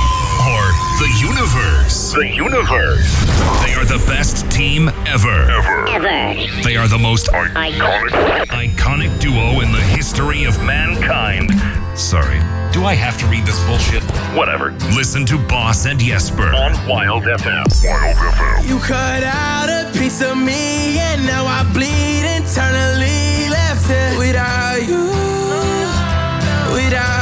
Or 0.46 0.62
the 1.02 1.10
universe. 1.26 2.12
The 2.12 2.28
universe. 2.28 3.10
They 3.66 3.74
are 3.74 3.84
the 3.84 4.00
best 4.06 4.48
team 4.48 4.90
ever. 5.08 5.50
Ever. 5.50 5.88
Ever. 5.88 6.62
They 6.62 6.76
are 6.76 6.86
the 6.86 6.98
most 6.98 7.26
Iconic. 7.26 8.46
iconic 8.46 9.18
duo 9.20 9.58
in 9.58 9.72
the 9.72 9.82
history 9.82 10.44
of 10.44 10.62
mankind. 10.62 11.50
Sorry, 11.98 12.38
do 12.76 12.84
I 12.84 12.92
have 12.92 13.16
to 13.20 13.26
read 13.28 13.46
this 13.46 13.58
bullshit? 13.64 14.02
Whatever. 14.36 14.72
Listen 14.94 15.24
to 15.26 15.38
Boss 15.38 15.86
and 15.86 15.98
Jesper 15.98 16.52
on 16.52 16.72
Wild 16.86 17.22
FM. 17.22 17.64
Wild 17.82 18.16
FM. 18.16 18.68
You 18.68 18.78
cut 18.80 19.22
out 19.24 19.70
a 19.70 19.90
piece 19.98 20.20
of 20.20 20.36
me, 20.36 20.98
and 20.98 21.24
now 21.24 21.46
I 21.46 21.64
bleed 21.72 22.24
internally. 22.36 23.48
Left 23.48 23.88
it 23.88 24.18
without 24.18 24.82
you, 24.86 25.08
without 26.76 27.15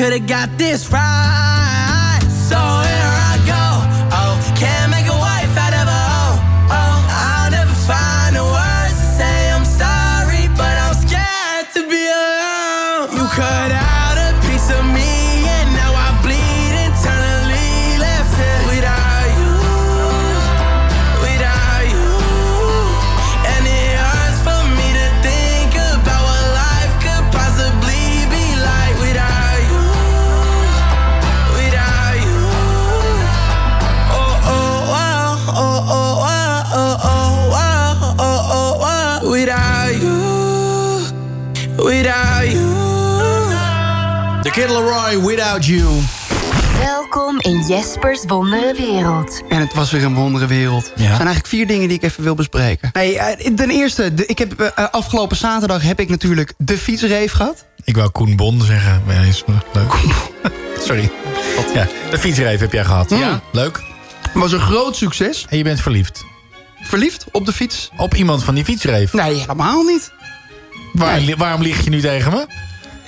could've 0.00 0.26
got 0.26 0.48
this 0.56 0.90
right. 0.90 1.39
The 44.50 44.60
Kid 44.60 44.70
Leroy, 44.70 45.20
Without 45.20 45.66
You. 45.66 46.00
Welkom 46.78 47.40
in 47.40 47.66
Jespers 47.66 48.24
wondere 48.26 48.74
wereld. 48.76 49.42
En 49.48 49.60
het 49.60 49.74
was 49.74 49.90
weer 49.90 50.04
een 50.04 50.14
wondere 50.14 50.46
wereld. 50.46 50.84
Er 50.84 50.92
zijn 50.96 51.10
eigenlijk 51.10 51.46
vier 51.46 51.66
dingen 51.66 51.88
die 51.88 51.96
ik 51.96 52.02
even 52.02 52.22
wil 52.22 52.34
bespreken. 52.34 52.90
Nee, 52.92 53.18
eh, 53.18 53.54
ten 53.54 53.70
eerste, 53.70 54.12
ik 54.26 54.38
heb, 54.38 54.60
eh, 54.60 54.88
afgelopen 54.90 55.36
zaterdag 55.36 55.82
heb 55.82 56.00
ik 56.00 56.08
natuurlijk 56.08 56.52
de 56.58 56.78
fietsreef 56.78 57.32
gehad. 57.32 57.64
Ik 57.84 57.96
wou 57.96 58.10
Koen 58.10 58.36
Bon 58.36 58.62
zeggen. 58.62 59.02
Maar 59.06 59.14
ja, 59.14 59.20
is 59.20 59.44
leuk. 59.72 59.92
Sorry. 60.86 61.10
Ja, 61.74 61.86
de 62.10 62.18
fietsreef 62.18 62.60
heb 62.60 62.72
jij 62.72 62.84
gehad. 62.84 63.10
Ja, 63.10 63.40
leuk. 63.52 63.82
Was 64.34 64.52
een 64.52 64.60
groot 64.60 64.96
succes. 64.96 65.46
En 65.48 65.56
je 65.56 65.64
bent 65.64 65.80
verliefd. 65.80 66.24
Verliefd 66.82 67.24
op 67.32 67.46
de 67.46 67.52
fiets? 67.52 67.90
Op 67.96 68.14
iemand 68.14 68.44
van 68.44 68.54
die 68.54 68.64
fietsreef? 68.64 69.12
Nee, 69.12 69.34
helemaal 69.34 69.82
niet. 69.82 70.12
Waar, 70.92 71.20
Waarom 71.36 71.62
lieg 71.62 71.84
je 71.84 71.90
nu 71.90 72.00
tegen 72.00 72.32
me? 72.32 72.46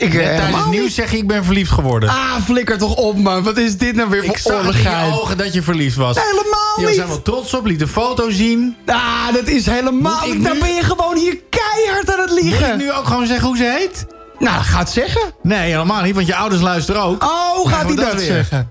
Ik, 0.03 0.13
Net 0.13 0.23
eh, 0.29 0.37
tijdens 0.37 0.57
het 0.59 0.71
nieuws 0.71 0.83
niet. 0.85 0.93
zeg 0.95 1.11
je 1.11 1.17
ik 1.17 1.27
ben 1.27 1.45
verliefd 1.45 1.71
geworden. 1.71 2.09
Ah, 2.09 2.37
flikker 2.45 2.79
toch 2.79 2.95
op, 2.95 3.19
man. 3.19 3.43
Wat 3.43 3.57
is 3.59 3.77
dit 3.79 3.95
nou 3.95 4.09
weer 4.09 4.25
ik 4.25 4.39
voor 4.39 4.53
in 4.53 4.57
je 4.59 4.65
oorlijkheid? 4.67 5.13
ogen 5.13 5.37
dat 5.37 5.53
je 5.53 5.63
verliefd 5.63 5.97
was. 5.97 6.17
Nee, 6.17 6.25
helemaal 6.25 6.75
Je 6.77 6.81
was 6.83 6.91
niet. 6.91 6.97
helemaal 7.01 7.23
trots 7.23 7.55
op, 7.55 7.65
liet 7.67 7.81
een 7.81 7.89
foto 7.89 8.31
zien. 8.31 8.77
Ah, 8.87 9.33
dat 9.33 9.47
is 9.49 9.67
helemaal 9.67 10.27
ik 10.27 10.35
niet. 10.35 10.45
Dan 10.45 10.59
ben 10.59 10.75
je 10.75 10.83
gewoon 10.83 11.17
hier 11.17 11.37
keihard 11.51 12.13
aan 12.13 12.21
het 12.21 12.31
Moet 12.31 12.41
liegen. 12.43 12.69
ik 12.71 12.77
nu 12.77 12.93
ook 12.93 13.07
gewoon 13.07 13.27
zeggen 13.27 13.47
hoe 13.47 13.57
ze 13.57 13.77
heet? 13.79 14.07
Nou, 14.39 14.63
ga 14.63 14.79
het 14.79 14.91
zeggen. 14.91 15.23
Nee, 15.43 15.71
helemaal 15.71 16.03
niet, 16.03 16.15
want 16.15 16.27
je 16.27 16.35
ouders 16.35 16.63
luisteren 16.63 17.03
ook. 17.03 17.23
Oh, 17.25 17.69
gaat 17.73 17.87
hij 17.87 17.95
dat 17.97 18.15
weer? 18.15 18.25
zeggen? 18.25 18.71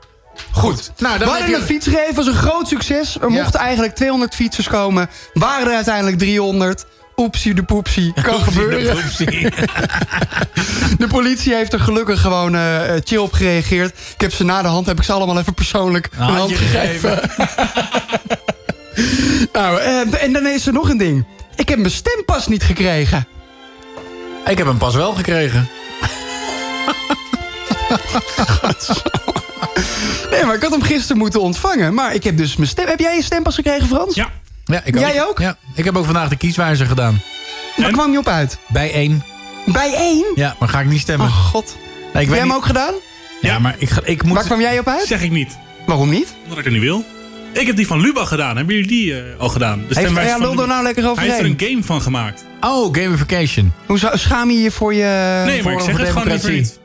Goed. 0.52 0.92
Nou, 0.98 1.18
dan 1.20 1.28
hadden 1.28 1.50
je- 1.50 1.56
een 1.56 1.62
fietsreef, 1.62 2.16
was 2.16 2.28
een 2.28 2.34
groot 2.34 2.68
succes. 2.68 3.18
Er 3.22 3.32
Ja. 3.32 3.42
mochten 3.42 3.60
eigenlijk 3.60 3.96
200 3.96 4.36
fietsers 4.36 4.68
komen. 4.68 5.10
Waren 5.34 5.68
er 5.68 5.76
uiteindelijk 5.76 6.18
300. 6.18 6.86
Oepsie 7.16 7.54
de 7.54 7.64
poepsie. 7.64 8.14
Kan 8.22 8.34
Oepsie 8.34 8.54
de 8.54 8.62
gebeuren. 8.62 9.02
poepsie. 9.02 9.50
De 10.98 11.08
politie 11.08 11.56
heeft 11.56 11.74
er 11.74 11.80
gelukkig 11.80 12.22
gewoon 12.22 12.56
eh, 12.56 12.96
eh, 12.96 13.02
chill 13.06 13.18
op 13.18 13.34
gereageerd. 13.34 13.98
Ik 14.14 14.22
heb 14.22 14.34
ze 14.34 14.44
na 14.44 14.62
de 14.62 14.68
hand, 14.68 14.86
heb 14.86 14.98
ik 14.98 15.04
ze 15.04 15.12
allemaal 15.12 15.40
even 15.40 15.54
persoonlijk 15.54 16.10
een 16.12 16.20
hand 16.24 16.38
handje 16.38 16.56
gegeven. 16.56 17.20
nou, 19.54 19.80
eh, 19.80 20.24
en 20.24 20.34
dan 20.34 20.48
is 20.48 20.68
er 20.68 20.74
nog 20.74 20.90
een 20.90 20.98
ding. 20.98 21.26
Ik 21.56 21.70
heb 21.70 21.80
mijn 21.80 21.92
stempas 21.92 22.48
niet 22.48 22.64
gekregen. 22.64 23.28
Ik 24.46 24.58
heb 24.58 24.68
hem 24.68 24.78
pas 24.78 24.96
wel 24.96 25.14
gekregen. 25.14 25.70
Nee, 30.32 30.46
maar 30.46 30.56
ik 30.56 30.62
had 30.62 30.72
hem 30.72 30.82
gisteren 30.82 31.18
moeten 31.18 31.42
ontvangen. 31.42 31.94
Maar 31.94 32.14
ik 32.14 32.24
heb 32.24 32.38
dus 32.38 32.56
mijn 32.56 32.70
stem... 32.70 32.88
Heb 32.88 33.00
jij 33.00 33.16
je 33.16 33.24
stempas 33.24 33.56
gekregen, 33.56 33.88
Frans? 33.88 34.16
Ja. 34.16 34.30
Ja, 34.72 34.82
ik 34.84 35.00
Jij 35.00 35.24
ook? 35.28 35.40
Ja, 35.40 35.58
ik 35.76 35.86
heb 35.86 35.98
ook 35.98 36.06
vandaag 36.06 36.30
de 36.30 36.36
kieswijzer 36.38 36.86
gedaan. 36.86 37.22
Waar 37.78 37.92
kwam 37.92 38.12
je 38.12 38.18
op 38.18 38.28
uit? 38.28 38.58
Bij 38.68 38.92
één. 38.94 39.24
Bij 39.66 39.94
één? 39.94 40.26
Ja, 40.36 40.56
maar 40.60 40.70
ga 40.70 40.80
ik 40.80 40.88
niet 40.88 41.00
stemmen. 41.02 41.28
Oh, 41.28 41.36
god. 41.46 41.76
Nee, 41.76 42.08
ik 42.08 42.14
Heb 42.14 42.28
jij 42.28 42.38
hem 42.38 42.48
niet- 42.48 42.56
ook 42.56 42.66
gedaan? 42.66 42.94
Ja, 43.42 43.60
maar 43.60 43.76
ik, 43.78 43.90
ga, 43.90 44.02
ik 44.04 44.24
moet... 44.24 44.36
Waar 44.36 44.46
kwam 44.46 44.60
jij 44.62 44.80
op 44.80 44.88
uit? 44.88 45.06
Zeg 45.08 45.22
ik 45.22 45.32
niet. 45.32 45.58
Waarom 45.86 46.10
niet? 46.10 46.34
Omdat 46.44 46.58
ik 46.58 46.64
het 46.64 46.74
niet 46.74 46.82
wil. 46.82 47.04
Ik 47.54 47.68
heb 47.68 47.76
die 47.76 47.88
van 47.88 48.00
Lubach 48.02 48.28
gedaan. 48.28 48.58
Hebben 48.58 48.76
jullie 48.76 48.90
die 48.90 49.16
eh, 49.22 49.40
al 49.40 49.50
gedaan? 49.50 49.78
De 49.78 49.84
Heeft, 49.86 50.00
stemwijzer 50.00 50.32
ja, 50.32 50.38
van 50.38 50.42
lul 50.42 50.52
er 50.52 50.56
Lubach. 50.56 50.68
nou 50.74 50.84
lekker 50.84 51.04
Hij 51.04 51.12
heeft 51.12 51.28
er 51.28 51.34
overheen. 51.34 51.58
een 51.60 51.68
game 51.70 51.84
van 51.84 52.02
gemaakt. 52.02 52.46
Oh, 52.62 52.94
gamification. 52.96 53.74
Hoe 53.86 53.98
zou, 54.00 54.18
schaam 54.18 54.50
je 54.52 54.60
je 54.62 54.72
voor 54.72 54.94
je... 54.94 55.42
Nee, 55.46 55.64
maar 55.64 55.74
ik 55.74 55.80
zeg 55.80 55.98
het 55.98 56.10
gewoon 56.10 56.54
niet. 56.54 56.80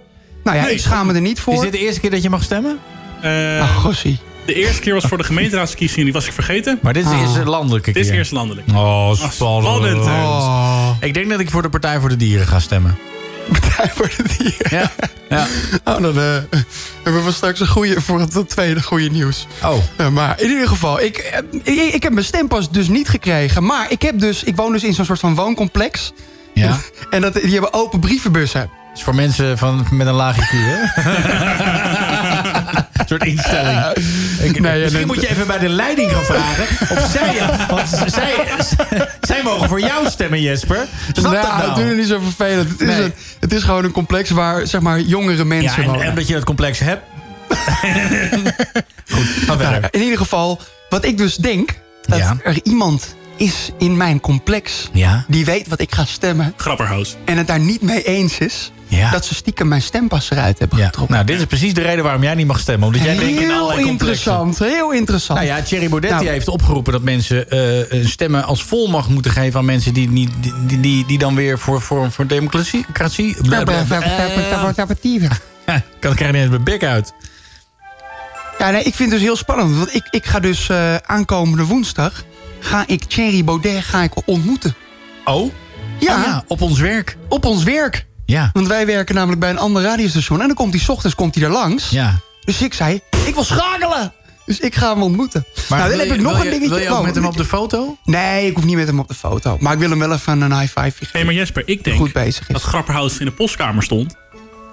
Nou 0.44 0.56
ja, 0.56 0.62
Nee. 0.64 0.72
ik 0.72 0.80
schaam 0.80 1.06
me 1.06 1.14
er 1.14 1.20
niet 1.20 1.36
Is 1.36 1.42
voor. 1.42 1.62
dit 1.62 1.72
de 1.72 1.78
eerste 1.78 2.00
keer 2.00 2.10
dat 2.10 2.22
je 2.22 2.30
mag 2.30 2.42
stemmen? 2.42 2.78
Eh, 3.20 3.60
Ach, 3.62 3.74
gossie. 3.74 4.18
De 4.46 4.54
eerste 4.54 4.80
keer 4.80 4.94
was 4.94 5.04
voor 5.04 5.18
de 5.18 5.24
gemeenteraadsverkiezingen. 5.24 6.04
Die 6.04 6.12
was 6.14 6.26
ik 6.26 6.32
vergeten. 6.32 6.78
Maar 6.82 6.92
dit 6.92 7.04
is 7.04 7.08
de 7.10 7.14
Ah. 7.16 7.22
eerste 7.22 7.44
landelijke 7.44 7.92
keer. 7.92 8.02
Dit 8.02 8.12
is 8.12 8.18
eerst 8.18 8.30
landelijk. 8.32 8.68
Oh, 8.74 9.08
Ah, 9.08 9.30
spannend. 9.30 10.04
Oh. 10.04 10.90
Ik 11.00 11.14
denk 11.14 11.30
dat 11.30 11.40
ik 11.40 11.50
voor 11.50 11.62
de 11.62 11.68
Partij 11.68 12.00
voor 12.00 12.08
de 12.08 12.16
Dieren 12.16 12.46
ga 12.46 12.58
stemmen. 12.58 12.98
Partij 13.60 13.90
voor 13.94 14.10
de 14.16 14.22
Dieren. 14.38 14.78
Ja. 14.78 14.90
ja. 15.28 15.46
Oh, 15.94 16.00
dan 16.02 16.18
eh, 16.20 16.58
hebben 17.02 17.24
we 17.24 17.32
straks 17.32 17.60
een 17.60 17.66
goede 17.66 18.00
voor 18.00 18.20
het 18.20 18.48
tweede 18.48 18.82
goede 18.82 19.10
nieuws. 19.10 19.46
Oh. 19.64 19.76
Ja, 19.98 20.10
maar 20.10 20.40
in 20.40 20.48
ieder 20.50 20.68
geval, 20.68 21.00
ik, 21.00 21.16
eh, 21.16 21.38
ik, 21.74 21.94
ik 21.94 22.02
heb 22.02 22.12
mijn 22.12 22.24
stempas 22.24 22.70
dus 22.70 22.88
niet 22.88 23.08
gekregen. 23.08 23.64
Maar 23.64 23.86
ik, 23.90 24.02
heb 24.02 24.18
dus, 24.20 24.44
ik 24.44 24.56
woon 24.56 24.72
dus 24.72 24.84
in 24.84 24.94
zo'n 24.94 25.04
soort 25.04 25.20
van 25.20 25.34
wooncomplex. 25.34 26.12
Ja. 26.54 26.76
En 27.10 27.20
dat, 27.20 27.32
die 27.34 27.52
hebben 27.52 27.72
open 27.72 28.00
brievenbussen. 28.00 28.70
is 28.94 29.02
voor 29.02 29.14
mensen 29.14 29.58
van, 29.58 29.86
met 29.90 30.06
een 30.06 30.12
laag 30.14 30.36
IQ, 30.36 30.50
hè? 30.52 31.02
soort 33.06 33.24
instelling. 33.24 33.78
Ik, 34.42 34.60
Nee, 34.60 34.80
misschien 34.80 35.00
en- 35.00 35.06
moet 35.06 35.20
je 35.20 35.28
even 35.28 35.46
bij 35.46 35.58
de 35.58 35.68
leiding 35.68 36.10
gaan 36.10 36.24
vragen. 36.24 36.64
Of 36.96 37.10
zij, 37.10 37.42
want 37.68 37.88
zij, 38.12 38.34
zij 39.20 39.42
mogen 39.42 39.68
voor 39.68 39.80
jou 39.80 40.10
stemmen, 40.10 40.42
Jesper. 40.42 40.86
Snap 41.12 41.32
dat 41.32 41.42
nou, 41.42 41.58
nou? 41.58 41.74
doe 41.74 41.84
het 41.84 41.96
niet 41.96 42.06
zo 42.08 42.20
vervelend. 42.20 42.68
Het 42.70 42.80
is, 42.80 42.86
Nee. 42.88 43.02
een, 43.02 43.12
het 43.40 43.52
is 43.52 43.62
gewoon 43.62 43.84
een 43.84 43.90
complex 43.92 44.30
waar 44.30 44.66
zeg 44.66 44.80
maar, 44.80 45.00
jongere 45.00 45.36
Ja, 45.36 45.44
mensen 45.44 45.82
en, 45.82 45.88
wonen. 45.88 46.06
en 46.06 46.14
dat 46.14 46.26
je 46.28 46.34
dat 46.34 46.44
complex 46.44 46.78
hebt. 46.78 47.02
Goed, 49.10 49.46
Nou, 49.58 49.74
in 49.90 50.02
ieder 50.02 50.18
geval, 50.18 50.60
wat 50.88 51.04
ik 51.04 51.18
dus 51.18 51.36
denk... 51.36 51.70
dat 52.02 52.18
Ja. 52.18 52.36
er 52.44 52.58
iemand 52.62 53.14
is 53.36 53.70
in 53.78 53.96
mijn 53.96 54.20
complex... 54.20 54.88
Ja. 54.92 55.24
die 55.28 55.44
weet 55.44 55.68
wat 55.68 55.80
ik 55.80 55.94
ga 55.94 56.04
stemmen... 56.04 56.52
Grapperhaus. 56.56 57.16
en 57.24 57.36
het 57.36 57.46
daar 57.46 57.60
niet 57.60 57.82
mee 57.82 58.02
eens 58.04 58.38
is... 58.38 58.70
Ja. 58.88 59.10
dat 59.10 59.24
ze 59.24 59.34
stiekem 59.34 59.68
mijn 59.68 59.82
stempas 59.82 60.30
eruit 60.30 60.58
hebben 60.58 60.78
Ja. 60.78 60.84
getrokken. 60.86 61.14
Nou, 61.14 61.26
dit 61.26 61.38
is 61.38 61.44
precies 61.44 61.74
de 61.74 61.82
reden 61.82 62.04
waarom 62.04 62.22
jij 62.22 62.34
niet 62.34 62.46
mag 62.46 62.58
stemmen. 62.58 62.86
Omdat 62.86 63.02
jij 63.02 63.16
denkt 63.16 63.30
in 63.32 63.38
heel 63.38 63.52
allerlei 63.52 63.82
complexen. 63.86 64.32
interessant, 64.32 64.58
heel 64.58 64.92
interessant. 64.92 65.38
Nou 65.38 65.50
ja, 65.52 65.62
Thierry 65.62 65.88
Baudet 65.88 66.10
Nou. 66.10 66.26
heeft 66.26 66.48
opgeroepen 66.48 66.92
dat 66.92 67.02
mensen 67.02 67.50
eh, 67.50 67.90
een 68.00 68.08
stemmen 68.08 68.44
als 68.44 68.64
volmacht 68.64 69.08
moeten 69.08 69.30
geven 69.30 69.58
aan 69.58 69.64
mensen 69.64 69.94
die, 69.94 70.08
niet, 70.08 70.30
die, 70.66 70.80
die, 70.80 71.06
die 71.06 71.18
dan 71.18 71.34
weer 71.34 71.58
voor, 71.58 71.80
voor, 71.82 72.10
voor 72.12 72.26
democratie. 72.26 72.80
democratie 72.80 73.36
bla, 73.42 73.62
bla, 73.62 73.82
bla. 73.82 73.98
Ja, 75.66 75.82
kan 76.00 76.14
krijg 76.14 76.18
je 76.18 76.26
niet 76.26 76.34
eens 76.34 76.50
mijn 76.50 76.64
bek 76.64 76.84
uit. 76.84 77.12
Ja, 78.58 78.70
nee, 78.70 78.82
ik 78.82 78.94
vind 78.94 79.10
het 79.10 79.18
dus 79.18 79.28
heel 79.28 79.36
spannend. 79.36 79.76
Want 79.76 79.94
ik, 79.94 80.06
ik 80.10 80.26
ga 80.26 80.40
dus 80.40 80.68
eh, 80.68 80.94
aankomende 80.96 81.64
woensdag... 81.64 82.24
ga 82.66 82.84
ik 82.86 83.04
Thierry 83.04 83.44
Baudet 83.44 83.84
ga 83.84 84.02
ik 84.02 84.12
ontmoeten. 84.24 84.74
Oh? 85.24 85.52
Ja, 86.00 86.16
Oh 86.18 86.24
ja, 86.24 86.44
op 86.46 86.60
ons 86.60 86.78
werk. 86.78 87.16
op 87.28 87.44
ons 87.44 87.62
werk. 87.62 88.06
Ja. 88.26 88.50
Want 88.52 88.66
wij 88.66 88.86
werken 88.86 89.14
namelijk 89.14 89.40
bij 89.40 89.50
een 89.50 89.58
ander 89.58 89.82
radiostation. 89.82 90.40
En 90.40 90.46
dan 90.46 90.56
komt 90.56 90.72
hij 90.72 90.82
's 90.82 90.88
ochtends 90.88 91.14
komt 91.16 91.34
hij 91.34 91.44
er 91.44 91.50
langs. 91.50 91.90
Ja. 91.90 92.18
Dus 92.44 92.62
ik 92.62 92.74
zei, 92.74 93.00
ik 93.26 93.34
wil 93.34 93.44
schakelen. 93.44 94.12
Dus 94.46 94.58
ik 94.60 94.74
ga 94.74 94.92
hem 94.92 95.02
ontmoeten. 95.02 95.44
Maar 95.68 95.78
nou, 95.78 95.80
dan 95.80 95.88
wil 95.90 95.98
heb 95.98 96.08
je- 96.08 96.14
ik 96.14 96.20
nog 96.20 96.38
een 96.38 96.44
je- 96.44 96.50
dingetje. 96.50 96.68
Wil 96.74 96.78
je 96.84 96.90
ook 96.90 97.04
met 97.04 97.14
hem 97.14 97.24
op 97.26 97.36
de 97.36 97.44
foto? 97.44 97.96
Nee, 98.04 98.46
ik 98.46 98.54
hoef 98.54 98.64
niet 98.64 98.76
met 98.76 98.86
hem 98.86 98.98
op 98.98 99.08
de 99.08 99.14
foto. 99.14 99.56
Maar 99.60 99.72
ik 99.72 99.78
wil 99.78 99.90
hem 99.90 99.98
wel 99.98 100.12
even 100.12 100.40
een 100.40 100.58
high 100.58 100.78
five 100.80 100.96
geven. 100.98 101.18
Hé, 101.18 101.24
maar 101.24 101.34
Jesper, 101.34 101.62
ik 101.66 101.84
denk 101.84 101.96
Goed 101.96 102.12
bezig 102.12 102.40
is. 102.48 102.52
dat 102.52 102.62
Grapperhaus 102.62 103.18
in 103.18 103.26
de 103.26 103.32
postkamer 103.32 103.82
stond. 103.82 104.14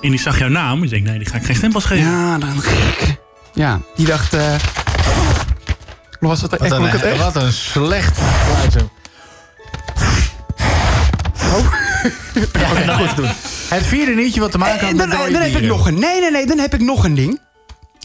En 0.02 0.10
die 0.10 0.20
zag 0.20 0.40
jouw 0.40 0.48
naam. 0.50 0.74
En 0.76 0.82
die 0.82 0.90
denkt, 0.90 1.08
nee, 1.10 1.18
die 1.18 1.28
ga 1.28 1.36
ik 1.38 1.44
geen 1.44 1.56
stempas 1.56 1.86
geven. 1.86 2.06
Ja, 2.12 2.38
dan 2.38 2.62
gek. 2.62 3.16
Ja, 3.54 3.80
die 3.96 4.06
dacht... 4.06 4.34
eh 4.34 4.56
was 6.28 6.42
echt? 6.42 6.52
Het 6.52 6.72
een, 6.72 6.86
echt? 6.88 7.18
wat 7.18 7.36
een 7.36 7.54
slecht 7.54 8.18
geluid. 8.18 8.76
Ja, 12.54 12.86
nou 12.86 13.08
goed 13.08 13.16
doen. 13.16 13.30
Het 13.70 13.86
vierde 13.86 14.12
nieuwtje 14.16 14.40
wat 14.40 14.52
te 14.52 14.58
maken 14.58 14.80
had 14.80 14.90
En 14.90 14.96
met 14.96 15.12
dan, 15.12 15.32
dan 15.32 15.42
heb 15.42 15.56
ik 15.56 15.64
nog 15.64 15.88
een. 15.88 16.00
Nee, 16.00 16.20
nee, 16.20 16.32
nee, 16.32 16.46
dan 16.46 16.58
heb 16.58 16.74
ik 16.74 16.82
nog 16.82 17.04
een 17.04 17.16
ding. 17.16 17.40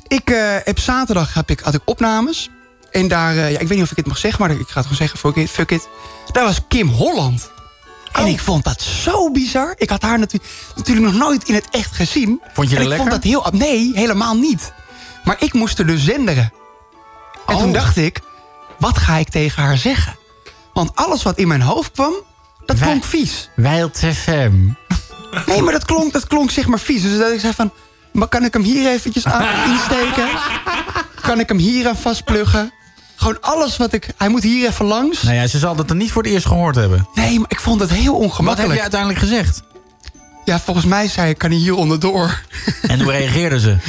Ik 0.09 0.31
eh, 0.31 0.57
heb 0.65 0.79
zaterdag 0.79 1.35
heb 1.35 1.51
ik, 1.51 1.61
had 1.61 1.75
ik 1.75 1.81
opnames. 1.85 2.51
En 2.91 3.09
daar, 3.09 3.37
eh, 3.37 3.51
ja, 3.53 3.59
ik 3.59 3.69
weet 3.69 3.77
niet 3.77 3.83
of 3.83 3.91
ik 3.91 3.97
het 3.97 4.07
mag 4.07 4.19
zeggen, 4.19 4.41
maar 4.41 4.51
ik 4.51 4.57
ga 4.57 4.65
het 4.75 4.83
gewoon 4.83 4.97
zeggen. 4.97 5.19
Fuck 5.19 5.37
it, 5.37 5.51
fuck 5.51 5.71
it. 5.71 5.89
Daar 6.33 6.45
was 6.45 6.61
Kim 6.69 6.89
Holland. 6.89 7.51
En 8.13 8.23
Oh. 8.23 8.29
ik 8.29 8.41
vond 8.41 8.65
dat 8.65 8.83
zo 8.83 9.31
bizar. 9.31 9.75
Ik 9.77 9.91
had 9.91 10.03
haar 10.03 10.19
natu 10.19 10.39
natuurlijk 10.77 11.07
nog 11.07 11.15
nooit 11.17 11.49
in 11.49 11.55
het 11.55 11.67
echt 11.71 11.95
gezien. 11.95 12.41
Vond 12.53 12.71
je 12.71 12.77
dat 12.77 12.85
ik 12.85 12.97
vond 12.97 13.11
lekker? 13.11 13.11
dat 13.11 13.43
heel... 13.53 13.61
Nee, 13.61 13.91
helemaal 13.95 14.35
niet. 14.35 14.73
Maar 15.25 15.37
ik 15.39 15.53
moest 15.53 15.79
er 15.79 15.87
dus 15.87 16.05
zenderen. 16.05 16.53
En 17.49 17.55
Oh. 17.55 17.61
toen 17.61 17.73
dacht 17.73 17.97
ik, 17.97 18.21
wat 18.79 18.99
ga 18.99 19.17
ik 19.17 19.29
tegen 19.29 19.63
haar 19.63 19.77
zeggen? 19.77 20.17
Want 20.73 20.91
alles 20.95 21.23
wat 21.23 21.39
in 21.39 21.49
mijn 21.49 21.63
hoofd 21.63 21.91
kwam, 21.93 22.13
dat 22.67 22.79
klonk 22.79 23.05
vies. 23.05 23.51
Wild 23.57 23.99
FM. 23.99 24.53
Nee, 25.47 25.63
maar 25.63 25.73
dat 25.73 25.85
klonk, 25.85 26.13
dat 26.13 26.27
klonk 26.27 26.51
zeg 26.51 26.67
maar 26.67 26.79
vies. 26.79 27.03
Dus 27.03 27.19
dat 27.19 27.33
ik 27.33 27.41
zei 27.41 27.53
van, 27.55 27.73
maar 28.13 28.29
kan 28.29 28.45
ik 28.45 28.53
hem 28.53 28.63
hier 28.63 28.91
eventjes 28.91 29.25
aan 29.25 29.47
insteken? 29.73 30.29
Kan 31.21 31.41
ik 31.41 31.49
hem 31.49 31.59
hier 31.59 31.89
aan 31.89 31.97
vastpluggen? 31.97 32.73
Gewoon 33.17 33.41
alles 33.41 33.77
wat 33.77 33.93
ik... 33.93 34.09
Hij 34.17 34.29
moet 34.29 34.43
hier 34.43 34.69
even 34.69 34.85
langs. 34.85 35.23
Nou 35.23 35.35
ja, 35.37 35.47
ze 35.47 35.59
zal 35.59 35.75
dat 35.75 35.91
er 35.91 35.97
niet 35.97 36.13
voor 36.13 36.23
het 36.23 36.33
eerst 36.33 36.47
gehoord 36.47 36.75
hebben. 36.75 37.09
Nee, 37.15 37.39
maar 37.39 37.51
ik 37.51 37.61
vond 37.61 37.81
het 37.81 37.91
heel 37.91 38.13
Wat 38.13 38.21
heb 38.21 38.31
ongemakkelijk. 38.31 38.75
je 38.75 38.81
uiteindelijk 38.81 39.21
gezegd? 39.21 39.63
Ja, 40.49 40.59
volgens 40.59 40.87
mij 40.87 41.09
zei 41.09 41.31
ik, 41.31 41.39
kan 41.39 41.51
hij 41.51 41.59
hier 41.59 41.75
onderdoor? 41.75 42.43
En 42.83 43.01
hoe 43.01 43.13
reageerden 43.13 43.61
ze? 43.61 43.77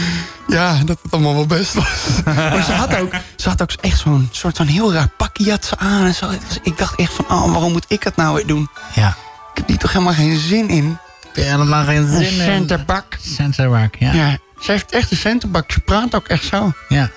Ja, 0.48 0.78
dat 0.86 1.00
het 1.04 1.12
allemaal 1.12 1.34
wel 1.34 1.46
best 1.46 1.74
was. 1.74 2.06
maar 2.26 2.64
ze 2.64 2.72
had 2.72 2.96
ook, 2.96 3.14
ze 3.36 3.50
had 3.50 3.62
ook 3.62 3.72
echt 3.82 4.00
zo'n 4.00 4.30
soort 4.32 4.58
van 4.58 4.66
heel 4.66 4.94
raar 4.94 5.08
pakje 5.18 5.50
had 5.50 5.66
ze 5.66 5.78
aan. 5.78 6.06
En 6.06 6.14
zo. 6.14 6.30
Ik 6.64 6.78
dacht 6.78 6.96
echt 7.00 7.14
van, 7.14 7.26
oh, 7.30 7.52
waarom 7.52 7.72
moet 7.72 7.86
ik 7.88 8.04
het 8.04 8.16
nou 8.16 8.36
weer 8.36 8.48
doen? 8.48 8.70
Ja. 8.94 9.08
Ik 9.52 9.58
heb 9.58 9.68
hier 9.68 9.78
toch 9.78 9.92
helemaal 9.92 10.14
geen 10.14 10.38
zin 10.38 10.70
in. 10.70 10.98
Ja, 11.34 11.44
helemaal 11.44 11.84
geen 11.84 11.98
Een 11.98 12.08
zin 12.08 12.20
in. 12.40 12.46
centerbak. 12.46 13.18
Centerbak, 13.22 13.96
ja. 13.96 14.14
Ja, 14.14 14.38
ze 14.60 14.72
heeft 14.72 14.92
echt 14.92 15.12
een 15.12 15.18
centerbak. 15.18 15.72
Ze 15.72 15.80
praat 15.80 16.16
ook 16.16 16.28
echt 16.28 16.44
zo. 16.44 16.74
Ja. 16.90 17.10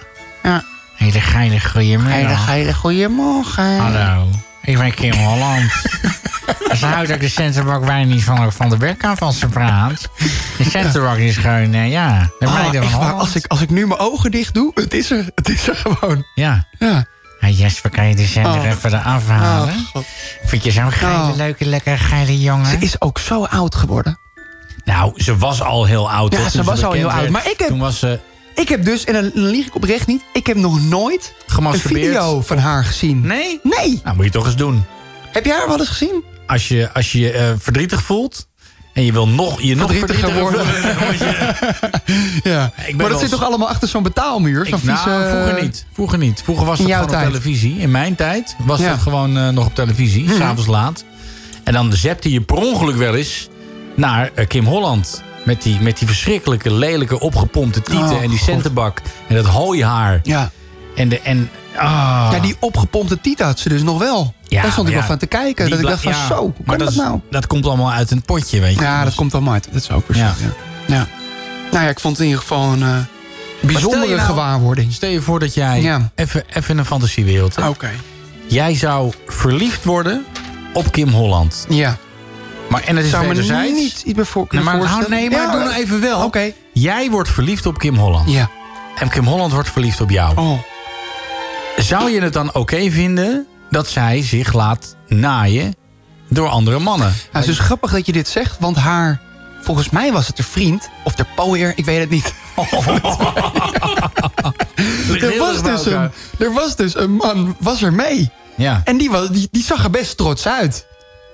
Ja. 0.43 0.65
Hele 0.95 1.21
geile 1.21 1.61
goeiemiddag. 1.61 2.15
Hele 2.15 2.37
geile 2.37 2.75
goeiemorgen. 2.75 3.77
Hallo, 3.79 4.29
ik 4.63 4.79
ben 4.79 4.95
Kim 4.95 5.13
Holland. 5.13 5.71
ze 6.79 6.87
houdt 6.87 7.13
ook 7.13 7.21
de 7.21 7.29
centerbak 7.29 7.85
bijna 7.85 8.05
niet 8.13 8.25
van, 8.25 8.53
van 8.53 8.69
de 8.69 8.77
bek 8.77 9.05
af 9.05 9.23
als 9.23 9.39
ze 9.39 9.47
praat. 9.49 10.09
De 10.59 10.65
centerbak 10.65 11.17
is 11.17 11.37
gewoon, 11.37 11.73
eh, 11.75 11.91
ja, 11.91 12.31
de 12.39 12.47
Ah, 12.47 12.55
meiden 12.55 12.83
van 12.91 12.93
Holland. 13.01 13.21
als 13.21 13.35
ik, 13.37 13.47
als 13.47 13.61
ik 13.61 13.71
nu 13.71 13.87
mijn 13.87 14.01
ogen 14.01 14.31
dicht 14.31 14.55
doe, 14.55 14.71
het 14.75 14.95
is 14.95 15.11
er. 15.11 15.25
Het 15.35 15.49
is 15.49 15.69
er 15.69 15.77
gewoon. 15.77 16.27
Ja. 16.35 16.67
Ja. 16.79 17.05
Hey 17.39 17.53
Jesper, 17.53 17.91
kan 17.91 18.09
je 18.09 18.15
de 18.15 18.25
zender 18.25 18.53
Oh. 18.61 18.67
even 18.67 18.93
eraf 18.95 19.29
halen? 19.29 19.87
Oh. 19.93 20.03
Vind 20.45 20.65
je 20.65 20.71
zo'n 20.71 20.93
geile, 20.93 21.17
Oh. 21.31 21.37
leuke, 21.37 21.65
lekkere, 21.65 21.97
geile 21.97 22.41
jongen? 22.41 22.67
Ze 22.67 22.77
is 22.79 23.01
ook 23.01 23.19
zo 23.19 23.45
oud 23.45 23.75
geworden. 23.75 24.19
Nou, 24.85 25.13
ze 25.23 25.37
was 25.39 25.63
al 25.63 25.85
heel 25.85 26.11
oud. 26.11 26.33
Ja, 26.33 26.49
ze 26.49 26.63
was 26.63 26.85
al 26.85 26.93
heel 26.93 27.11
oud. 27.11 27.29
Maar 27.29 27.47
ik 27.51 27.59
heb- 27.59 27.69
Toen 27.69 27.79
was 27.79 27.99
ze 27.99 28.21
Ik 28.55 28.69
heb 28.69 28.85
dus, 28.85 29.05
en 29.05 29.13
dan 29.13 29.31
lieg 29.35 29.67
ik 29.67 29.75
oprecht 29.75 30.07
niet... 30.07 30.23
ik 30.33 30.47
heb 30.47 30.57
nog 30.57 30.83
nooit 30.83 31.35
een 31.59 31.79
video 31.79 32.41
van 32.41 32.59
haar 32.59 32.85
gezien. 32.85 33.21
Nee? 33.27 33.61
Nee. 33.63 34.01
Nou, 34.05 34.17
moet 34.17 34.25
je 34.25 34.31
toch 34.31 34.47
eens 34.47 34.57
doen. 34.57 34.85
Heb 35.33 35.45
jij 35.45 35.57
haar 35.57 35.69
wel 35.69 35.79
eens 35.79 35.89
gezien? 35.89 36.25
Als 36.47 36.69
je 36.69 36.91
als 36.93 37.13
je, 37.13 37.19
je 37.21 37.31
eh, 37.33 37.53
verdrietig 37.59 38.03
voelt 38.03 38.49
En 38.93 39.05
je 39.05 39.13
wil 39.13 39.29
nog, 39.29 39.61
je 39.63 39.77
nog 39.77 39.91
Verdrietiger 39.95 40.41
worden. 40.41 40.67
je- 40.67 41.55
Ja. 42.51 42.73
ben 42.87 42.97
maar 42.97 43.09
dat 43.09 43.21
zit 43.21 43.31
toch 43.31 43.45
allemaal 43.45 43.69
achter 43.69 43.89
zo'n 43.89 44.03
betaalmuur? 44.03 44.67
Zo'n 44.67 44.79
Ik, 44.79 44.85
nou, 44.85 44.99
vieze- 44.99 45.29
vroeger 45.31 45.63
niet. 45.63 45.87
Vroeger 45.93 46.19
niet. 46.19 46.41
Vroeger 46.45 46.67
was 46.67 46.79
het 46.79 46.89
gewoon 46.93 47.03
op 47.05 47.11
televisie. 47.11 47.79
In 47.79 47.91
mijn 47.91 48.15
tijd 48.15 48.57
was 48.65 48.81
Ja. 48.81 48.91
het 48.91 49.01
gewoon 49.01 49.37
eh, 49.37 49.49
nog 49.49 49.67
op 49.67 49.75
televisie. 49.75 50.25
Mhm. 50.25 50.37
S'avonds 50.37 50.67
laat. 50.67 51.05
En 51.65 51.73
dan 51.73 51.93
zepte 51.93 52.31
je 52.33 52.41
per 52.41 52.57
ongeluk 52.57 52.97
wel 52.97 53.15
eens 53.15 53.49
naar 53.97 54.31
eh, 54.35 54.47
Kim 54.47 54.65
Holland. 54.65 55.23
Met 55.43 55.63
die, 55.63 55.81
met 55.81 55.99
die 55.99 56.07
verschrikkelijke, 56.07 56.73
lelijke, 56.73 57.21
opgepompte 57.21 57.83
tieten. 57.83 58.11
Oh, 58.11 58.23
en 58.23 58.29
die 58.31 58.39
centenbak. 58.39 59.01
En 59.29 59.35
dat 59.35 59.47
hooihaar. 59.47 60.21
Ja. 60.23 60.51
En, 60.95 61.09
de, 61.09 61.21
en 61.21 61.51
ah. 61.77 62.29
Ja, 62.33 62.39
die 62.39 62.57
opgepompte 62.61 63.21
tieten 63.21 63.47
had 63.47 63.59
ze 63.59 63.69
dus 63.69 63.83
nog 63.83 63.99
wel. 63.99 64.35
Daar 64.49 64.73
stond 64.73 64.89
ik 64.89 64.93
ja, 64.95 64.99
wel 64.99 65.09
van 65.09 65.19
te 65.19 65.27
kijken. 65.27 65.71
Dat 65.71 65.79
ik 65.79 65.87
dacht 65.87 66.03
van 66.03 66.13
ja, 66.13 66.27
zo, 66.27 66.35
hoe 66.37 66.53
maar 66.65 66.77
kan 66.77 66.79
dat, 66.87 66.89
is- 66.95 67.01
nou? 67.01 67.21
Dat 67.31 67.47
komt 67.47 67.67
allemaal 67.67 67.93
uit 67.93 68.11
een 68.11 68.23
potje, 68.23 68.61
weet 68.61 68.75
je. 68.75 68.81
Ja, 68.81 68.97
dat 68.97 69.07
Dus- 69.07 69.15
komt 69.15 69.35
allemaal 69.35 69.53
uit. 69.53 69.69
Dat 69.73 69.83
is 69.83 69.91
ook 69.91 70.05
precies. 70.05 70.23
Ja. 70.23 70.35
Ja. 70.87 71.07
Nou 71.71 71.85
ja, 71.85 71.91
ik 71.91 72.01
vond 72.01 72.13
het 72.17 72.23
in 72.27 72.31
ieder 72.31 72.41
geval 72.47 72.73
een 72.73 72.83
eh, 72.83 72.97
bijzondere 73.61 74.15
nou- 74.15 74.27
gewaarwording. 74.27 74.93
Stel 74.93 75.11
je 75.11 75.21
voor 75.23 75.39
dat 75.41 75.55
jij 75.55 76.01
even, 76.15 76.45
even 76.53 76.71
in 76.71 76.79
een 76.79 76.85
fantasiewereld. 76.87 77.57
hè? 77.57 77.69
Oké. 77.69 77.91
Jij 78.47 78.75
zou 78.75 79.13
verliefd 79.27 79.85
worden 79.85 80.25
op 80.73 80.93
Kim 80.93 81.09
Holland. 81.09 81.67
Ja. 81.69 81.97
Maar, 82.73 82.83
en 82.83 82.97
het 82.97 83.05
is 83.05 83.11
Zou 83.11 83.27
wederzijds. 83.29 83.73
niet 83.73 84.03
iets 84.05 84.15
bij 84.15 84.25
voor 84.25 84.47
Nee, 84.51 84.63
maar, 84.63 84.75
hou- 84.75 84.87
voorstellen. 84.87 85.19
nee, 85.19 85.31
maar 85.31 85.41
Ja, 85.41 85.51
doe 85.51 85.61
nou 85.65 85.73
even 85.75 86.01
wel. 86.01 86.25
Oké. 86.25 86.53
Jij 86.73 87.11
wordt 87.11 87.29
verliefd 87.29 87.67
op 87.67 87.79
Kim 87.79 87.97
Holland. 87.97 88.31
Ja. 88.31 88.51
En 88.99 89.09
Kim 89.09 89.25
Holland 89.27 89.53
wordt 89.53 89.71
verliefd 89.71 90.01
op 90.01 90.11
jou. 90.11 90.37
Oh. 90.39 90.59
Zou 91.77 92.11
je 92.11 92.21
het 92.21 92.33
dan 92.33 92.55
oké 92.55 92.91
vinden 92.91 93.47
dat 93.71 93.89
zij 93.89 94.23
zich 94.23 94.53
laat 94.53 94.97
naaien 95.09 95.75
door 96.29 96.49
andere 96.49 96.79
mannen? 96.79 97.07
Nou, 97.09 97.19
het 97.33 97.41
is 97.41 97.47
dus 97.57 97.59
grappig 97.59 97.93
dat 97.93 98.07
je 98.07 98.13
dit 98.13 98.29
zegt, 98.29 98.57
want 98.61 98.77
haar... 98.77 99.21
Volgens 99.63 99.91
mij 99.91 100.13
was 100.13 100.27
het 100.27 100.39
haar 100.39 100.47
vriend, 100.47 100.89
of 101.05 101.15
de 101.15 101.25
pooier, 101.37 101.73
ik 101.77 101.85
weet 101.85 102.01
het 102.01 102.11
niet. 102.11 102.35
er, 105.23 105.39
was 105.39 105.63
dus 105.63 105.87
een, 105.87 106.11
er 106.39 106.53
was 106.53 106.77
dus 106.77 106.97
een 106.97 107.13
man, 107.13 107.57
was 107.59 107.83
er 107.83 107.93
mee. 107.93 108.31
Ja. 108.57 108.81
En 108.85 108.97
die, 108.97 109.11
was, 109.11 109.29
die, 109.29 109.49
die 109.51 109.63
zag 109.63 109.85
er 109.85 109.91
best 109.91 110.17
trots 110.17 110.47
uit. 110.49 110.87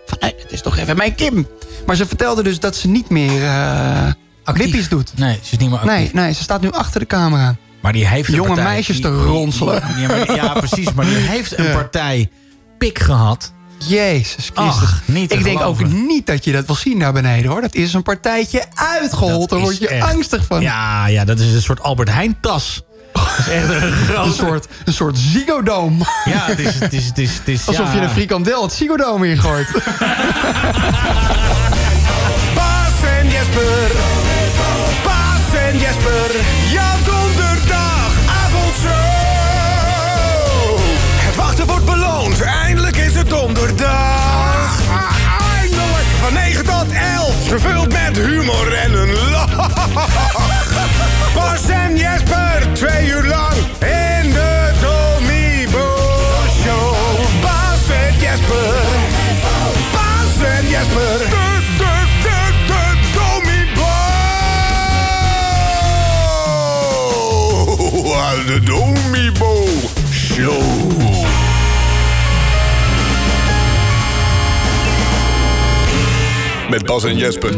Van, 0.08 0.16
hé, 0.20 0.26
het 0.42 0.52
is 0.52 0.60
toch 0.62 0.76
even 0.76 0.96
mijn 0.96 1.14
Kim. 1.14 1.46
Maar 1.86 1.96
ze 1.96 2.06
vertelde 2.06 2.42
dus 2.42 2.60
dat 2.60 2.76
ze 2.76 2.88
niet 2.88 3.08
meer 3.10 3.40
wippies 4.44 4.88
doet. 4.88 5.12
Nee, 5.16 5.34
ze 5.42 5.52
is 5.52 5.58
niet 5.58 5.70
meer 5.70 5.78
actief. 5.78 5.92
Nee, 5.94 6.10
nee, 6.12 6.32
ze 6.32 6.42
staat 6.42 6.60
nu 6.60 6.70
achter 6.70 7.00
de 7.00 7.06
camera. 7.06 7.56
Maar 7.82 7.92
die 7.92 8.06
heeft 8.06 8.28
Jonge 8.32 8.46
partij- 8.46 8.64
meisjes 8.64 8.96
die- 8.96 9.04
te 9.04 9.22
ronselen. 9.24 9.82
die- 9.96 10.06
maar- 10.06 10.34
ja, 10.34 10.52
precies. 10.52 10.92
Maar 10.92 11.04
die 11.04 11.14
heeft 11.16 11.58
een 11.58 11.64
Ja. 11.64 11.72
partij 11.72 12.30
pik 12.78 12.98
gehad. 12.98 13.52
Jezus. 13.86 14.50
Ach, 14.54 15.02
niet 15.04 15.32
ik 15.32 15.44
denk 15.44 15.60
ook 15.60 15.84
niet 15.88 16.26
dat 16.26 16.44
je 16.44 16.52
dat 16.52 16.66
wil 16.66 16.74
zien 16.74 16.98
naar 16.98 17.12
beneden 17.12 17.50
hoor. 17.50 17.60
Dat 17.60 17.74
is 17.74 17.92
een 17.94 18.02
partijtje 18.02 18.64
uitgehold. 18.74 19.50
Daar 19.50 19.58
word 19.58 19.78
je 19.78 19.88
echt- 19.88 20.12
angstig 20.12 20.44
van. 20.46 20.60
Ja, 20.60 21.06
ja, 21.06 21.24
dat 21.24 21.38
is 21.40 21.52
een 21.54 21.62
soort 21.62 21.82
Albert 21.82 22.10
Heijn 22.10 22.38
tas. 22.40 22.82
Dat 23.18 23.38
is 23.38 23.48
echt 23.48 23.68
een 23.68 23.92
grote... 23.92 24.28
Een 24.28 24.34
soort, 24.34 24.66
een 24.84 24.92
soort 24.92 25.18
Ziggo-dome. 25.18 26.04
Ja, 26.24 26.44
het 26.46 26.58
is... 26.58 26.78
Het 26.78 26.92
is, 26.92 27.06
het 27.06 27.18
is, 27.18 27.34
het 27.38 27.48
is 27.48 27.66
Alsof 27.66 27.86
ja. 27.86 27.94
je 27.94 28.00
een 28.00 28.10
frikandel 28.10 28.62
het 28.62 28.72
Ziggo-dome 28.72 29.28
ingooit. 29.28 29.68
Bas 32.54 33.02
en 33.18 33.28
Jesper. 33.28 33.90
Bas 35.04 35.60
en 35.60 35.78
Jesper. 35.78 36.30
Ja, 36.70 36.94
donderdag, 37.04 38.10
avondshow. 38.44 39.18
Het 41.16 41.36
wachten 41.36 41.66
wordt 41.66 41.84
beloond. 41.84 42.40
Eindelijk 42.40 42.96
is 42.96 43.14
het 43.14 43.28
donderdag. 43.28 44.80
Eindelijk. 45.60 46.06
Van 46.22 46.32
9 46.32 46.64
tot 46.64 46.92
11. 46.92 47.48
Gevuld 47.48 47.92
met 47.92 48.16
humor 48.16 48.72
en 48.72 48.92
een 48.92 49.30
lach. 49.30 49.70
Bas 51.34 51.68
en 51.68 51.96
Jesper. 51.96 52.47
Twee 52.78 53.06
uur 53.06 53.24
lang 53.24 53.54
in 53.80 54.30
de 54.32 54.70
Tommy 54.80 55.66
Show. 56.64 56.94
Bas 57.42 57.88
en 57.90 58.12
Jesper. 58.20 58.74
Bas 59.92 60.38
en 60.46 60.64
Jesper. 60.66 61.18
De, 61.18 61.24
de, 61.78 61.92
de, 62.22 62.38
de 62.66 62.82
Tommy 63.14 63.60
Boy. 68.14 68.46
De 68.46 68.62
Tommy 68.64 69.26
Show. 70.12 70.62
Met 76.70 76.84
Bas 76.86 77.04
en 77.04 77.18
Jesper. 77.18 77.54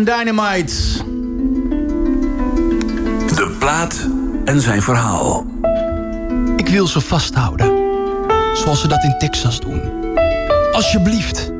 en 0.00 0.24
Dynamite. 0.24 0.74
De 3.34 3.56
plaat 3.58 4.08
en 4.44 4.60
zijn 4.60 4.82
verhaal. 4.82 5.46
Ik 6.56 6.68
wil 6.68 6.86
ze 6.86 7.00
vasthouden. 7.00 7.78
Zoals 8.54 8.80
ze 8.80 8.88
dat 8.88 9.02
in 9.02 9.14
Texas 9.18 9.60
doen. 9.60 9.82
Alsjeblieft. 10.72 11.52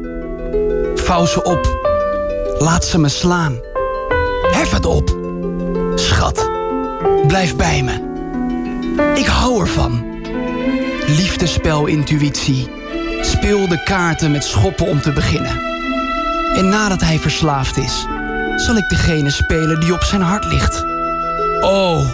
Vouw 0.94 1.26
ze 1.26 1.42
op. 1.42 1.78
Laat 2.58 2.84
ze 2.84 2.98
me 2.98 3.08
slaan. 3.08 3.58
Hef 4.50 4.70
het 4.70 4.86
op. 4.86 5.16
Schat, 5.94 6.50
blijf 7.26 7.56
bij 7.56 7.82
me. 7.82 8.08
Ik 9.14 9.26
hou 9.26 9.60
ervan. 9.60 10.04
Liefdespel 11.06 11.86
intuïtie. 11.86 12.70
Speel 13.20 13.68
de 13.68 13.82
kaarten 13.82 14.30
met 14.30 14.44
schoppen 14.44 14.86
om 14.86 15.00
te 15.00 15.12
beginnen. 15.12 15.60
En 16.54 16.68
nadat 16.68 17.00
hij 17.00 17.18
verslaafd 17.18 17.76
is, 17.76 18.06
zal 18.60 18.76
ik 18.76 18.88
degene 18.88 19.30
spelen 19.30 19.80
die 19.80 19.92
op 19.92 20.02
zijn 20.02 20.22
hart 20.22 20.44
ligt. 20.44 20.84
Oh, 21.60 22.06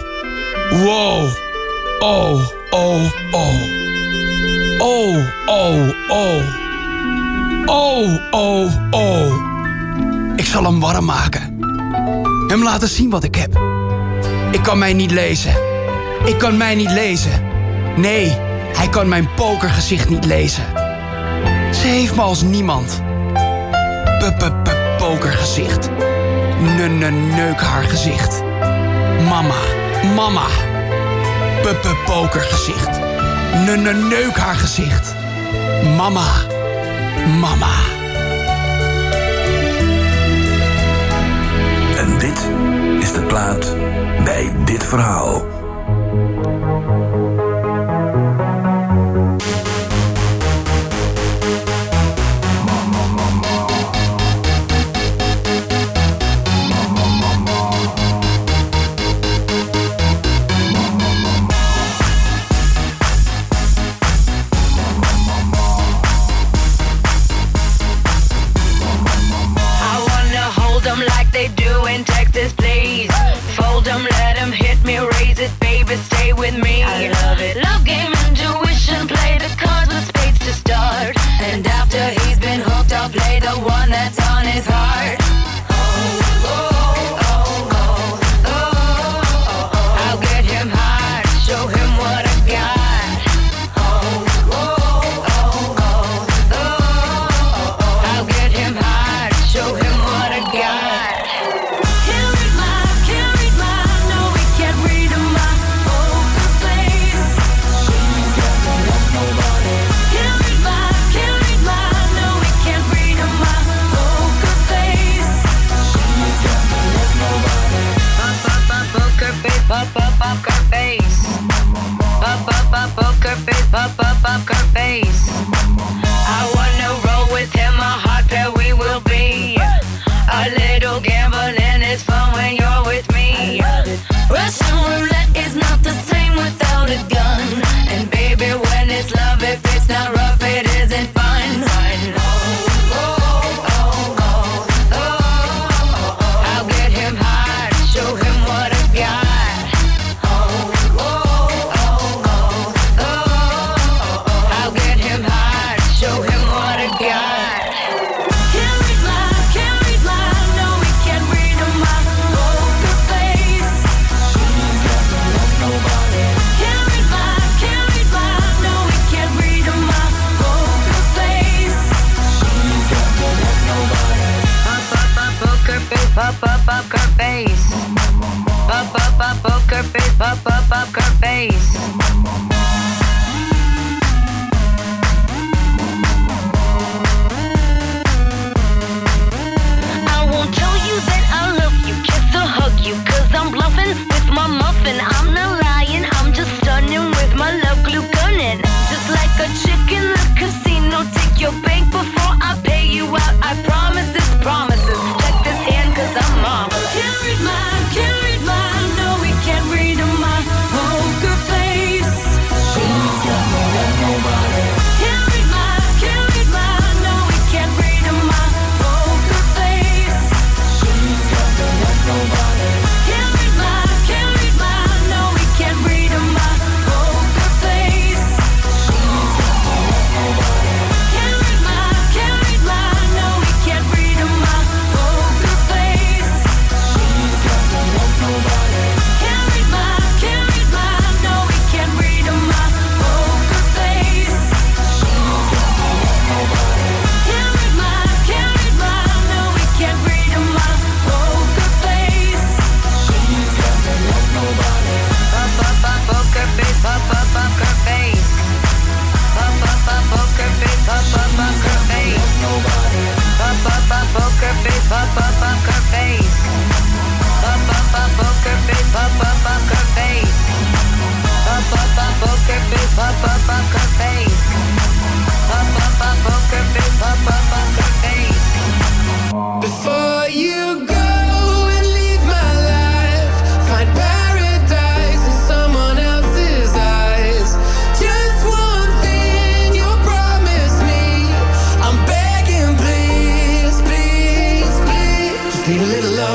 wow, 0.69 1.27
oh, 1.99 2.41
oh, 2.69 3.03
oh. 3.31 3.75
Oh, 4.79 5.17
oh, 5.45 5.89
oh. 6.09 6.65
Oh, 7.65 8.17
oh, 8.31 8.71
oh. 8.91 9.33
Ik 10.35 10.45
zal 10.45 10.63
hem 10.63 10.79
warm 10.79 11.05
maken. 11.05 11.59
Hem 12.47 12.63
laten 12.63 12.87
zien 12.87 13.09
wat 13.09 13.23
ik 13.23 13.35
heb. 13.35 13.59
Ik 14.51 14.63
kan 14.63 14.77
mij 14.77 14.93
niet 14.93 15.11
lezen. 15.11 15.53
Ik 16.25 16.37
kan 16.37 16.57
mij 16.57 16.75
niet 16.75 16.91
lezen. 16.91 17.41
Nee, 17.95 18.37
hij 18.73 18.89
kan 18.89 19.07
mijn 19.07 19.29
pokergezicht 19.35 20.09
niet 20.09 20.25
lezen. 20.25 20.65
Ze 21.71 21.87
heeft 21.87 22.15
me 22.15 22.21
als 22.21 22.41
niemand. 22.41 23.01
P 24.19 24.37
-p 24.39 24.75
Pokergezicht 24.97 25.89
neuk 27.11 27.61
haar 27.61 27.83
gezicht. 27.83 28.43
Mama, 29.29 29.55
mama. 30.15 30.45
Puppe 31.61 31.95
pokergezicht. 32.05 32.99
neuk 33.93 34.37
haar 34.37 34.55
gezicht. 34.55 35.15
Mama, 35.95 36.27
mama. 37.39 37.73
En 41.97 42.17
dit 42.17 42.49
is 42.99 43.13
de 43.13 43.23
plaat 43.27 43.75
bij 44.23 44.51
dit 44.65 44.83
verhaal. 44.83 45.46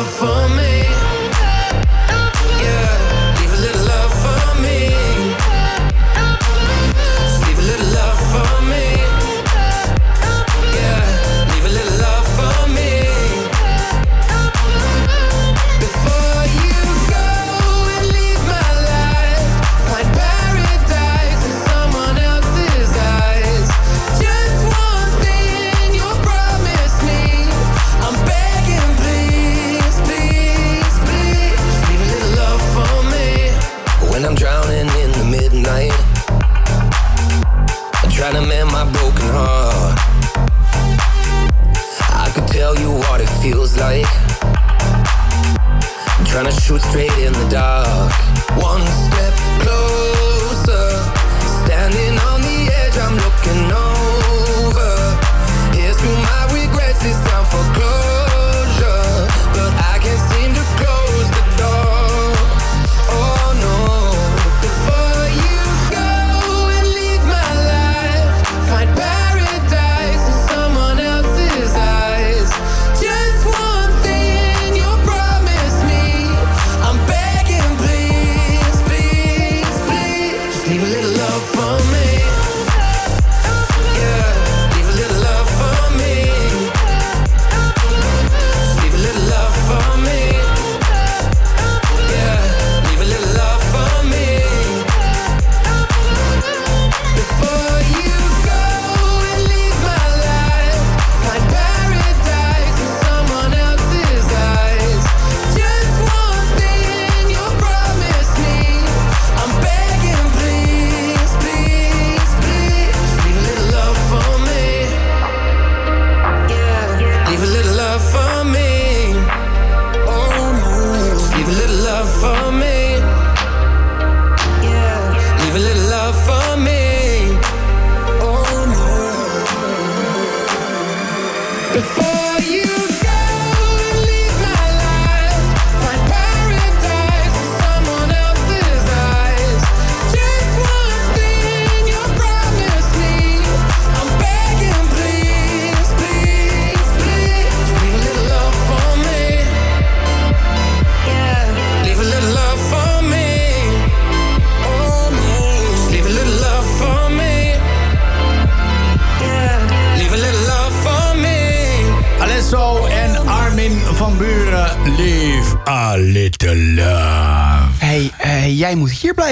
for 0.05 0.49
me. 0.57 0.83
Yeah. 2.63 3.02
feels 43.43 43.77
like. 43.77 44.07
I'm 46.17 46.25
trying 46.27 46.45
to 46.45 46.53
shoot 46.53 46.81
straight 46.81 47.13
in 47.19 47.33
the 47.33 47.49
dark. 47.51 48.13
One 48.57 49.12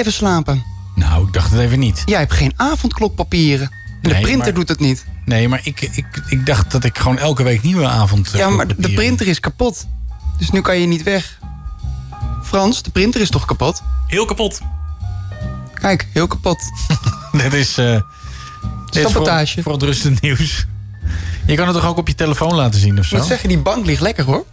blijven 0.00 0.12
slapen. 0.12 0.64
Nou, 0.94 1.26
ik 1.26 1.32
dacht 1.32 1.50
het 1.50 1.60
even 1.60 1.78
niet. 1.78 2.02
Jij 2.04 2.18
hebt 2.18 2.32
geen 2.32 2.52
avondklokpapieren. 2.56 3.70
En 4.02 4.08
de 4.08 4.20
printer 4.20 4.36
maar- 4.36 4.54
doet 4.54 4.68
het 4.68 4.80
niet. 4.80 5.04
Nee, 5.24 5.48
maar 5.48 5.60
ik, 5.62 5.80
ik, 5.80 6.22
ik 6.28 6.46
dacht 6.46 6.70
dat 6.70 6.84
ik 6.84 6.98
gewoon 6.98 7.18
elke 7.18 7.42
week 7.42 7.62
nieuwe 7.62 7.86
avond... 7.86 8.30
Ja, 8.34 8.48
maar 8.48 8.66
de 8.66 8.92
printer 8.92 9.26
is 9.26 9.40
kapot. 9.40 9.86
Dus 10.38 10.50
nu 10.50 10.60
kan 10.60 10.78
je 10.80 10.86
niet 10.86 11.02
weg. 11.02 11.38
Frans, 12.42 12.82
de 12.82 12.90
printer 12.90 13.20
is 13.20 13.30
toch 13.30 13.44
kapot? 13.44 13.82
Heel 14.06 14.24
kapot. 14.24 14.60
Kijk, 15.74 16.06
heel 16.12 16.26
kapot. 16.26 16.58
Dit 17.42 17.52
is... 17.52 17.78
eh 17.78 18.00
dit 18.90 19.04
is 19.04 19.12
Sabotage. 19.12 19.52
Voor, 19.54 19.62
verontrustend 19.62 20.20
nieuws. 20.20 20.66
Je 21.46 21.54
kan 21.54 21.66
het 21.66 21.76
toch 21.76 21.86
ook 21.86 21.96
op 21.96 22.08
je 22.08 22.14
telefoon 22.14 22.54
laten 22.54 22.80
zien 22.80 22.98
of 22.98 23.04
Ik 23.04 23.10
zo? 23.10 23.16
moet 23.16 23.26
zeggen, 23.26 23.48
die 23.48 23.58
bank 23.58 23.86
ligt 23.86 24.00
lekker 24.00 24.24
hoor. 24.24 24.44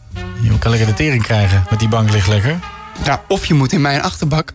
Je 0.41 0.60
kan 0.60 0.72
lekker 0.72 0.90
de 0.90 0.94
tering 0.94 1.24
krijgen 1.24 1.65
met 1.69 1.80
die 1.80 1.88
bank 1.88 2.11
ligt 2.11 2.28
lekker. 2.28 2.60
Ja, 3.03 3.24
of 3.28 3.45
je 3.45 3.53
moet 3.53 3.72
in 3.74 3.82
mijn 3.82 4.02
achterbak. 4.02 4.53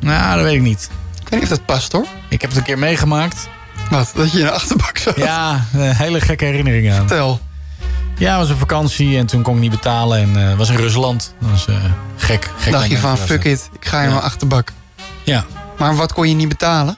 Nou, 0.00 0.34
dat 0.36 0.44
weet 0.44 0.54
ik 0.54 0.60
niet. 0.60 0.90
Ik 1.22 1.28
weet 1.28 1.40
niet 1.40 1.50
of 1.50 1.56
dat 1.56 1.66
past 1.66 1.92
hoor. 1.92 2.06
Ik 2.28 2.40
heb 2.40 2.50
het 2.50 2.58
een 2.58 2.64
keer 2.64 2.78
meegemaakt. 2.78 3.48
Wat? 3.90 4.12
Dat 4.14 4.32
je 4.32 4.38
in 4.38 4.46
een 4.46 4.52
achterbak 4.52 4.98
zat? 4.98 5.16
Ja, 5.16 5.64
een 5.74 5.94
hele 5.94 6.20
gekke 6.20 6.44
herinnering 6.44 6.90
aan. 6.92 6.96
Vertel. 6.96 7.40
Ja, 8.18 8.30
het 8.30 8.40
was 8.40 8.48
een 8.48 8.56
vakantie 8.56 9.18
en 9.18 9.26
toen 9.26 9.42
kon 9.42 9.54
ik 9.54 9.60
niet 9.60 9.70
betalen. 9.70 10.18
En 10.18 10.50
eh, 10.50 10.56
was 10.56 10.68
in 10.68 10.76
Rusland. 10.76 11.34
Dat 11.40 11.50
was 11.50 11.66
eh, 11.66 11.74
gek. 12.16 12.50
gek 12.58 12.72
Dacht 12.72 12.90
je 12.90 12.98
van, 12.98 13.16
fuck 13.18 13.44
it, 13.44 13.68
ik 13.80 13.84
ga 13.86 13.98
in 13.98 14.04
Ja. 14.04 14.10
mijn 14.10 14.22
achterbak. 14.24 14.72
Ja, 15.24 15.44
Maar 15.78 15.96
wat 15.96 16.12
kon 16.12 16.28
je 16.28 16.34
niet 16.34 16.48
betalen? 16.48 16.96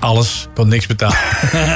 alles. 0.00 0.42
Ik 0.48 0.54
kon 0.54 0.68
niks 0.68 0.86
betalen. 0.86 1.16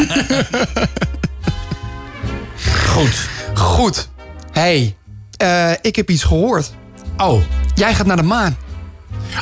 Goed. 2.87 3.29
Goed. 3.55 4.09
hey, 4.53 4.97
eh, 5.37 5.71
ik 5.81 5.97
heb 5.97 6.11
iets 6.11 6.23
gehoord. 6.25 6.71
Oh. 7.17 7.43
Jij 7.75 7.95
gaat 7.95 8.07
naar 8.07 8.17
de 8.17 8.23
maan. 8.23 8.57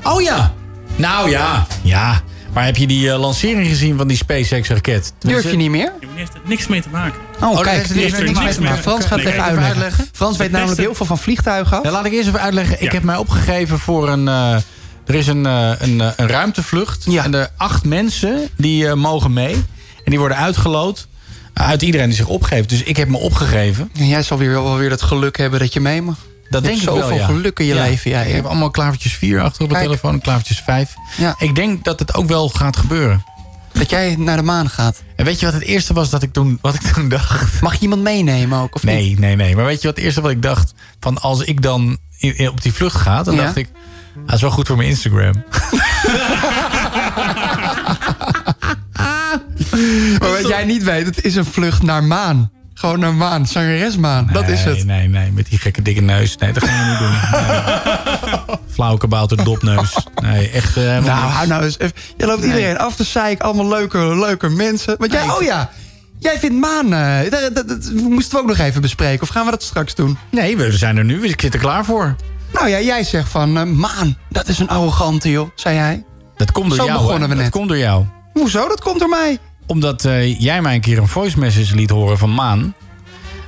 Oh 0.03 0.23
ja. 0.23 0.53
Nou 0.97 1.31
ja. 1.31 1.66
Ja. 1.82 2.20
Maar 2.52 2.64
heb 2.64 2.77
je 2.77 2.86
die 2.86 3.10
eh, 3.10 3.18
lancering 3.20 3.66
gezien 3.66 3.97
van 3.97 4.09
die 4.09 4.16
SpaceX-raket? 4.16 5.12
Durf 5.18 5.51
je 5.51 5.56
niet 5.56 5.70
meer? 5.70 5.93
Die 6.01 6.09
heeft 6.14 6.35
er 6.35 6.40
niks 6.44 6.66
mee 6.66 6.82
te 6.82 6.89
maken. 6.89 7.20
Oh, 7.40 7.55
dat 7.55 7.62
kijk, 7.62 7.77
heeft 7.77 7.89
er 7.89 7.94
die 7.94 8.02
niks 8.05 8.16
heeft 8.16 8.27
er 8.28 8.35
mee 8.35 8.43
niks 8.44 8.55
te 8.55 8.60
mee 8.60 8.70
maken. 8.70 8.82
te 8.85 8.89
maken. 8.89 9.05
Frans 9.05 9.05
gaat 9.05 9.18
het 9.18 9.28
even 9.28 9.43
uitleggen. 9.43 9.73
uitleggen? 9.74 10.09
Frans 10.12 10.36
weet 10.36 10.51
namelijk 10.51 10.81
heel 10.81 10.94
veel 10.94 11.06
van 11.06 11.18
vliegtuigen 11.18 11.77
af. 11.78 11.85
Ja, 11.85 11.90
laat 11.90 12.05
ik 12.05 12.12
eerst 12.12 12.28
even 12.28 12.40
uitleggen. 12.40 12.82
Ik 12.82 12.93
heb 12.93 13.02
mij 13.02 13.16
opgegeven 13.16 13.78
voor 13.78 14.09
een... 14.09 14.28
eh, 14.28 14.55
er 15.06 15.14
is 15.14 15.27
een, 15.27 15.47
eh, 15.47 15.70
een, 15.78 16.01
een 16.16 16.28
ruimtevlucht. 16.28 17.06
En 17.06 17.35
er 17.35 17.48
acht 17.56 17.85
mensen 17.85 18.48
die 18.56 18.94
mogen 18.94 19.32
mee. 19.32 19.55
En 19.55 20.10
die 20.10 20.18
worden 20.18 20.36
uitgeloot 20.36 21.06
uit 21.52 21.82
iedereen 21.82 22.06
die 22.06 22.16
zich 22.16 22.27
opgeeft. 22.27 22.68
Dus 22.68 22.82
ik 22.82 22.97
heb 22.97 23.09
me 23.09 23.16
opgegeven. 23.18 23.90
En 23.98 24.09
jij 24.09 24.23
zal 24.23 24.39
weer, 24.39 24.51
wel 24.51 24.77
weer 24.77 24.89
dat 24.90 25.02
geluk 25.02 25.36
hebben 25.36 25.60
dat 25.60 25.73
je 25.73 25.81
mee 25.81 26.02
mag. 26.02 26.16
Dat 26.51 26.62
Je 26.62 26.68
denk 26.68 26.81
hebt 26.81 26.81
ik 26.81 26.98
wel, 26.98 27.02
zoveel 27.02 27.16
ja. 27.16 27.27
geluk 27.27 27.59
in 27.59 27.66
je 27.66 27.74
Ja, 27.74 27.82
leven, 27.82 28.10
jij. 28.10 28.23
Ik 28.23 28.28
hè? 28.28 28.35
heb 28.35 28.44
allemaal 28.44 28.70
klavertjes 28.70 29.12
4 29.14 29.40
achter 29.40 29.62
op 29.64 29.68
Kijk. 29.70 29.82
telefoon 29.82 30.20
klavertjes 30.20 30.60
5. 30.64 30.94
Ja. 31.16 31.35
Ik 31.39 31.55
denk 31.55 31.85
dat 31.85 31.98
het 31.98 32.14
ook 32.14 32.27
wel 32.27 32.48
gaat 32.48 32.77
gebeuren. 32.77 33.24
Dat 33.73 33.90
jij 33.90 34.14
naar 34.18 34.36
de 34.36 34.43
maan 34.43 34.68
gaat. 34.70 35.02
En 35.16 35.24
weet 35.24 35.40
je 35.40 35.47
wat 35.47 35.55
het 35.55 35.62
eerste 35.64 35.94
was 35.94 36.10
dat 36.10 36.23
ik 36.23 36.32
toen, 36.32 36.59
wat 36.60 36.74
ik 36.74 36.81
toen 36.81 37.09
dacht? 37.09 37.60
Mag 37.60 37.74
je 37.74 37.81
iemand 37.81 38.02
meenemen 38.02 38.59
ook, 38.59 38.74
of 38.74 38.82
niet? 38.85 38.94
Nee, 38.94 39.18
nee, 39.18 39.36
nee. 39.36 39.56
Maar 39.56 39.64
weet 39.64 39.81
je 39.82 39.86
wat 39.86 39.97
het 39.97 40.05
eerste 40.05 40.20
wat 40.20 40.31
ik 40.31 40.43
dacht? 40.43 40.74
Van 41.01 41.20
als 41.20 41.40
ik 41.40 41.62
dan 41.62 41.98
op 42.48 42.62
die 42.62 42.73
vlucht 42.73 42.97
ga, 42.97 43.23
dan 43.23 43.35
Ja. 43.35 43.43
dacht 43.43 43.56
ik... 43.56 43.68
Dat 44.27 44.35
is 44.35 44.40
wel 44.40 44.51
goed 44.51 44.66
voor 44.66 44.77
mijn 44.77 44.89
Instagram. 44.89 45.32
Maar 50.18 50.31
wat 50.31 50.48
jij 50.48 50.64
niet 50.64 50.82
weet, 50.82 51.06
het 51.06 51.24
is 51.24 51.35
een 51.35 51.44
vlucht 51.44 51.82
naar 51.82 52.05
maan. 52.05 52.51
Gewoon 52.86 53.00
naar 53.00 53.14
maan, 53.14 53.46
zangeresmaan. 53.46 54.28
dat 54.32 54.48
is 54.48 54.64
Nee, 54.64 54.74
het. 54.74 54.84
Nee, 54.86 55.08
nee, 55.08 55.32
met 55.32 55.46
die 55.48 55.58
gekke 55.58 55.82
dikke 55.82 56.00
neus. 56.00 56.36
Nee, 56.36 56.52
dat 56.52 56.64
gaan 56.64 56.84
we 56.84 56.90
niet 56.90 56.98
doen. 56.98 57.10
Nee. 58.48 58.58
Flauwe 58.74 58.98
kabouter, 58.98 59.44
dopneus. 59.44 60.06
Nee, 60.22 60.50
echt... 60.50 60.74
helemaal 60.74 61.02
Nou, 61.02 61.32
hou 61.32 61.46
nou 61.46 61.64
eens 61.64 61.78
even. 61.78 61.96
Je 62.16 62.26
loopt 62.26 62.44
iedereen 62.44 62.78
af 62.78 62.96
te 62.96 63.04
zeiken, 63.04 63.44
allemaal 63.44 63.68
leuke, 63.68 63.98
leuke 63.98 64.48
mensen. 64.48 64.94
Want 64.98 65.12
jij, 65.12 65.22
oh 65.22 65.42
ja, 65.42 65.70
jij 66.18 66.38
vindt 66.38 66.56
maan... 66.56 66.92
eh, 66.92 67.30
dat, 67.30 67.54
dat, 67.54 67.68
dat 67.68 67.92
moesten 67.92 68.36
we 68.36 68.42
ook 68.42 68.48
nog 68.48 68.58
even 68.58 68.80
bespreken. 68.80 69.22
Of 69.22 69.28
gaan 69.28 69.44
we 69.44 69.50
dat 69.50 69.62
straks 69.62 69.94
doen? 69.94 70.18
Nee, 70.30 70.56
we 70.56 70.76
zijn 70.76 70.96
er 70.96 71.04
nu. 71.04 71.24
Ik 71.28 71.40
zit 71.40 71.54
er 71.54 71.60
klaar 71.60 71.84
voor. 71.84 72.16
Nou 72.52 72.68
ja, 72.68 72.80
jij 72.80 73.04
zegt 73.04 73.28
van, 73.28 73.58
eh, 73.58 73.64
maan, 73.64 74.16
dat 74.28 74.48
is 74.48 74.58
een 74.58 74.68
arrogante 74.68 75.30
joh, 75.30 75.50
zei 75.54 75.76
hij. 75.76 76.04
Dat 76.36 76.52
komt 76.52 76.68
door 76.68 76.78
Zo 76.78 76.84
jou, 76.84 76.98
begonnen 76.98 77.36
Dat 77.36 77.50
komt 77.50 77.68
door 77.68 77.78
jou. 77.78 78.04
Hoezo? 78.32 78.68
Dat 78.68 78.80
komt 78.80 78.98
door 78.98 79.08
mij. 79.08 79.38
Omdat 79.66 80.05
eh, 80.05 80.40
jij 80.40 80.62
mij 80.62 80.74
een 80.74 80.80
keer 80.80 80.98
een 80.98 81.09
voice 81.09 81.38
message 81.38 81.74
liet 81.74 81.90
horen 81.90 82.18
van 82.18 82.34
Maan. 82.34 82.74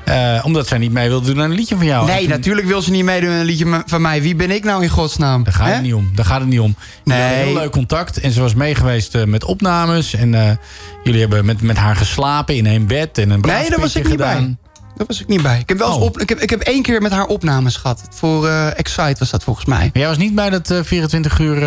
Eh, 0.04 0.40
omdat 0.44 0.66
zij 0.66 0.78
niet 0.78 0.92
mee 0.92 1.08
wilde 1.08 1.26
doen 1.32 1.42
aan 1.42 1.50
een 1.50 1.56
liedje 1.56 1.76
van 1.76 1.86
jou. 1.86 2.06
Nee, 2.06 2.20
toen- 2.20 2.28
natuurlijk 2.28 2.66
wil 2.66 2.82
ze 2.82 2.90
niet 2.90 3.04
meedoen 3.04 3.30
aan 3.30 3.36
een 3.36 3.44
liedje 3.44 3.82
van 3.86 4.00
mij. 4.02 4.22
Wie 4.22 4.34
ben 4.34 4.50
ik 4.50 4.64
nou 4.64 4.82
in 4.82 4.88
godsnaam? 4.88 5.44
Daar 5.44 5.52
gaat 5.52 5.66
Hè? 5.66 5.72
het 5.72 5.82
niet 5.82 5.94
om. 5.94 6.10
Daar 6.14 6.24
gaat 6.24 6.40
het 6.40 6.48
niet 6.48 6.60
om. 6.60 6.74
Nee. 7.04 7.20
heel 7.22 7.52
leuk 7.54 7.70
contact. 7.70 8.20
En 8.20 8.32
ze 8.32 8.40
was 8.40 8.54
meegeweest 8.54 9.14
eh, 9.14 9.24
met 9.24 9.44
opnames. 9.44 10.14
En 10.14 10.58
jullie 11.04 11.20
hebben 11.20 11.44
met, 11.44 11.60
met 11.62 11.76
haar 11.76 11.96
geslapen 11.96 12.56
in 12.56 12.66
één 12.66 12.86
bed. 12.86 13.18
En 13.18 13.30
een 13.30 13.40
Nee, 13.40 13.70
daar 13.70 13.80
was 13.80 13.96
ik 13.96 14.08
niet 14.08 14.16
bij. 14.16 14.56
Daar 14.96 15.06
was 15.06 15.20
ik 15.20 15.26
niet 15.28 15.42
bij. 15.42 15.58
Ik 15.58 15.68
heb, 15.68 15.78
wel 15.78 15.86
eens 15.88 15.96
Oh. 15.96 16.02
op, 16.02 16.20
ik 16.20 16.28
heb, 16.28 16.38
ik 16.40 16.50
heb 16.50 16.60
één 16.60 16.82
keer 16.82 17.02
met 17.02 17.12
haar 17.12 17.26
opnames 17.26 17.76
gehad. 17.76 18.02
Voor 18.10 18.48
Excite 18.48 19.16
was 19.18 19.30
dat 19.30 19.44
volgens 19.44 19.66
mij. 19.66 19.78
Maar 19.78 19.90
jij 20.02 20.06
was 20.08 20.16
niet 20.18 20.34
bij 20.34 20.50
dat 20.50 20.70
eh, 20.70 20.78
24 20.82 21.38
uur... 21.38 21.58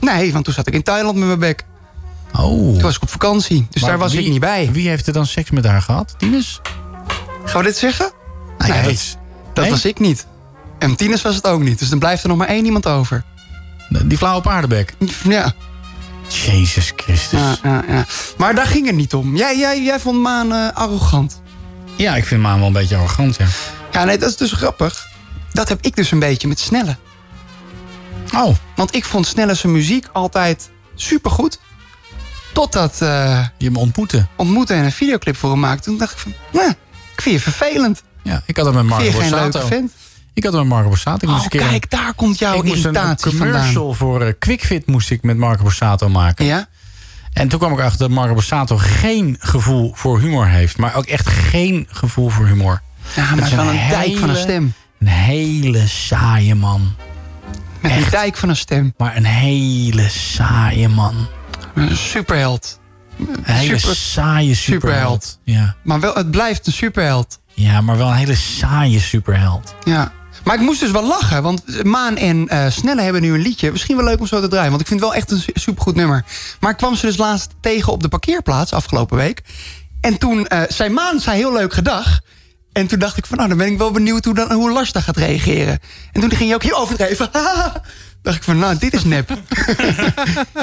Nee, 0.00 0.32
want 0.32 0.44
toen 0.44 0.54
zat 0.54 0.66
ik 0.66 0.74
in 0.74 0.82
Thailand 0.82 1.16
met 1.16 1.26
mijn 1.26 1.38
bek. 1.38 1.64
Oh. 2.32 2.42
Toen 2.72 2.82
was 2.82 2.96
ik 2.96 3.02
op 3.02 3.10
vakantie. 3.10 3.66
Dus 3.70 3.80
Maar 3.80 3.90
daar 3.90 3.98
was 3.98 4.12
wie- 4.12 4.24
ik 4.24 4.30
niet 4.30 4.40
bij. 4.40 4.68
Wie 4.72 4.88
heeft 4.88 5.06
er 5.06 5.12
dan 5.12 5.26
seks 5.26 5.50
met 5.50 5.64
haar 5.66 5.82
gehad? 5.82 6.14
Tinus? 6.18 6.60
Gaan 7.44 7.60
we 7.60 7.66
dit 7.66 7.76
zeggen? 7.76 8.12
Nou 8.58 8.70
nee, 8.72 8.82
dat 8.82 8.90
dat, 8.90 8.92
is- 8.94 9.16
Nee? 9.54 9.70
was 9.70 9.84
ik 9.84 9.98
niet. 9.98 10.26
En 10.78 10.96
Tines 10.96 11.22
was 11.22 11.34
het 11.34 11.46
ook 11.46 11.60
niet. 11.60 11.78
Dus 11.78 11.88
dan 11.88 11.98
blijft 11.98 12.22
er 12.22 12.28
nog 12.28 12.38
maar 12.38 12.48
één 12.48 12.64
iemand 12.64 12.86
over. 12.86 13.24
Die 14.04 14.18
flauwe 14.18 14.42
paardenbek. 14.42 14.94
Ja. 15.28 15.52
Jezus 16.28 16.92
Christus. 16.96 17.40
Ja, 17.40 17.56
ja, 17.62 17.84
ja. 17.88 18.06
Maar 18.36 18.54
daar 18.54 18.66
ging 18.66 18.86
het 18.86 18.94
niet 18.96 19.14
om. 19.14 19.36
Jij, 19.36 19.58
jij, 19.58 19.82
jij 19.82 20.00
vond 20.00 20.18
Maan 20.22 20.52
eh, 20.52 20.68
arrogant. 20.74 21.42
Ja, 21.96 22.16
ik 22.16 22.24
vind 22.26 22.40
Maan 22.42 22.58
wel 22.58 22.66
een 22.66 22.72
beetje 22.72 22.96
arrogant, 22.96 23.36
ja. 23.36 23.46
Ja, 23.92 24.04
nee, 24.04 24.18
dat 24.18 24.28
is 24.30 24.36
dus 24.36 24.52
grappig. 24.52 25.06
Dat 25.52 25.68
heb 25.68 25.78
ik 25.80 25.96
dus 25.96 26.10
een 26.10 26.18
beetje 26.18 26.48
met 26.48 26.60
Snelle. 26.60 26.96
Oh. 28.34 28.56
Want 28.76 28.94
ik 28.94 29.04
vond 29.04 29.26
Snelle 29.26 29.54
zijn 29.54 29.72
muziek 29.72 30.06
altijd 30.12 30.70
supergoed. 30.94 31.60
Totdat... 32.52 33.00
eh 33.02 33.46
je 33.58 33.66
hem 33.66 33.76
ontmoette. 33.76 34.26
Ontmoette 34.36 34.74
en 34.74 34.84
een 34.84 34.92
videoclip 34.92 35.36
voor 35.36 35.50
hem 35.50 35.60
maakte. 35.60 35.82
Toen 35.88 35.98
dacht 35.98 36.12
ik 36.12 36.18
van, 36.18 36.32
nou, 36.52 36.70
ik 37.14 37.20
vind 37.22 37.34
je 37.34 37.40
vervelend. 37.40 38.02
Ja, 38.22 38.42
ik 38.46 38.56
had 38.56 38.66
het 38.66 38.74
met 38.74 38.84
Marco 38.84 39.10
Borsato. 39.12 39.68
Ik 40.34 40.44
had 40.44 40.52
het 40.52 40.62
met 40.62 40.70
Marco 40.70 40.88
Borsato. 40.88 41.28
Ik 41.28 41.34
Oh, 41.34 41.46
keer 41.48 41.60
kijk, 41.60 41.90
daar 41.90 42.14
komt 42.14 42.38
jouw 42.38 42.54
ik 42.56 42.62
moest 42.62 42.84
een- 42.84 42.94
irritatie 42.94 43.30
vandaan. 43.36 43.52
commercial 43.56 43.94
voor 43.94 44.22
eh, 44.22 44.32
QuickFit 44.38 44.86
moest 44.86 45.10
ik 45.10 45.22
met 45.22 45.36
Marco 45.36 45.62
Borsato 45.62 46.08
maken. 46.08 46.44
Ja? 46.44 46.66
En 47.32 47.48
toen 47.48 47.58
kwam 47.58 47.72
ik 47.72 47.80
achter 47.80 47.98
dat 47.98 48.10
Marco 48.10 48.34
Borsato 48.34 48.76
geen 48.78 49.36
gevoel 49.40 49.92
voor 49.94 50.20
humor 50.20 50.46
heeft. 50.48 50.78
Maar 50.78 50.94
ook 50.94 51.04
echt 51.06 51.28
geen 51.28 51.86
gevoel 51.90 52.28
voor 52.28 52.46
humor. 52.46 52.80
Ja, 53.16 53.34
maar 53.34 53.46
is 53.46 53.54
wel 53.54 53.68
een 53.68 53.88
dijk 53.88 54.16
van 54.18 54.28
een 54.28 54.36
stem. 54.36 54.72
Een 55.00 55.06
hele 55.06 55.86
saaie 55.86 56.54
man. 56.54 56.94
Met 57.80 57.92
een 57.92 58.04
dijk 58.10 58.36
van 58.36 58.48
een 58.48 58.56
stem. 58.56 58.94
Maar 58.96 59.16
een 59.16 59.24
hele 59.24 60.08
saaie 60.08 60.88
man. 60.88 61.14
Een 61.74 61.96
superheld. 61.96 62.80
Een 63.18 63.28
hele 63.54 63.78
Super- 63.78 63.96
saaie 63.96 64.54
superheld. 64.54 65.38
Ja. 65.44 65.74
Maar 65.82 66.00
wel, 66.00 66.14
het 66.14 66.30
blijft 66.30 66.66
een 66.66 66.72
superheld. 66.72 67.38
ja, 67.54 67.80
maar 67.80 67.96
wel 67.96 68.08
een 68.08 68.14
hele 68.16 68.34
saaie 68.34 69.00
superheld. 69.00 69.74
Ja. 69.84 70.12
Maar 70.44 70.54
ik 70.54 70.60
moest 70.60 70.80
dus 70.80 70.90
wel 70.90 71.06
lachen, 71.06 71.42
want 71.42 71.84
Maan 71.84 72.16
en 72.16 72.48
eh, 72.48 72.70
Snelle 72.70 73.02
hebben 73.02 73.22
nu 73.22 73.34
een 73.34 73.40
liedje. 73.40 73.70
Misschien 73.72 73.96
wel 73.96 74.04
leuk 74.04 74.20
om 74.20 74.26
zo 74.26 74.40
te 74.40 74.48
draaien, 74.48 74.68
want 74.70 74.80
ik 74.80 74.86
vind 74.86 75.00
het 75.00 75.08
wel 75.08 75.18
echt 75.18 75.30
een 75.30 75.38
su- 75.40 75.50
supergoed 75.54 75.94
nummer. 75.94 76.24
Maar 76.60 76.70
ik 76.70 76.76
kwam 76.76 76.94
ze 76.94 77.06
dus 77.06 77.16
laatst 77.16 77.50
tegen 77.60 77.92
op 77.92 78.02
de 78.02 78.08
parkeerplaats 78.08 78.72
afgelopen 78.72 79.16
week. 79.16 79.42
En 80.00 80.18
toen 80.18 80.46
eh, 80.46 80.60
zei 80.68 80.90
Maan, 80.90 81.20
zei 81.20 81.36
heel 81.36 81.52
leuk 81.52 81.72
gedag. 81.72 82.20
En 82.72 82.86
toen 82.86 82.98
dacht 82.98 83.16
ik 83.16 83.26
van, 83.26 83.36
nou, 83.36 83.48
dan 83.48 83.58
ben 83.58 83.66
ik 83.66 83.78
wel 83.78 83.90
benieuwd 83.90 84.24
hoe, 84.24 84.34
dan, 84.34 84.52
hoe 84.52 84.70
Lars 84.72 84.92
daar 84.92 85.02
gaat 85.02 85.16
reageren. 85.16 85.78
En 86.12 86.20
toen 86.20 86.30
ging 86.30 86.48
je 86.48 86.54
ook 86.54 86.62
heel 86.62 86.76
overdreven. 86.78 87.30
dacht 88.22 88.36
ik 88.36 88.42
van, 88.42 88.58
nou, 88.58 88.78
dit 88.78 88.92
is 88.94 89.04
nep. 89.04 89.30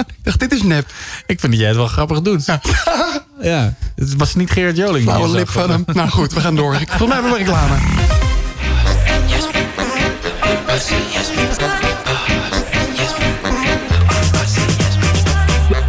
ik 0.08 0.24
dacht, 0.24 0.40
dit 0.40 0.52
is 0.52 0.64
nep. 0.64 0.86
Ik 1.26 1.40
vind 1.40 1.52
dat 1.52 1.62
jij 1.62 1.68
het 1.68 1.78
wel 1.78 1.88
grappig 1.88 2.22
doet. 2.22 2.46
Ja. 3.42 3.74
Het 3.96 4.16
was 4.16 4.36
niet 4.36 4.52
Gerard 4.52 4.78
Joling. 4.78 5.12
je 5.18 5.30
lip 5.30 5.50
zag. 5.50 5.62
van 5.62 5.70
hem. 5.70 5.84
Nou 5.94 6.10
goed, 6.10 6.34
we 6.34 6.40
gaan 6.40 6.56
door. 6.56 6.76
Ik- 6.76 6.88
Volgens 6.98 7.08
mij 7.08 7.14
hebben 7.22 7.32
we 7.32 7.38
reclame. 7.38 7.76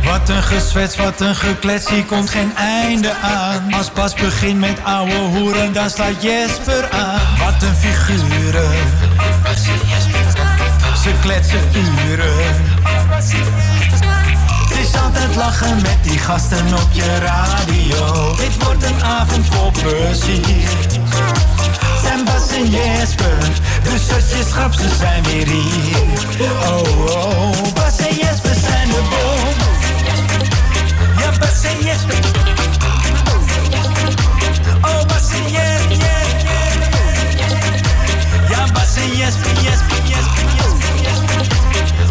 Wat 0.05 0.29
een 0.29 0.43
gezwets, 0.43 0.97
wat 0.97 1.21
een 1.21 1.35
geklets, 1.35 1.89
hier 1.89 2.05
komt 2.05 2.31
geen 2.31 2.57
einde 2.57 3.15
aan. 3.15 3.73
Als 3.73 3.91
pas 3.91 4.15
begint 4.15 4.59
met 4.59 4.79
ouwe 4.85 5.13
hoeren, 5.15 5.73
dan 5.73 5.91
slaat 5.91 6.23
Jesper 6.23 6.91
aan. 6.91 7.21
Wat 7.39 7.63
een 7.63 7.75
figuren. 7.75 8.71
Ze 11.11 11.17
kletsen 11.21 11.61
uren. 12.09 12.55
Het 14.69 14.79
is 14.79 15.01
altijd 15.03 15.37
lachen 15.37 15.83
met 15.83 15.97
die 16.03 16.19
gasten 16.19 16.67
op 16.75 16.89
je 16.93 17.19
radio. 17.19 18.35
Dit 18.37 18.65
wordt 18.65 18.85
een 18.85 19.03
avond 19.05 19.47
vol 19.47 19.71
plezier. 19.71 20.69
Zijn 22.03 22.25
Bas 22.25 22.51
en 22.57 22.71
Jesper, 22.71 23.39
de 23.83 23.99
zusjes 23.99 24.99
zijn 24.99 25.23
weer 25.23 25.47
hier. 25.47 26.49
Oh, 26.67 27.07
oh, 27.11 27.75
Bas 27.75 27.99
en 27.99 28.15
Jesper 28.15 28.55
zijn 28.69 28.89
de 28.89 29.03
bom. 29.11 29.55
Ja, 31.19 31.39
Bas 31.39 31.63
en 31.63 31.85
Jesper. 31.85 32.19
Oh, 34.83 35.07
Bas 35.07 35.31
en 35.33 35.51
Jesper. 35.51 35.97
Ja, 38.49 38.67
Bas 38.73 38.97
en 38.97 39.17
Jesper. 39.17 40.80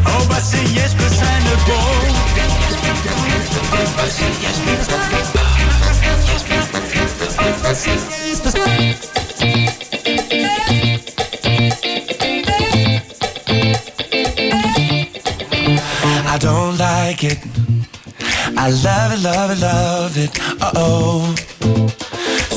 Oh, 0.05 0.27
de 1.43 1.55
bom. 1.67 2.19
Bas 3.97 4.19
en 4.19 4.33
Jesper. 4.41 4.77
Bas 7.63 7.85
en 7.85 7.99
Jesper. 8.09 8.59
I 16.25 16.37
don't 16.39 16.77
like 16.77 17.23
it. 17.23 17.39
I 18.57 18.69
love 18.69 19.11
it, 19.13 19.21
love 19.23 19.51
it, 19.51 19.59
love 19.59 20.17
it. 20.17 20.39
Uh 20.61 20.71
oh. 20.75 21.35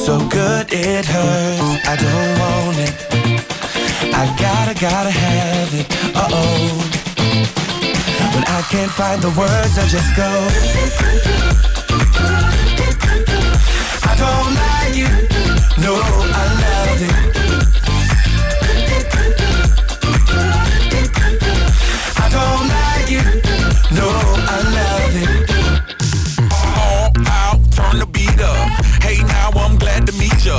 So 0.05 0.19
good 0.29 0.73
it 0.73 1.05
hurts. 1.07 1.89
I 1.89 1.97
don't 1.97 2.39
want 2.39 2.79
it. 2.79 2.95
I 4.15 4.27
gotta, 4.39 4.75
gotta 4.75 5.11
have 5.11 5.75
it. 5.75 5.87
Uh 6.15 6.29
oh. 6.31 7.02
When 7.33 8.45
I 8.45 8.63
can't 8.69 8.91
find 8.91 9.23
the 9.23 9.31
words, 9.31 9.79
I 9.79 9.87
just 9.89 10.15
go. 10.15 10.29
I 14.05 14.15
don't 14.21 14.55
like 14.63 14.97
it. 15.01 15.13
No, 15.81 15.95
I 15.97 16.45
love 16.63 17.03
it. 17.09 17.15
I 22.19 22.27
don't 22.37 22.69
like. 22.69 23.11
No, 23.93 24.09
I 24.53 24.59
love 24.77 25.17
it. 25.23 25.31
All 26.53 27.09
out, 27.29 27.61
turn 27.73 27.99
the 27.99 28.07
beat 28.07 28.41
up. 28.41 28.69
Hey, 29.03 29.19
now 29.25 29.51
I'm 29.57 29.77
glad 29.79 30.07
to 30.07 30.13
meet 30.19 30.45
ya. 30.45 30.57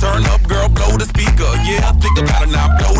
Turn 0.00 0.24
up, 0.26 0.42
girl, 0.48 0.68
blow 0.70 0.96
the 0.96 1.04
speaker. 1.04 1.52
Yeah, 1.64 1.92
think 1.92 2.18
about 2.18 2.42
it 2.44 2.50
now, 2.50 2.76
blow 2.78 2.93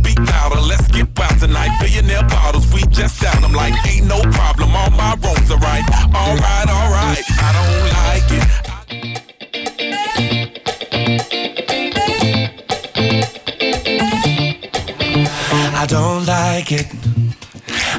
speak 0.00 0.18
louder, 0.18 0.60
let's 0.60 0.88
get 0.88 1.06
wild 1.18 1.38
tonight. 1.38 1.72
Billionaire 1.80 2.26
bottles, 2.28 2.72
we 2.72 2.82
just 2.98 3.20
down. 3.22 3.44
I'm 3.44 3.52
like, 3.52 3.74
ain't 3.90 4.06
no 4.06 4.20
problem, 4.38 4.70
all 4.74 4.90
my 4.90 5.14
wrongs 5.22 5.50
are 5.50 5.58
right. 5.58 5.84
Alright, 6.22 6.68
alright, 6.78 7.24
I 7.46 7.50
don't 7.58 7.86
like 7.98 8.28
it. 8.38 8.46
I 15.82 15.86
don't 15.86 16.24
like 16.26 16.72
it. 16.80 16.86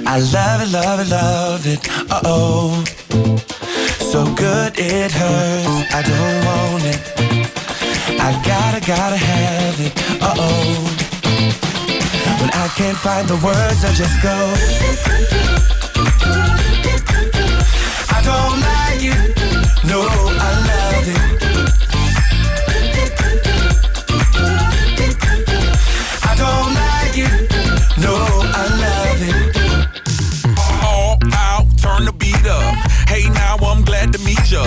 I 0.05 0.19
love 0.35 0.59
it, 0.63 0.69
love 0.71 0.99
it, 1.03 1.09
love 1.09 1.65
it. 1.73 1.79
Uh 2.11 2.21
oh. 2.25 2.83
So 4.11 4.19
good 4.35 4.73
it 4.77 5.11
hurts. 5.11 5.93
I 5.97 6.01
don't 6.11 6.39
want 6.47 6.83
it. 6.93 6.99
I 8.19 8.31
gotta, 8.45 8.79
gotta 8.85 9.17
have 9.17 9.79
it. 9.79 9.93
Uh 10.21 10.35
oh. 10.37 11.00
When 12.41 12.49
I 12.49 12.67
can't 12.69 12.97
find 12.97 13.27
the 13.27 13.35
words, 13.35 13.85
I 13.85 13.93
just 13.93 14.19
go. 14.19 14.35
I 18.09 18.21
don't 18.23 18.59
like 18.59 19.03
it. 19.03 19.85
No, 19.85 20.01
I 20.01 20.49
love 20.67 21.35
it. 21.35 21.40
Ya. 34.51 34.63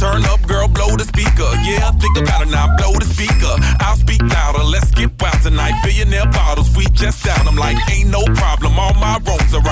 Turn 0.00 0.24
up, 0.24 0.40
girl, 0.48 0.68
blow 0.68 0.96
the 0.96 1.04
speaker. 1.04 1.48
Yeah, 1.62 1.92
think 2.00 2.16
about 2.16 2.42
it 2.42 2.50
now, 2.50 2.74
blow 2.76 2.92
the 2.96 3.04
speaker. 3.04 3.52
I'll 3.80 3.96
speak 3.96 4.22
louder, 4.22 4.64
let's 4.64 4.90
get 4.90 5.12
wild 5.20 5.40
tonight. 5.42 5.76
Billionaire 5.84 6.26
bottles, 6.32 6.74
we 6.76 6.84
just 6.96 7.24
down. 7.24 7.46
I'm 7.46 7.56
like, 7.56 7.76
ain't 7.92 8.10
no 8.10 8.24
problem, 8.34 8.78
all 8.78 8.94
my 8.94 9.20
wrongs 9.24 9.52
are 9.54 9.62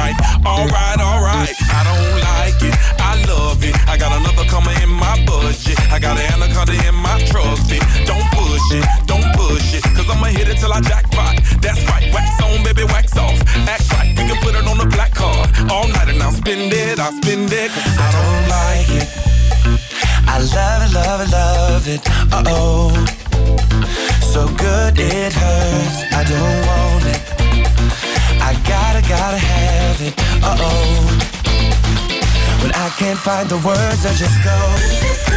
find 33.24 33.48
the 33.48 33.56
words, 33.66 34.04
I 34.04 34.12
just 34.12 34.44
go. 34.44 35.33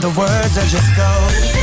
The 0.00 0.08
words, 0.10 0.56
I 0.56 0.66
just 0.66 0.94
go. 0.96 1.57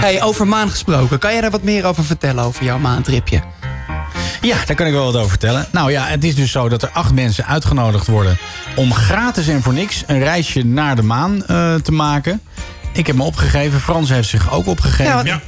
Hey, 0.00 0.22
over 0.22 0.46
maan 0.48 0.70
gesproken. 0.70 1.18
Kan 1.18 1.32
jij 1.32 1.40
daar 1.40 1.50
wat 1.50 1.62
meer 1.62 1.84
over 1.84 2.04
vertellen, 2.04 2.44
over 2.44 2.64
jouw 2.64 2.78
maantripje? 2.78 3.42
Ja, 4.40 4.56
daar 4.66 4.76
kan 4.76 4.86
ik 4.86 4.92
wel 4.92 5.04
wat 5.04 5.16
over 5.16 5.28
vertellen. 5.28 5.66
Nou 5.72 5.90
ja, 5.90 6.04
het 6.06 6.24
is 6.24 6.34
dus 6.34 6.50
zo 6.50 6.68
dat 6.68 6.82
er 6.82 6.90
acht 6.92 7.12
mensen 7.14 7.46
uitgenodigd 7.46 8.06
worden... 8.06 8.38
om 8.76 8.94
gratis 8.94 9.48
en 9.48 9.62
voor 9.62 9.72
niks 9.72 10.02
een 10.06 10.18
reisje 10.18 10.62
naar 10.64 10.96
de 10.96 11.02
maan 11.02 11.46
eh, 11.46 11.74
te 11.74 11.92
maken. 11.92 12.40
Ik 12.92 13.06
heb 13.06 13.16
me 13.16 13.22
opgegeven. 13.22 13.80
Frans 13.80 14.08
heeft 14.08 14.28
zich 14.28 14.52
ook 14.52 14.66
opgegeven. 14.66 15.24
Ja, 15.26 15.40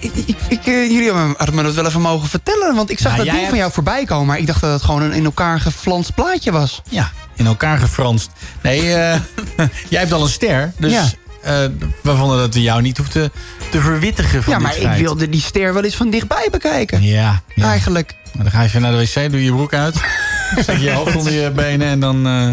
Ik, 0.00 0.12
ik, 0.26 0.36
ik, 0.48 0.66
eh, 0.66 0.90
jullie 0.90 1.04
hebben- 1.04 1.34
hadden 1.36 1.54
me 1.54 1.62
dat 1.62 1.74
wel 1.74 1.86
even 1.86 2.00
mogen 2.00 2.28
vertellen. 2.28 2.74
Want 2.74 2.90
ik 2.90 2.98
zag 2.98 3.12
Nou, 3.12 3.24
dat 3.24 3.34
ding 3.34 3.48
van 3.48 3.58
jou 3.58 3.72
voorbij 3.72 4.04
komen. 4.04 4.26
Maar 4.26 4.38
ik 4.38 4.46
dacht 4.46 4.60
dat 4.60 4.72
het 4.72 4.82
gewoon 4.82 5.02
een 5.02 5.12
in 5.12 5.24
elkaar 5.24 5.60
geflanst 5.60 6.14
plaatje 6.14 6.52
was. 6.52 6.82
Ja, 6.88 7.10
in 7.34 7.46
elkaar 7.46 7.78
gefranst. 7.78 8.30
Nee, 8.62 8.94
eh, 8.94 9.20
jij 9.88 10.00
hebt 10.00 10.12
al 10.12 10.22
een 10.22 10.28
ster. 10.28 10.72
Dus 10.78 10.92
Ja. 10.92 11.04
Eh, 11.46 11.54
we 12.02 12.16
vonden 12.16 12.38
dat 12.38 12.54
we 12.54 12.62
jou 12.62 12.82
niet 12.82 12.96
hoefden 12.96 13.32
te 13.70 13.80
verwittigen 13.80 14.42
van 14.42 14.52
ja, 14.52 14.58
dit 14.58 14.82
maar 14.82 14.92
ik 14.92 14.98
wilde 14.98 15.28
die 15.28 15.40
ster 15.40 15.74
wel 15.74 15.84
eens 15.84 15.94
van 15.96 16.10
dichtbij 16.10 16.48
bekijken. 16.50 17.02
Ja, 17.02 17.42
ja. 17.54 17.64
Eigenlijk. 17.64 18.14
Maar 18.34 18.42
dan 18.44 18.52
ga 18.52 18.60
je 18.60 18.66
even 18.66 18.80
naar 18.80 18.92
de 18.92 18.98
wc, 18.98 19.30
doe 19.30 19.44
je 19.44 19.50
broek 19.50 19.74
uit. 19.74 19.94
Zet 20.66 20.80
je 20.80 20.90
hoofd 20.92 21.16
onder 21.16 21.32
je 21.32 21.50
benen 21.50 21.86
en 21.88 22.00
dan... 22.00 22.26
eh, 22.26 22.52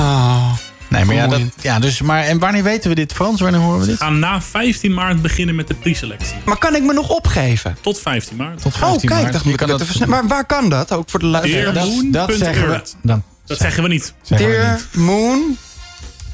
Oh, 0.00 0.52
nee, 0.88 1.04
maar 1.04 1.14
ja, 1.14 1.26
dat, 1.26 1.40
ja, 1.60 1.78
dus, 1.78 2.00
maar 2.00 2.22
en 2.24 2.38
wanneer 2.38 2.62
weten 2.62 2.88
we 2.88 2.94
dit, 2.96 3.12
Frans? 3.12 3.40
Wanneer 3.40 3.60
horen 3.60 3.78
we 3.78 3.84
We 3.84 3.90
dit? 3.90 4.00
gaan 4.00 4.18
na 4.18 4.42
15 4.42 4.94
maart 4.94 5.22
beginnen 5.22 5.54
met 5.54 5.68
de 5.68 5.74
preselectie. 5.74 6.36
Maar 6.44 6.58
kan 6.58 6.74
ik 6.74 6.82
me 6.82 6.92
nog 6.92 7.08
opgeven? 7.08 7.76
Tot 7.80 8.00
15 8.00 8.36
maart. 8.36 8.62
Tot 8.62 8.72
Oh, 8.74 8.78
15 8.78 9.08
kijk, 9.08 9.20
maart. 9.20 9.32
dacht 9.32 9.44
Je 9.44 9.50
ik 9.50 9.56
kan 9.56 9.68
dat- 9.68 9.80
even 9.80 9.94
snel- 9.94 10.08
Maar 10.08 10.26
waar 10.26 10.44
kan 10.46 10.68
dat? 10.68 10.92
Ook 10.92 11.10
voor 11.10 11.20
de 11.20 11.26
luisteraars. 11.26 11.72
Dearmoon. 11.74 12.10
dat 12.10 12.32
zeggen 12.32 12.68
we. 12.70 12.82
Dan, 13.02 13.22
Dat 13.46 13.58
zeggen 13.58 13.82
we 13.82 13.88
niet. 13.88 14.14
we 14.28 14.36
Dear. 14.36 14.80
Moon. 14.92 15.56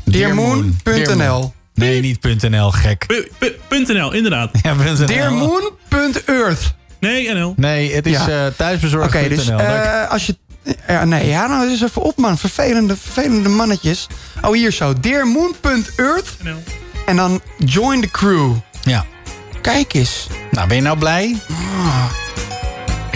Dearmoon.nl. 0.04 1.52
Nee, 1.74 2.00
niet 2.00 2.42
.nl, 2.48 2.70
gek. 2.70 3.06
.nl, 3.86 4.12
inderdaad. 4.12 4.50
Ja, 4.62 4.74
.nl. 4.74 5.06
Dearmoon.earth. 5.06 6.74
Nee, 7.00 7.32
NL. 7.34 7.54
Nee, 7.56 7.94
het 7.94 8.06
is 8.06 8.12
Ja. 8.12 8.28
eh 8.46 8.52
thuisbezorgd.nl. 8.56 9.20
Oké, 9.22 9.28
dus 9.34 9.48
eh, 9.48 10.10
als 10.10 10.26
je... 10.26 10.36
Ja, 10.86 11.04
nee, 11.04 11.28
ja, 11.28 11.46
nou, 11.46 11.68
eens 11.70 11.82
even 11.82 12.02
op, 12.02 12.16
man. 12.16 12.38
Vervelende, 12.38 12.96
vervelende 12.96 13.48
mannetjes. 13.48 14.06
Oh, 14.42 14.52
hier 14.52 14.72
zo. 14.72 14.94
Dearmoon.earth. 15.00 16.36
En 17.06 17.16
dan 17.16 17.40
join 17.58 18.00
the 18.00 18.10
crew. 18.10 18.52
ja. 18.82 19.04
Kijk 19.60 19.94
eens. 19.94 20.26
Nou, 20.50 20.68
ben 20.68 20.76
je 20.76 20.82
nou 20.82 20.98
blij? 20.98 21.36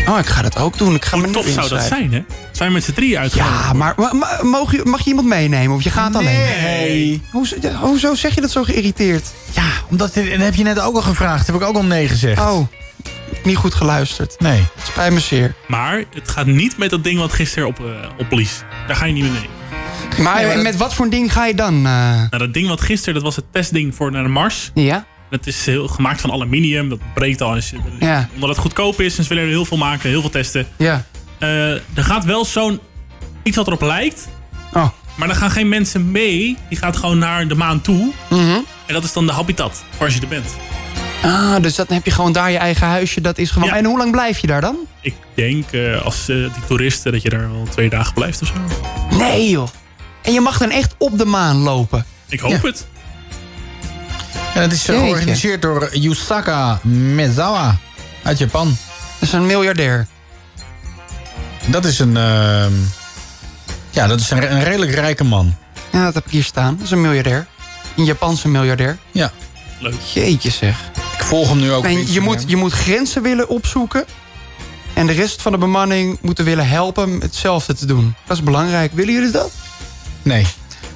Oh, 0.08 0.18
ik 0.18 0.26
ga 0.26 0.42
dat 0.42 0.58
ook 0.58 0.78
doen. 0.78 0.94
Ik 0.94 1.04
ga 1.04 1.16
me 1.16 1.24
Hoe 1.24 1.32
tof 1.32 1.46
zou 1.48 1.68
dat 1.68 1.82
zijn, 1.82 2.12
hè? 2.12 2.24
Zijn 2.56 2.68
we 2.68 2.74
met 2.74 2.84
z'n 2.84 2.92
drieën 2.92 3.18
uitgenodigd? 3.18 3.62
Ja, 3.64 3.72
maar 3.72 3.94
ma- 3.96 4.12
ma- 4.12 4.38
mag 4.42 4.72
je, 4.72 4.80
mag 4.84 5.00
je 5.00 5.08
iemand 5.08 5.26
meenemen? 5.28 5.76
Of 5.76 5.82
je 5.82 5.90
gaat 5.90 6.14
alleen? 6.14 6.38
Nee. 6.62 7.22
Hoezo, 7.30 7.56
hoezo 7.80 8.14
zeg 8.14 8.34
je 8.34 8.40
dat 8.40 8.50
zo 8.50 8.62
geïrriteerd? 8.64 9.32
Ja, 9.54 9.64
omdat, 9.90 10.14
dat 10.14 10.24
heb 10.24 10.54
je 10.54 10.62
net 10.62 10.80
ook 10.80 10.94
al 10.94 11.02
gevraagd. 11.02 11.46
Heb 11.46 11.56
ik 11.56 11.62
ook 11.62 11.76
al 11.76 11.84
nee 11.84 12.08
gezegd. 12.08 12.40
Oh, 12.40 12.66
niet 13.44 13.56
goed 13.56 13.74
geluisterd. 13.74 14.34
Nee. 14.40 14.62
Spijt 14.82 15.12
me 15.12 15.20
zeer. 15.20 15.54
Maar 15.66 16.04
het 16.14 16.28
gaat 16.28 16.46
niet 16.46 16.78
met 16.78 16.90
dat 16.90 17.04
ding 17.04 17.18
wat 17.18 17.32
gisteren 17.32 17.68
op, 17.68 17.80
opblies. 18.18 18.62
Daar 18.86 18.96
ga 18.96 19.04
je 19.04 19.12
niet 19.12 19.22
mee 19.22 19.32
mee. 19.32 19.48
Maar, 20.24 20.34
Nee, 20.36 20.44
maar 20.46 20.54
dat- 20.54 20.62
met 20.62 20.76
wat 20.76 20.94
voor 20.94 21.04
een 21.04 21.10
ding 21.10 21.32
ga 21.32 21.46
je 21.46 21.54
dan? 21.54 21.74
eh? 21.76 21.82
Nou, 21.82 22.38
dat 22.38 22.54
ding 22.54 22.68
wat 22.68 22.80
gisteren, 22.80 23.14
dat 23.14 23.22
was 23.22 23.36
het 23.36 23.44
testding 23.52 23.94
voor 23.94 24.10
naar 24.10 24.22
de 24.22 24.28
Mars. 24.28 24.70
Ja? 24.74 25.04
Dat 25.30 25.46
is 25.46 25.66
heel, 25.66 25.88
gemaakt 25.88 26.20
van 26.20 26.30
aluminium. 26.32 26.88
Dat 26.88 26.98
breekt 27.14 27.40
al. 27.42 27.50
Als 27.54 27.70
je, 27.70 27.76
Ja. 28.00 28.28
Omdat 28.34 28.48
het 28.48 28.58
goedkoop 28.58 29.00
is 29.00 29.16
en 29.18 29.22
ze 29.22 29.28
willen 29.28 29.44
er 29.44 29.50
heel 29.50 29.64
veel 29.64 29.76
maken. 29.76 30.08
Heel 30.08 30.20
veel 30.20 30.30
testen. 30.30 30.66
Ja. 30.76 31.04
Eh, 31.38 31.70
er 31.72 31.80
gaat 32.04 32.24
wel 32.24 32.44
zo'n... 32.44 32.80
Iets 33.42 33.56
wat 33.56 33.66
erop 33.66 33.80
lijkt. 33.82 34.28
Oh. 34.72 34.88
Maar 35.14 35.28
er 35.28 35.34
gaan 35.34 35.50
geen 35.50 35.68
mensen 35.68 36.10
mee. 36.10 36.56
Die 36.68 36.78
gaat 36.78 36.96
gewoon 36.96 37.18
naar 37.18 37.48
de 37.48 37.54
maan 37.54 37.80
toe. 37.80 38.12
Mhm. 38.30 38.58
En 38.86 38.94
dat 38.94 39.04
is 39.04 39.12
dan 39.12 39.26
de 39.26 39.32
habitat. 39.32 39.82
Voor 39.96 40.04
als 40.06 40.14
je 40.14 40.20
er 40.20 40.28
bent. 40.28 40.46
Ah, 41.22 41.62
dus 41.62 41.74
dan 41.74 41.86
heb 41.88 42.04
je 42.04 42.10
gewoon 42.10 42.32
daar 42.32 42.50
je 42.50 42.58
eigen 42.58 42.86
huisje. 42.86 43.20
Dat 43.20 43.38
is 43.38 43.50
gewoon... 43.50 43.68
Ja. 43.68 43.76
En 43.76 43.84
hoe 43.84 43.98
lang 43.98 44.10
blijf 44.10 44.38
je 44.38 44.46
daar 44.46 44.60
dan? 44.60 44.76
Ik 45.00 45.14
denk 45.34 45.72
eh, 45.72 46.04
als 46.04 46.20
eh, 46.28 46.36
die 46.36 46.64
toeristen 46.66 47.12
dat 47.12 47.22
je 47.22 47.28
daar 47.28 47.52
wel 47.52 47.66
twee 47.70 47.88
dagen 47.90 48.14
blijft 48.14 48.42
of 48.42 48.48
zo. 48.48 48.54
Nee, 49.16 49.50
joh. 49.50 49.68
En 50.22 50.32
je 50.32 50.40
mag 50.40 50.58
dan 50.58 50.70
echt 50.70 50.94
op 50.98 51.18
de 51.18 51.24
maan 51.24 51.56
lopen. 51.56 52.04
Ik 52.28 52.40
hoop 52.40 52.50
Ja. 52.50 52.58
het. 52.62 52.86
En 54.54 54.62
het 54.62 54.72
is 54.72 54.84
georganiseerd 54.84 55.62
door 55.62 55.96
Yusaka 55.96 56.78
Mezawa 56.82 57.76
uit 58.22 58.38
Japan. 58.38 58.66
Dat 59.18 59.28
is 59.28 59.32
een 59.32 59.46
miljardair. 59.46 60.06
Dat 61.66 61.84
is 61.84 61.98
een... 61.98 62.16
ehm, 62.16 62.72
ja, 63.90 64.06
dat 64.06 64.20
is 64.20 64.30
een, 64.30 64.52
een 64.52 64.64
redelijk 64.64 64.94
rijke 64.94 65.24
man. 65.24 65.54
Ja, 65.92 66.04
dat 66.04 66.14
heb 66.14 66.24
ik 66.26 66.30
hier 66.30 66.44
staan. 66.44 66.74
Dat 66.76 66.84
is 66.84 66.90
een 66.90 67.00
miljardair. 67.00 67.46
Een 67.96 68.04
Japanse 68.04 68.48
miljardair. 68.48 68.98
Ja. 69.12 69.32
Leuk. 69.78 69.94
Jeetje 70.14 70.50
zeg. 70.50 70.90
Ik 71.18 71.24
volg 71.24 71.48
hem 71.48 71.58
nu 71.58 71.72
ook 71.72 71.84
En 71.84 72.12
je 72.12 72.20
moet, 72.20 72.44
je 72.46 72.56
moet 72.56 72.72
grenzen 72.72 73.22
willen 73.22 73.48
opzoeken. 73.48 74.04
En 74.94 75.06
de 75.06 75.12
rest 75.12 75.42
van 75.42 75.52
de 75.52 75.58
bemanning 75.58 76.18
moeten 76.20 76.44
willen 76.44 76.68
helpen 76.68 77.20
hetzelfde 77.20 77.74
te 77.74 77.86
doen. 77.86 78.14
Dat 78.26 78.36
is 78.36 78.42
belangrijk. 78.42 78.92
Willen 78.92 79.14
jullie 79.14 79.30
dat? 79.30 79.50
Nee. 80.22 80.46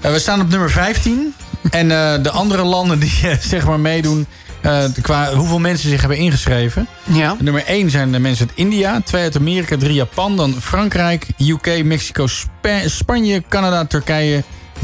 Eh, 0.01 0.13
we 0.13 0.19
staan 0.19 0.41
op 0.41 0.49
nummer 0.49 0.71
15. 0.71 1.35
en 1.71 1.91
eh, 1.91 2.23
de 2.23 2.31
andere 2.31 2.63
landen 2.63 2.99
die 2.99 3.21
zeg 3.41 3.67
maar 3.67 3.81
meedoen... 3.81 4.27
eh, 4.63 4.85
qua 5.03 5.35
hoeveel 5.35 5.59
mensen 5.59 5.91
zich 5.91 6.01
hebben 6.01 6.19
ingeschreven. 6.19 6.87
Ja. 7.05 7.37
Nummer 7.41 7.65
1 7.67 7.91
zijn 7.91 8.13
de 8.13 8.19
mensen 8.19 8.49
uit 8.49 8.57
India. 8.59 9.01
2 9.01 9.23
uit 9.23 9.37
Amerika, 9.37 9.77
3 9.77 9.95
Japan. 9.95 10.37
Dan 10.37 10.55
Frankrijk, 10.61 11.27
UK, 11.39 11.85
Mexico, 11.85 12.27
Spa- 12.27 12.89
Spanje, 12.89 13.43
Canada, 13.49 13.85
Turkije... 13.85 14.43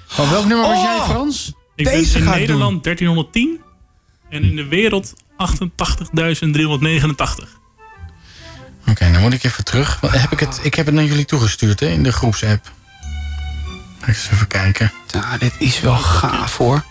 Van 0.06 0.30
welk 0.30 0.44
nummer 0.46 0.66
was 0.68 0.76
Oh! 0.76 0.82
jij, 0.82 1.00
Frans? 1.04 1.52
Ik 1.74 1.84
Deze 1.84 2.12
ben 2.18 2.22
in 2.22 2.30
Nederland 2.38 2.84
1310 2.84 3.60
en 4.30 4.44
in 4.44 4.56
de 4.56 4.64
wereld 4.66 5.14
88.389. 5.32 7.48
Oké, 8.88 9.12
dan 9.12 9.20
moet 9.20 9.32
ik 9.32 9.44
even 9.44 9.64
terug. 9.64 9.98
Heb 10.00 10.32
ik, 10.32 10.40
het, 10.40 10.60
ik 10.62 10.74
heb 10.74 10.86
het 10.86 10.94
naar 10.94 11.04
jullie 11.04 11.24
toegestuurd 11.24 11.80
hè, 11.80 11.86
in 11.86 12.02
de 12.02 12.12
groepsapp. 12.12 12.72
Ga 14.00 14.06
ik 14.06 14.16
eens 14.16 14.28
even 14.32 14.46
kijken. 14.46 14.92
Ja, 15.06 15.38
dit 15.38 15.54
is 15.58 15.80
wel 15.80 15.96
gaaf 15.96 16.56
hoor. 16.56 16.84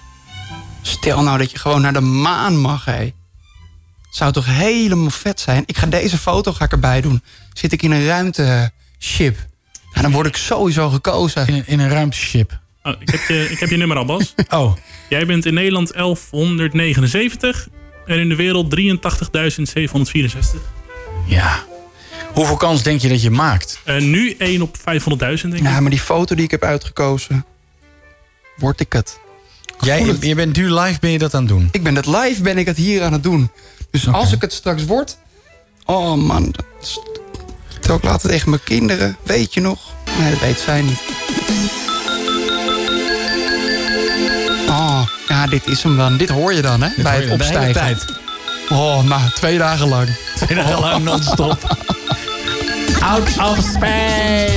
Stel 0.82 1.24
nou 1.24 1.38
dat 1.38 1.52
je 1.52 1.58
gewoon 1.58 1.82
naar 1.82 1.94
de 1.94 2.00
maan 2.00 2.58
mag, 2.60 2.86
hé. 2.86 3.14
Zou 4.10 4.32
toch 4.32 4.46
helemaal 4.46 5.10
vet 5.10 5.40
zijn? 5.40 5.64
Ik 5.66 5.78
ga 5.78 5.86
deze 5.86 6.18
foto 6.18 6.54
ga 6.54 6.66
ik 6.66 6.72
erbij 6.72 7.02
doen. 7.02 7.24
Zit 7.54 7.72
ik 7.72 7.82
in 7.82 7.92
een 7.92 8.06
ruimteship. 8.06 9.38
Ja, 9.94 10.02
dan 10.02 10.12
word 10.12 10.28
ik 10.28 10.36
sowieso 10.36 10.90
gekozen. 10.90 11.48
In, 11.48 11.64
in 11.66 11.80
een 11.80 11.90
ruimteship. 11.90 12.60
Oh, 12.84 12.94
ik, 13.00 13.10
heb 13.10 13.22
je, 13.28 13.50
ik 13.50 13.60
heb 13.60 13.70
je 13.70 13.78
nummer 13.78 13.98
al, 13.98 14.06
Bas. 14.06 14.34
Oh. 14.50 14.76
Jij 15.10 15.26
bent 15.26 15.46
in 15.46 15.54
Nederland 15.54 15.94
1179 15.94 17.68
en 18.06 18.20
in 18.20 18.30
de 18.30 18.36
wereld 18.36 18.80
83.764. 18.80 20.62
Ja. 21.26 21.64
Hoeveel 22.34 22.56
kans 22.58 22.84
denk 22.84 23.02
je 23.02 23.10
dat 23.10 23.22
je 23.22 23.32
maakt? 23.32 23.80
Eh, 23.84 23.98
nu 24.02 24.36
1 24.38 24.62
op 24.62 24.78
500.000, 24.78 24.84
denk 25.18 25.54
ik. 25.54 25.62
Ja, 25.62 25.80
maar 25.80 25.90
die 25.90 26.00
foto 26.00 26.36
die 26.36 26.46
ik 26.46 26.52
heb 26.52 26.64
uitgekozen... 26.64 27.46
Word 28.58 28.80
ik 28.80 28.94
het. 28.94 29.20
Jij, 29.80 30.16
je 30.20 30.36
bent 30.36 30.56
nu 30.58 30.72
live, 30.74 31.00
ben 31.00 31.12
je 31.12 31.18
dat 31.18 31.34
aan 31.34 31.40
het 31.42 31.50
doen? 31.50 31.70
Ik 31.72 31.84
ben 31.84 31.96
het 31.96 32.06
live, 32.06 32.42
ben 32.42 32.58
ik 32.58 32.66
het 32.66 32.78
hier 32.78 33.04
aan 33.04 33.14
het 33.14 33.24
doen. 33.24 33.52
Dus 33.92 34.08
als 34.08 34.32
ik 34.32 34.42
het 34.42 34.54
straks 34.54 34.86
word... 34.86 35.18
Oh 35.86 36.14
man, 36.16 36.52
dat 36.52 36.66
is- 36.82 37.00
Terwijl 37.80 37.98
ik 38.00 38.04
laat 38.06 38.22
het 38.22 38.32
tegen 38.32 38.50
mijn 38.50 38.64
kinderen. 38.64 39.18
Weet 39.24 39.54
je 39.54 39.62
nog? 39.62 39.80
Nee, 40.20 40.32
dat 40.32 40.40
weet 40.40 40.60
zij 40.60 40.82
niet. 40.82 41.02
Oh, 44.70 45.08
ja, 45.28 45.48
dit 45.48 45.68
is 45.68 45.84
hem 45.84 45.98
dan. 45.98 46.18
Dit 46.18 46.30
hoor 46.30 46.54
je 46.54 46.62
dan, 46.62 46.82
hè? 46.82 46.90
Dit 46.96 47.04
bij 47.04 47.22
het 47.22 47.32
opstijgen. 47.32 47.98
Oh, 48.70 49.04
nou, 49.04 49.22
twee 49.34 49.58
dagen 49.58 49.88
lang. 49.88 50.10
Twee 50.36 50.56
dagen 50.58 50.80
lang 50.80 51.04
non-stop. 51.04 51.58
Out 53.06 53.38
of 53.42 53.62
space. 53.62 54.53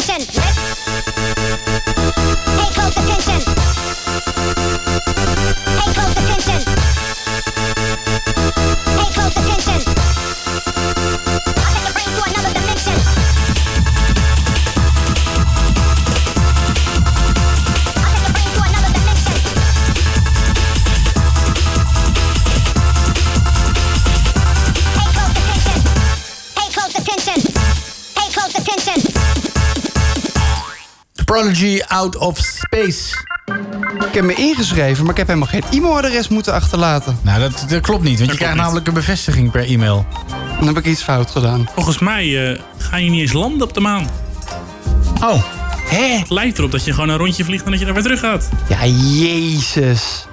Attention. 0.00 0.89
Out 32.00 32.16
of 32.16 32.38
Space. 32.38 33.24
Ik 34.06 34.14
heb 34.14 34.24
me 34.24 34.34
ingeschreven, 34.34 35.02
maar 35.02 35.10
ik 35.10 35.16
heb 35.16 35.26
helemaal 35.26 35.48
geen 35.48 35.62
e-mailadres 35.70 36.28
moeten 36.28 36.52
achterlaten. 36.52 37.18
Nou, 37.22 37.40
dat, 37.40 37.64
dat 37.68 37.80
klopt 37.80 38.02
niet, 38.02 38.18
want 38.18 38.30
je 38.30 38.36
krijgt 38.36 38.56
namelijk 38.56 38.86
een 38.86 38.94
bevestiging 38.94 39.50
per 39.50 39.64
e-mail. 39.64 40.06
Dan 40.58 40.66
heb 40.66 40.76
ik 40.76 40.84
iets 40.84 41.02
fout 41.02 41.30
gedaan. 41.30 41.68
Volgens 41.74 41.98
mij 41.98 42.52
eh, 42.52 42.60
ga 42.78 42.96
je 42.96 43.10
niet 43.10 43.20
eens 43.20 43.32
landen 43.32 43.66
op 43.66 43.74
de 43.74 43.80
maan. 43.80 44.08
Oh. 45.22 45.42
Hè? 45.88 46.18
Het 46.18 46.30
lijkt 46.30 46.58
erop 46.58 46.70
dat 46.70 46.84
je 46.84 46.92
gewoon 46.92 47.08
een 47.08 47.16
rondje 47.16 47.44
vliegt 47.44 47.64
en 47.64 47.70
dat 47.70 47.80
je 47.80 47.84
daar 47.84 47.94
weer 47.94 48.02
terug 48.02 48.20
gaat. 48.20 48.48
Ja, 48.68 48.86
jezus. 48.86 50.26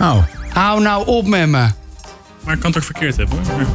Oh. 0.00 0.16
Hou 0.52 0.80
nou 0.80 1.06
op 1.06 1.26
met 1.26 1.48
me. 1.48 1.68
Maar 2.44 2.54
ik 2.54 2.60
kan 2.60 2.70
het 2.70 2.76
ook 2.76 2.84
verkeerd 2.84 3.16
hebben 3.16 3.38
hoor. 3.46 3.66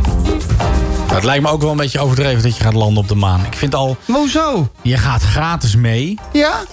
Nou, 0.98 1.16
het 1.16 1.24
lijkt 1.24 1.44
me 1.44 1.50
ook 1.50 1.62
wel 1.62 1.72
een 1.72 1.78
beetje 1.78 2.00
overdreven 2.00 2.44
dat 2.44 2.58
je 2.58 2.64
gaat 2.64 2.74
landen 2.74 3.04
op 3.04 3.08
de 3.08 3.16
maan. 3.16 3.46
Ik 3.46 3.54
vind 3.54 3.76
al... 3.76 3.98
Hoezo? 4.06 4.70
Je 4.82 4.98
gaat 4.98 5.22
gratis 5.22 5.76
mee. 5.76 6.20
Ja? 6.32 6.64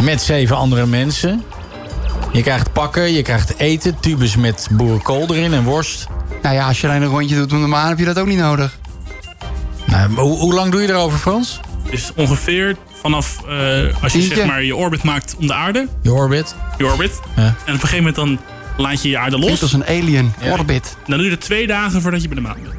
Met 0.00 0.22
zeven 0.22 0.56
andere 0.56 0.86
mensen. 0.86 1.42
Je 2.32 2.42
krijgt 2.42 2.72
pakken, 2.72 3.12
je 3.12 3.22
krijgt 3.22 3.58
eten, 3.58 4.00
tubes 4.00 4.36
met 4.36 4.68
boerenkool 4.70 5.34
erin 5.34 5.52
en 5.52 5.64
worst. 5.64 6.06
Nou 6.42 6.54
ja, 6.54 6.66
als 6.66 6.80
je 6.80 6.88
alleen 6.88 7.02
een 7.02 7.08
rondje 7.08 7.36
doet 7.36 7.52
om 7.52 7.60
de 7.60 7.66
maan, 7.66 7.88
heb 7.88 7.98
je 7.98 8.04
dat 8.04 8.18
ook 8.18 8.26
niet 8.26 8.38
nodig. 8.38 8.78
Nou, 9.84 10.14
hoe, 10.14 10.38
hoe 10.38 10.54
lang 10.54 10.72
doe 10.72 10.80
je 10.80 10.88
erover, 10.88 11.18
Frans? 11.18 11.60
Dus 11.90 12.12
ongeveer 12.16 12.76
vanaf 13.00 13.42
eh, 13.48 14.02
als 14.02 14.12
je 14.12 14.22
zeg 14.22 14.46
maar 14.46 14.64
je 14.64 14.76
orbit 14.76 15.02
maakt 15.02 15.36
om 15.38 15.46
de 15.46 15.54
aarde. 15.54 15.88
Je 16.02 16.12
orbit. 16.12 16.54
Je 16.78 16.86
orbit. 16.86 17.20
Ja. 17.36 17.42
En 17.42 17.52
op 17.52 17.66
een 17.66 17.74
gegeven 17.74 17.96
moment 17.96 18.14
dan 18.14 18.38
laat 18.76 19.02
je 19.02 19.08
je 19.08 19.18
aarde 19.18 19.36
los. 19.36 19.44
Klinkt 19.44 19.62
als 19.62 19.72
een 19.72 19.86
alien. 19.86 20.34
Ja. 20.40 20.52
Orbit. 20.52 20.96
Dan 21.06 21.18
duurt 21.18 21.30
het 21.30 21.40
twee 21.40 21.66
dagen 21.66 22.02
voordat 22.02 22.22
je 22.22 22.28
bij 22.28 22.36
de 22.36 22.42
maan 22.42 22.58
bent. 22.62 22.74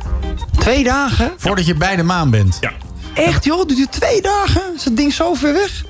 Twee 0.60 0.84
dagen? 0.84 1.32
Voordat 1.38 1.66
je 1.66 1.76
bij 1.76 1.96
de 1.96 2.04
maan 2.04 2.30
bent. 2.30 2.58
Ja. 2.62 2.72
Echt 3.14 3.44
joh, 3.44 3.68
duurt 3.68 3.80
het 3.80 3.92
twee 3.92 4.22
dagen? 4.22 4.62
Is 4.76 4.84
dat 4.84 4.98
ding 4.98 5.14
zo 5.14 5.34
ver 5.34 5.54
weg? 5.54 5.84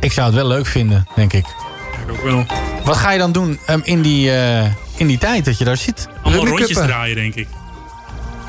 Ik 0.00 0.12
zou 0.12 0.26
het 0.26 0.34
wel 0.36 0.46
leuk 0.46 0.66
vinden, 0.66 1.06
denk 1.14 1.32
ik. 1.32 1.46
Ik 1.46 2.10
ook 2.10 2.22
wel. 2.22 2.46
Wat 2.84 2.96
ga 2.96 3.10
je 3.10 3.18
dan 3.18 3.32
doen 3.32 3.58
ehm, 3.66 3.80
in, 3.82 4.02
die, 4.02 4.30
eh, 4.36 4.64
in 4.96 5.06
die 5.06 5.18
tijd 5.18 5.44
dat 5.44 5.58
je 5.58 5.64
daar 5.64 5.76
zit? 5.76 6.08
Allemaal 6.22 6.46
rondjes 6.46 6.76
draaien, 6.76 7.16
denk 7.16 7.34
ik. 7.34 7.46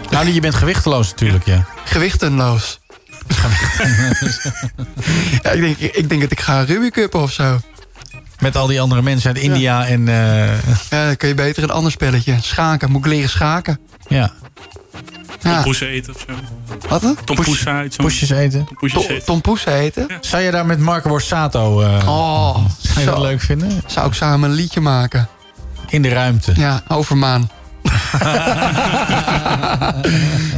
Nou, 0.09 0.27
je 0.31 0.39
bent 0.39 0.55
gewichteloos 0.55 1.09
natuurlijk, 1.09 1.45
ja. 1.45 1.65
Gewichteloos. 1.83 2.79
ja, 5.43 5.49
ik, 5.51 5.61
denk, 5.61 5.77
ik 5.77 6.09
denk 6.09 6.21
dat 6.21 6.31
ik 6.31 6.39
ga 6.39 6.61
Rubik 6.61 6.93
Cup 6.93 7.15
of 7.15 7.31
zo. 7.31 7.59
Met 8.39 8.55
al 8.55 8.67
die 8.67 8.81
andere 8.81 9.01
mensen 9.01 9.27
uit 9.33 9.43
India 9.43 9.85
en... 9.87 10.07
eh, 10.07 10.47
Ja, 10.89 11.05
dan 11.05 11.15
kun 11.17 11.27
je 11.27 11.33
beter 11.33 11.63
een 11.63 11.69
ander 11.71 11.91
spelletje. 11.91 12.37
Schaken, 12.41 12.91
moet 12.91 13.05
ik 13.05 13.11
leren 13.11 13.29
schaken. 13.29 13.79
ja. 14.07 14.31
Ja. 15.41 15.53
Tompoesen 15.53 15.87
eten 15.87 16.13
of 16.15 16.25
zo. 16.27 16.33
Wat 16.89 17.01
dan? 17.01 17.17
Tompoesa 17.25 17.71
uit. 17.77 17.97
Poesjes 17.97 18.29
eten. 18.29 18.65
Tompoesjes 18.65 19.05
To- 19.05 19.13
eten. 19.13 19.25
Tom 19.25 19.41
Poes 19.41 19.65
eten? 19.65 20.07
Zou 20.21 20.43
je 20.43 20.51
daar 20.51 20.65
met 20.65 20.79
Marco 20.79 21.09
Borsato... 21.09 21.81
eh, 21.81 22.07
Oh, 22.07 22.55
zou 22.77 22.99
je 22.99 23.05
dat 23.05 23.17
leuk 23.19 23.41
vinden? 23.41 23.81
Zou 23.85 24.07
ik 24.07 24.13
samen 24.13 24.49
een 24.49 24.55
liedje 24.55 24.79
maken? 24.81 25.27
In 25.89 26.01
de 26.01 26.09
ruimte. 26.09 26.53
Ja, 26.55 26.83
over 26.87 27.17
maan. 27.17 27.49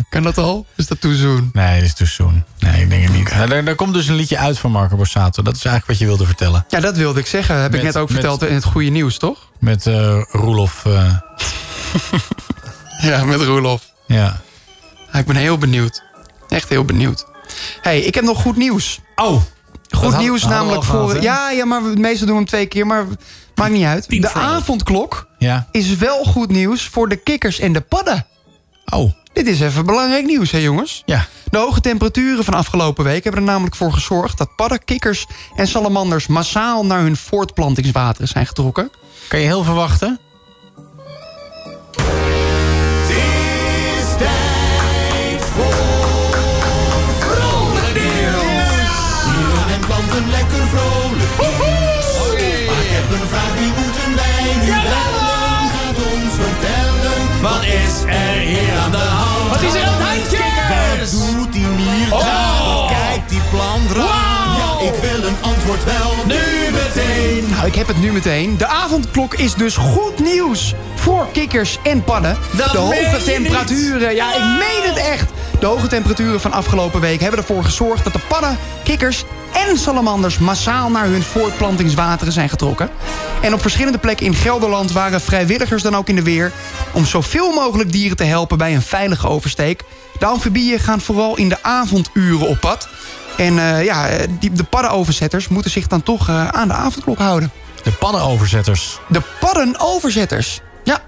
kan 0.10 0.24
dat 0.24 0.38
al? 0.38 0.66
Is 0.76 0.88
dat 0.88 1.02
too 1.02 1.14
soon? 1.14 1.50
Nee, 1.54 1.76
dat 1.76 1.84
is 1.88 1.94
too 1.94 2.08
soon. 2.08 2.44
Nee, 2.60 2.82
ik 2.82 2.90
denk 2.90 3.04
het 3.04 3.14
niet. 3.14 3.34
Nou, 3.34 3.50
daar, 3.50 3.64
daar 3.64 3.76
komt 3.76 3.94
dus 3.94 4.08
een 4.08 4.16
liedje 4.16 4.38
uit 4.38 4.60
van 4.60 4.72
Marco 4.72 4.96
Borsato. 4.96 5.42
Dat 5.44 5.56
is 5.56 5.66
eigenlijk 5.66 5.88
wat 5.88 5.98
je 5.98 6.06
wilde 6.06 6.26
vertellen. 6.26 6.66
Ja, 6.70 6.80
dat 6.80 6.98
wilde 6.98 7.20
ik 7.20 7.26
zeggen. 7.28 7.62
Heb 7.62 7.76
ik 7.76 7.84
net 7.84 7.98
ook 7.98 8.10
met- 8.10 8.18
verteld 8.20 8.44
in 8.46 8.54
het 8.54 8.64
goede 8.64 8.90
nieuws, 8.90 9.18
toch? 9.18 9.38
Met 9.60 9.88
eh 9.88 10.22
Roelof. 10.32 10.86
eh, 10.86 11.16
Ja, 13.10 13.24
met 13.24 13.42
Roelof. 13.42 13.90
Ja. 14.14 14.42
Ja, 15.12 15.20
ik 15.20 15.26
ben 15.26 15.36
heel 15.36 15.58
benieuwd. 15.58 16.04
Echt 16.48 16.70
heel 16.70 16.86
benieuwd. 16.86 17.26
hey, 17.82 18.00
ik 18.02 18.16
heb 18.16 18.24
nog 18.24 18.42
goed 18.42 18.56
nieuws. 18.56 19.00
Oh. 19.16 19.42
Goed 19.90 20.12
had- 20.14 20.22
nieuws 20.22 20.44
namelijk 20.46 20.84
gehad, 20.84 21.12
voor... 21.12 21.22
ja, 21.22 21.50
ja, 21.52 21.66
maar 21.66 21.84
we- 21.84 22.00
meestal 22.00 22.26
doen 22.26 22.36
we 22.36 22.42
hem 22.42 22.50
twee 22.50 22.66
keer, 22.66 22.88
maar 22.88 23.06
maakt 23.56 23.72
niet 23.72 23.86
uit. 23.86 24.10
De 24.10 24.32
avondklok 24.34 25.28
Ja. 25.38 25.68
is 25.72 25.96
wel 25.96 26.24
goed 26.24 26.50
nieuws 26.50 26.88
voor 26.88 27.10
de 27.10 27.16
kikkers 27.16 27.60
en 27.60 27.74
de 27.74 27.82
padden. 27.82 28.26
Oh. 28.86 29.12
Dit 29.34 29.48
is 29.48 29.60
even 29.62 29.86
belangrijk 29.86 30.26
nieuws, 30.26 30.52
hè 30.52 30.58
jongens? 30.58 31.02
Ja. 31.06 31.28
De 31.50 31.58
hoge 31.58 31.82
temperaturen 31.82 32.44
van 32.44 32.54
afgelopen 32.54 33.04
week 33.04 33.24
hebben 33.24 33.42
er 33.42 33.48
namelijk 33.48 33.76
voor 33.76 33.94
gezorgd... 33.94 34.38
dat 34.38 34.56
padden, 34.56 34.84
kikkers 34.84 35.26
en 35.56 35.68
salamanders 35.68 36.28
massaal 36.28 36.86
naar 36.86 37.00
hun 37.02 37.18
voortplantingswateren 37.18 38.28
zijn 38.28 38.46
getrokken. 38.48 38.92
Kan 39.28 39.40
je 39.40 39.46
heel 39.46 39.64
verwachten? 39.64 40.20
Wat 62.12 62.90
kijkt 62.90 63.30
die 63.30 63.40
raar? 63.94 64.42
Ja, 64.58 64.86
ik 64.88 64.94
wil 65.02 65.28
een 65.28 65.36
antwoord 65.42 65.84
wel, 65.84 66.12
nu 66.26 66.72
meteen. 66.72 67.50
Nou, 67.50 67.66
ik 67.66 67.76
heb 67.76 67.88
het 67.88 68.02
nu 68.02 68.12
meteen. 68.12 68.58
De 68.58 68.68
avondklok 68.68 69.34
is 69.34 69.54
dus 69.54 69.76
goed 69.76 70.20
nieuws 70.20 70.74
voor 70.96 71.28
kikkers 71.34 71.78
en 71.84 72.04
padden. 72.04 72.38
Dat 72.58 72.72
de 72.72 72.78
hoge 72.78 73.24
temperaturen, 73.26 74.16
ja, 74.16 74.36
ik 74.36 74.44
meen 74.44 74.90
het 74.94 74.98
echt. 74.98 75.30
De 75.60 75.66
hoge 75.66 75.88
temperaturen 75.88 76.42
van 76.42 76.52
afgelopen 76.52 77.02
week 77.02 77.20
hebben 77.20 77.40
ervoor 77.40 77.64
gezorgd... 77.64 78.04
dat 78.04 78.14
de 78.14 78.20
padden, 78.28 78.58
kikkers 78.84 79.24
en 79.54 79.78
salamanders 79.78 80.38
massaal 80.38 80.90
naar 80.90 81.06
hun 81.06 81.24
voortplantingswateren 81.24 82.34
zijn 82.34 82.50
getrokken. 82.50 82.90
En 83.42 83.54
op 83.54 83.62
verschillende 83.62 83.98
plekken 83.98 84.26
in 84.26 84.36
Gelderland 84.36 84.92
waren 84.92 85.22
vrijwilligers 85.22 85.84
dan 85.84 85.96
ook 85.96 86.10
in 86.10 86.16
de 86.16 86.24
weer... 86.24 86.52
om 86.92 87.06
zoveel 87.06 87.52
mogelijk 87.52 87.92
dieren 87.92 88.18
te 88.18 88.24
helpen 88.24 88.58
bij 88.58 88.76
een 88.76 88.82
veilige 88.82 89.28
oversteek. 89.28 89.84
De 90.22 90.28
amfibieën 90.28 90.80
gaan 90.80 91.02
vooral 91.02 91.38
in 91.38 91.50
de 91.50 91.64
avonduren 91.64 92.48
op 92.48 92.60
pad... 92.60 92.88
En 93.38 93.60
eh, 93.60 93.84
ja, 93.84 94.08
die, 94.40 94.52
de 94.52 94.64
paddenoverzetters 94.64 95.48
moeten 95.48 95.72
zich 95.72 95.88
dan 95.88 96.04
toch 96.04 96.30
eh, 96.30 96.48
aan 96.48 96.68
de 96.68 96.74
avondklok 96.74 97.18
houden. 97.18 97.52
De 97.84 97.92
pannenoverzetters. 97.92 99.00
De 99.08 99.22
paddenoverzetters. 99.40 100.62
Ja, 100.84 101.00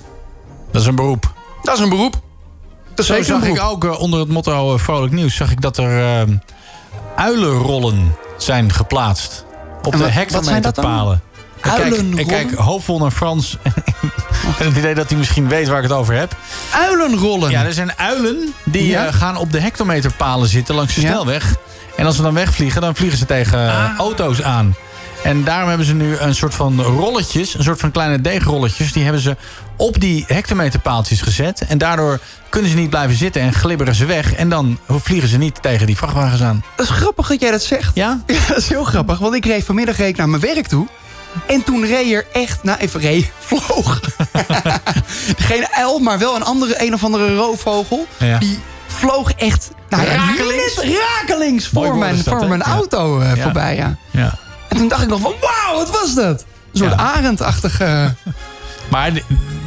Dat 0.72 0.81
is 0.81 0.88
een 0.88 0.95
beroep. 0.95 1.34
dat 1.61 1.76
is 1.76 1.84
een 1.84 1.90
beroep. 1.90 2.15
Dat 2.95 3.06
Zo 3.06 3.22
zag 3.23 3.44
ik 3.44 3.61
ook 3.61 3.84
eh, 3.85 3.99
onder 3.99 4.19
het 4.19 4.30
motto 4.30 4.77
Vrolijk 4.77 5.14
Nieuws... 5.14 5.35
zag 5.35 5.52
ik 5.52 5.61
dat 5.61 5.77
er 5.77 6.27
uilenrollen 7.15 8.15
zijn 8.38 8.72
geplaatst. 8.73 9.45
Op 9.84 9.94
En 9.94 9.99
de 9.99 10.03
wat- 10.03 11.19
Ik 11.64 11.72
kijk, 11.76 11.95
ik 12.19 12.27
kijk 12.27 12.53
hoopvol 12.53 12.99
naar 12.99 13.11
Frans. 13.11 13.57
en 14.60 14.65
het 14.68 14.77
idee 14.77 14.95
dat 14.95 15.10
hij 15.10 15.18
misschien 15.18 15.48
weet 15.48 15.68
waar 15.68 15.77
ik 15.77 15.84
het 15.84 15.91
over 15.98 16.14
heb. 16.14 16.35
Uilenrollen. 16.73 17.52
Ja, 17.52 17.64
er 17.65 17.73
zijn 17.73 17.98
uilen 17.98 18.53
die 18.64 18.88
Ja? 18.88 19.06
eh, 19.06 19.14
gaan 19.14 19.38
op 19.38 19.52
de 19.52 19.60
hectometerpalen 19.60 20.48
zitten 20.48 20.76
langs 20.76 20.95
de 20.95 21.02
Ja. 21.02 21.07
snelweg. 21.07 21.56
En 21.98 22.06
als 22.06 22.15
ze 22.15 22.22
dan 22.22 22.34
wegvliegen, 22.34 22.81
dan 22.81 22.95
vliegen 22.95 23.18
ze 23.18 23.26
tegen 23.26 23.60
eh, 23.69 23.84
Ah. 23.91 23.98
auto's 23.98 24.41
aan. 24.41 24.76
En 25.23 25.44
daarom 25.44 25.68
hebben 25.69 25.85
ze 25.88 25.94
nu 25.94 26.18
een 26.18 26.35
soort 26.35 26.53
van 26.56 26.81
rolletjes, 26.81 27.53
een 27.57 27.64
soort 27.64 27.80
van 27.80 27.91
kleine 27.91 28.22
deegrolletjes... 28.22 28.91
die 28.94 29.03
hebben 29.03 29.22
ze 29.22 29.38
op 29.77 29.99
die 29.99 30.23
hectometerpaaltjes 30.27 31.22
gezet. 31.22 31.61
En 31.68 31.77
daardoor 31.77 32.19
kunnen 32.49 32.69
ze 32.72 32.77
niet 32.77 32.90
blijven 32.90 33.15
zitten 33.15 33.41
en 33.41 33.53
glibberen 33.53 33.95
ze 33.95 34.06
weg. 34.06 34.34
En 34.34 34.49
dan 34.49 34.77
vliegen 34.88 35.30
ze 35.30 35.38
niet 35.38 35.61
tegen 35.61 35.85
die 35.88 35.98
vrachtwagens 35.98 36.41
aan. 36.41 36.64
Dat 36.76 36.85
is 36.85 36.91
grappig 36.91 37.27
dat 37.27 37.41
jij 37.41 37.52
dat 37.52 37.64
zegt. 37.64 37.91
Ja? 37.94 38.19
Ja, 38.27 38.40
dat 38.48 38.57
is 38.57 38.68
heel 38.69 38.84
grappig. 38.84 39.18
Want 39.19 39.34
ik 39.35 39.45
reed 39.45 39.64
vanmiddag 39.65 39.98
reed 39.98 40.18
naar 40.18 40.30
mijn 40.30 40.41
werk 40.41 40.68
toe. 40.68 40.88
En 41.47 41.64
toen 41.64 41.85
reed 41.85 42.11
er 42.11 42.26
echt, 42.34 42.64
nou 42.64 42.80
even 42.80 42.99
reed, 42.99 43.31
vloog. 43.49 43.99
Geen 45.38 45.68
uil, 45.72 45.99
maar 45.99 46.19
wel 46.19 46.35
een 46.35 46.43
andere, 46.43 46.84
een 46.85 46.93
of 46.93 47.03
andere 47.03 47.35
roofvogel. 47.35 48.07
Ja. 48.18 48.38
Die 48.38 48.60
vloog 48.88 49.31
echt 49.34 49.69
nou, 49.89 50.03
Rakelings? 50.05 50.80
rakelings 50.84 51.68
voor 51.68 51.97
mijn, 51.97 52.15
dat, 52.15 52.38
voor 52.38 52.47
mijn 52.47 52.61
auto 52.61 53.19
eh, 53.19 53.31
voorbij. 53.41 53.76
Ja. 53.76 53.95
Ja. 54.11 54.35
En 54.69 54.77
toen 54.77 54.88
dacht 54.88 55.01
ik 55.01 55.07
nog 55.10 55.19
van, 55.22 55.34
wauw, 55.41 55.77
wat 55.77 55.91
was 55.91 56.15
dat? 56.15 56.45
Een 56.72 56.80
soort 56.80 56.97
arendachtige... 56.97 58.14
Maar 58.91 59.11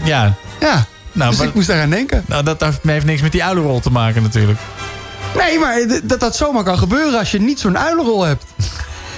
ja, 0.04 0.34
Ja, 0.60 0.84
nou, 1.12 1.30
dus 1.30 1.38
maar- 1.38 1.48
ik 1.48 1.54
moest 1.54 1.66
daaraan 1.66 1.90
denken. 1.90 2.24
nou, 2.26 2.42
dat 2.44 2.60
heeft, 2.84 3.04
niks 3.04 3.22
met 3.22 3.32
die 3.32 3.44
uilenrol 3.44 3.80
te 3.80 3.90
maken 3.90 4.22
natuurlijk. 4.22 4.58
Nee, 5.36 5.58
maar 5.58 5.86
dat 6.02 6.20
dat 6.20 6.36
zomaar 6.36 6.64
kan 6.64 6.78
gebeuren 6.78 7.18
als 7.18 7.30
je 7.30 7.40
niet 7.40 7.60
zo'n 7.60 7.78
uilenrol 7.78 8.22
hebt. 8.22 8.44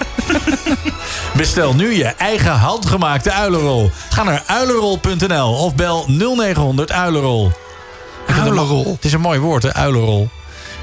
Bestel 1.37 1.75
nu 1.75 1.95
je 1.95 2.05
eigen 2.05 2.53
handgemaakte 2.53 3.33
uilenrol. 3.33 3.91
Ga 4.11 4.23
naar 4.23 4.43
uilenrol.nl 4.47 5.55
of 5.55 5.75
bel 5.75 6.05
0900 6.09 6.93
uilenrol. 6.93 7.53
Uilenrol. 8.27 8.93
Het 8.93 9.05
is 9.05 9.13
een 9.13 9.21
mooi 9.21 9.39
woord, 9.39 9.63
hè, 9.63 9.75
uilenrol. 9.75 10.29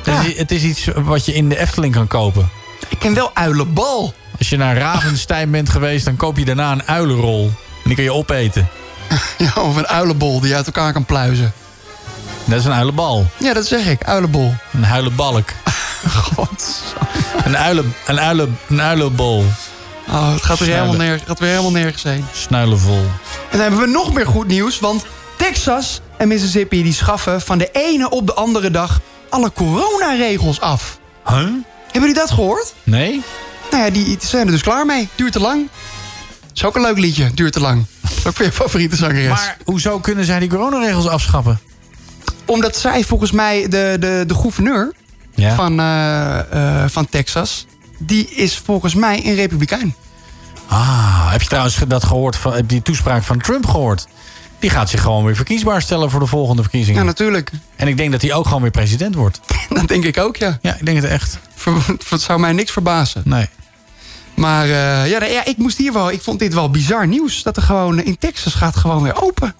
Het, 0.04 0.26
is, 0.26 0.38
het 0.38 0.52
is 0.52 0.64
iets 0.64 0.88
wat 0.96 1.26
je 1.26 1.34
in 1.34 1.50
de 1.50 1.58
Efteling 1.60 1.94
kan 1.94 2.08
kopen. 2.08 2.50
Ik 2.90 3.00
ken 3.00 3.14
wel 3.14 3.32
uilenbal. 3.34 4.14
Als 4.38 4.50
je 4.50 4.58
naar 4.58 4.78
Ravenstein 4.78 5.52
bent 5.52 5.70
geweest, 5.70 6.06
dan 6.06 6.16
koop 6.16 6.38
je 6.38 6.46
daarna 6.46 6.72
een 6.72 6.88
uilenrol. 6.88 7.46
En 7.46 7.84
die 7.84 7.96
kun 7.96 8.04
je 8.04 8.14
opeten. 8.14 8.68
Ja, 9.38 9.62
of 9.62 9.76
een 9.76 9.88
uilenbol 9.88 10.40
die 10.40 10.50
je 10.50 10.56
uit 10.56 10.66
elkaar 10.66 10.94
kan 10.94 11.06
pluizen. 11.06 11.54
Dat 12.46 12.60
is 12.60 12.66
een 12.66 12.74
uilenbal. 12.74 13.26
Ja, 13.38 13.54
dat 13.54 13.66
zeg 13.66 13.86
ik. 13.88 14.04
Uilenbol. 14.04 14.54
Een 14.74 14.84
huilenbalk. 14.84 15.50
God. 16.34 16.84
Een, 17.44 17.58
uilen, 17.58 17.94
een, 18.06 18.20
uilen, 18.20 18.58
een 18.68 18.82
uilenbol. 18.82 19.46
Oh, 20.10 20.34
het 20.34 20.44
gaat 20.44 20.60
weer, 20.60 20.68
Snuilen. 20.68 20.92
helemaal 20.92 21.08
neer, 21.08 21.22
gaat 21.28 21.40
weer 21.40 21.50
helemaal 21.50 21.72
nergens 21.72 22.04
heen. 22.04 22.26
Snuilenvol. 22.32 23.04
En 23.50 23.52
dan 23.52 23.60
hebben 23.60 23.80
we 23.80 23.88
nog 23.88 24.14
meer 24.14 24.28
goed 24.28 24.48
nieuws. 24.48 24.80
Want 24.80 25.06
Texas 25.36 26.02
en 26.18 26.28
Mississippi 26.28 26.84
die 26.84 26.94
schaffen 26.94 27.42
van 27.42 27.58
de 27.58 27.70
ene 27.72 28.10
op 28.10 28.28
de 28.28 28.34
andere 28.34 28.72
dag 28.72 29.00
alle 29.30 29.52
coronaregels 29.54 30.62
af. 30.62 31.00
Huh? 31.26 31.36
Hebben 31.36 31.62
jullie 31.92 32.14
dat 32.14 32.32
gehoord? 32.32 32.74
Nee? 32.84 33.24
Nou 33.72 33.84
ja, 33.84 33.90
die, 33.90 34.18
zijn 34.20 34.46
er 34.46 34.52
dus 34.52 34.62
klaar 34.62 34.86
mee. 34.86 35.10
Duurt 35.16 35.32
te 35.32 35.40
lang. 35.40 35.70
Is 36.54 36.66
ook 36.66 36.76
een 36.76 36.82
leuk 36.82 36.98
liedje. 36.98 37.32
Duurt 37.34 37.54
te 37.54 37.60
lang. 37.60 37.86
Ook 38.28 38.38
weer 38.38 38.48
je 38.48 38.54
favoriete 38.54 38.96
zangeres. 38.96 39.30
Maar 39.30 39.58
hoezo 39.64 40.00
kunnen 40.00 40.26
zij 40.26 40.40
die 40.40 40.50
coronaregels 40.50 41.08
afschappen? 41.08 41.60
Omdat 42.46 42.78
zij 42.78 43.04
volgens 43.04 43.32
mij 43.32 43.62
de, 43.70 43.98
de, 44.00 44.24
de 44.28 44.34
gouverneur 44.36 44.94
Ja. 45.36 45.56
van, 45.56 45.80
eh, 45.80 46.40
eh, 46.84 46.90
van 46.90 47.10
Texas... 47.10 47.66
die 47.98 48.30
is 48.30 48.58
volgens 48.58 48.94
mij 48.96 49.26
een 49.26 49.36
republikein. 49.36 49.96
Ah, 50.68 51.32
heb 51.32 51.42
je 51.42 51.48
trouwens 51.48 51.80
dat 51.88 52.04
gehoord 52.04 52.36
van, 52.36 52.52
heb 52.52 52.62
je 52.62 52.68
die 52.68 52.82
toespraak 52.82 53.24
van 53.24 53.40
Trump 53.40 53.66
gehoord? 53.66 54.08
Die 54.60 54.70
gaat 54.70 54.90
zich 54.90 55.02
gewoon 55.02 55.26
weer 55.26 55.36
verkiesbaar 55.36 55.82
stellen 55.82 56.10
voor 56.12 56.20
de 56.20 56.26
volgende 56.26 56.62
verkiezingen. 56.62 57.00
Ja, 57.00 57.06
natuurlijk. 57.06 57.52
En 57.76 57.88
ik 57.88 57.98
denk 57.98 58.12
dat 58.12 58.22
hij 58.22 58.34
ook 58.34 58.46
gewoon 58.46 58.62
weer 58.62 58.72
president 58.72 59.16
wordt. 59.16 59.40
Dat 59.70 59.88
denk 59.88 60.04
ik 60.06 60.18
ook, 60.18 60.36
ja. 60.36 60.58
Ja, 60.62 60.76
ik 60.76 60.86
denk 60.86 61.02
het 61.02 61.10
echt. 61.12 61.40
Het 62.10 62.22
zou 62.22 62.40
mij 62.40 62.52
niks 62.52 62.72
verbazen. 62.72 63.22
Nee. 63.26 63.50
Maar 64.36 64.64
eh, 64.64 65.10
ja, 65.10 65.24
ja, 65.24 65.46
ik 65.46 65.58
moest 65.58 65.78
hier 65.78 65.94
wel. 65.94 66.12
Ik 66.12 66.22
vond 66.22 66.40
dit 66.40 66.54
wel 66.54 66.70
bizar 66.70 67.08
nieuws. 67.08 67.44
Dat 67.44 67.58
er 67.58 67.64
gewoon 67.64 68.02
in 68.04 68.18
Texas 68.18 68.54
gaat 68.54 68.76
gewoon 68.76 69.04
weer 69.04 69.22
open. 69.24 69.56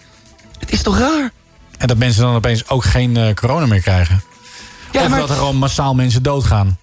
Het 0.60 0.72
is 0.72 0.82
toch 0.82 0.98
raar? 0.98 1.32
En 1.78 1.88
dat 1.88 1.98
mensen 1.98 2.22
dan 2.22 2.36
opeens 2.36 2.68
ook 2.70 2.84
geen 2.84 3.18
eh, 3.18 3.34
corona 3.34 3.66
meer 3.66 3.82
krijgen. 3.82 4.22
Ja, 4.92 5.02
of 5.04 5.10
maar- 5.10 5.20
dat 5.20 5.30
er 5.30 5.36
gewoon 5.36 5.56
massaal 5.56 5.96
mensen 5.96 6.24
doodgaan. 6.24 6.78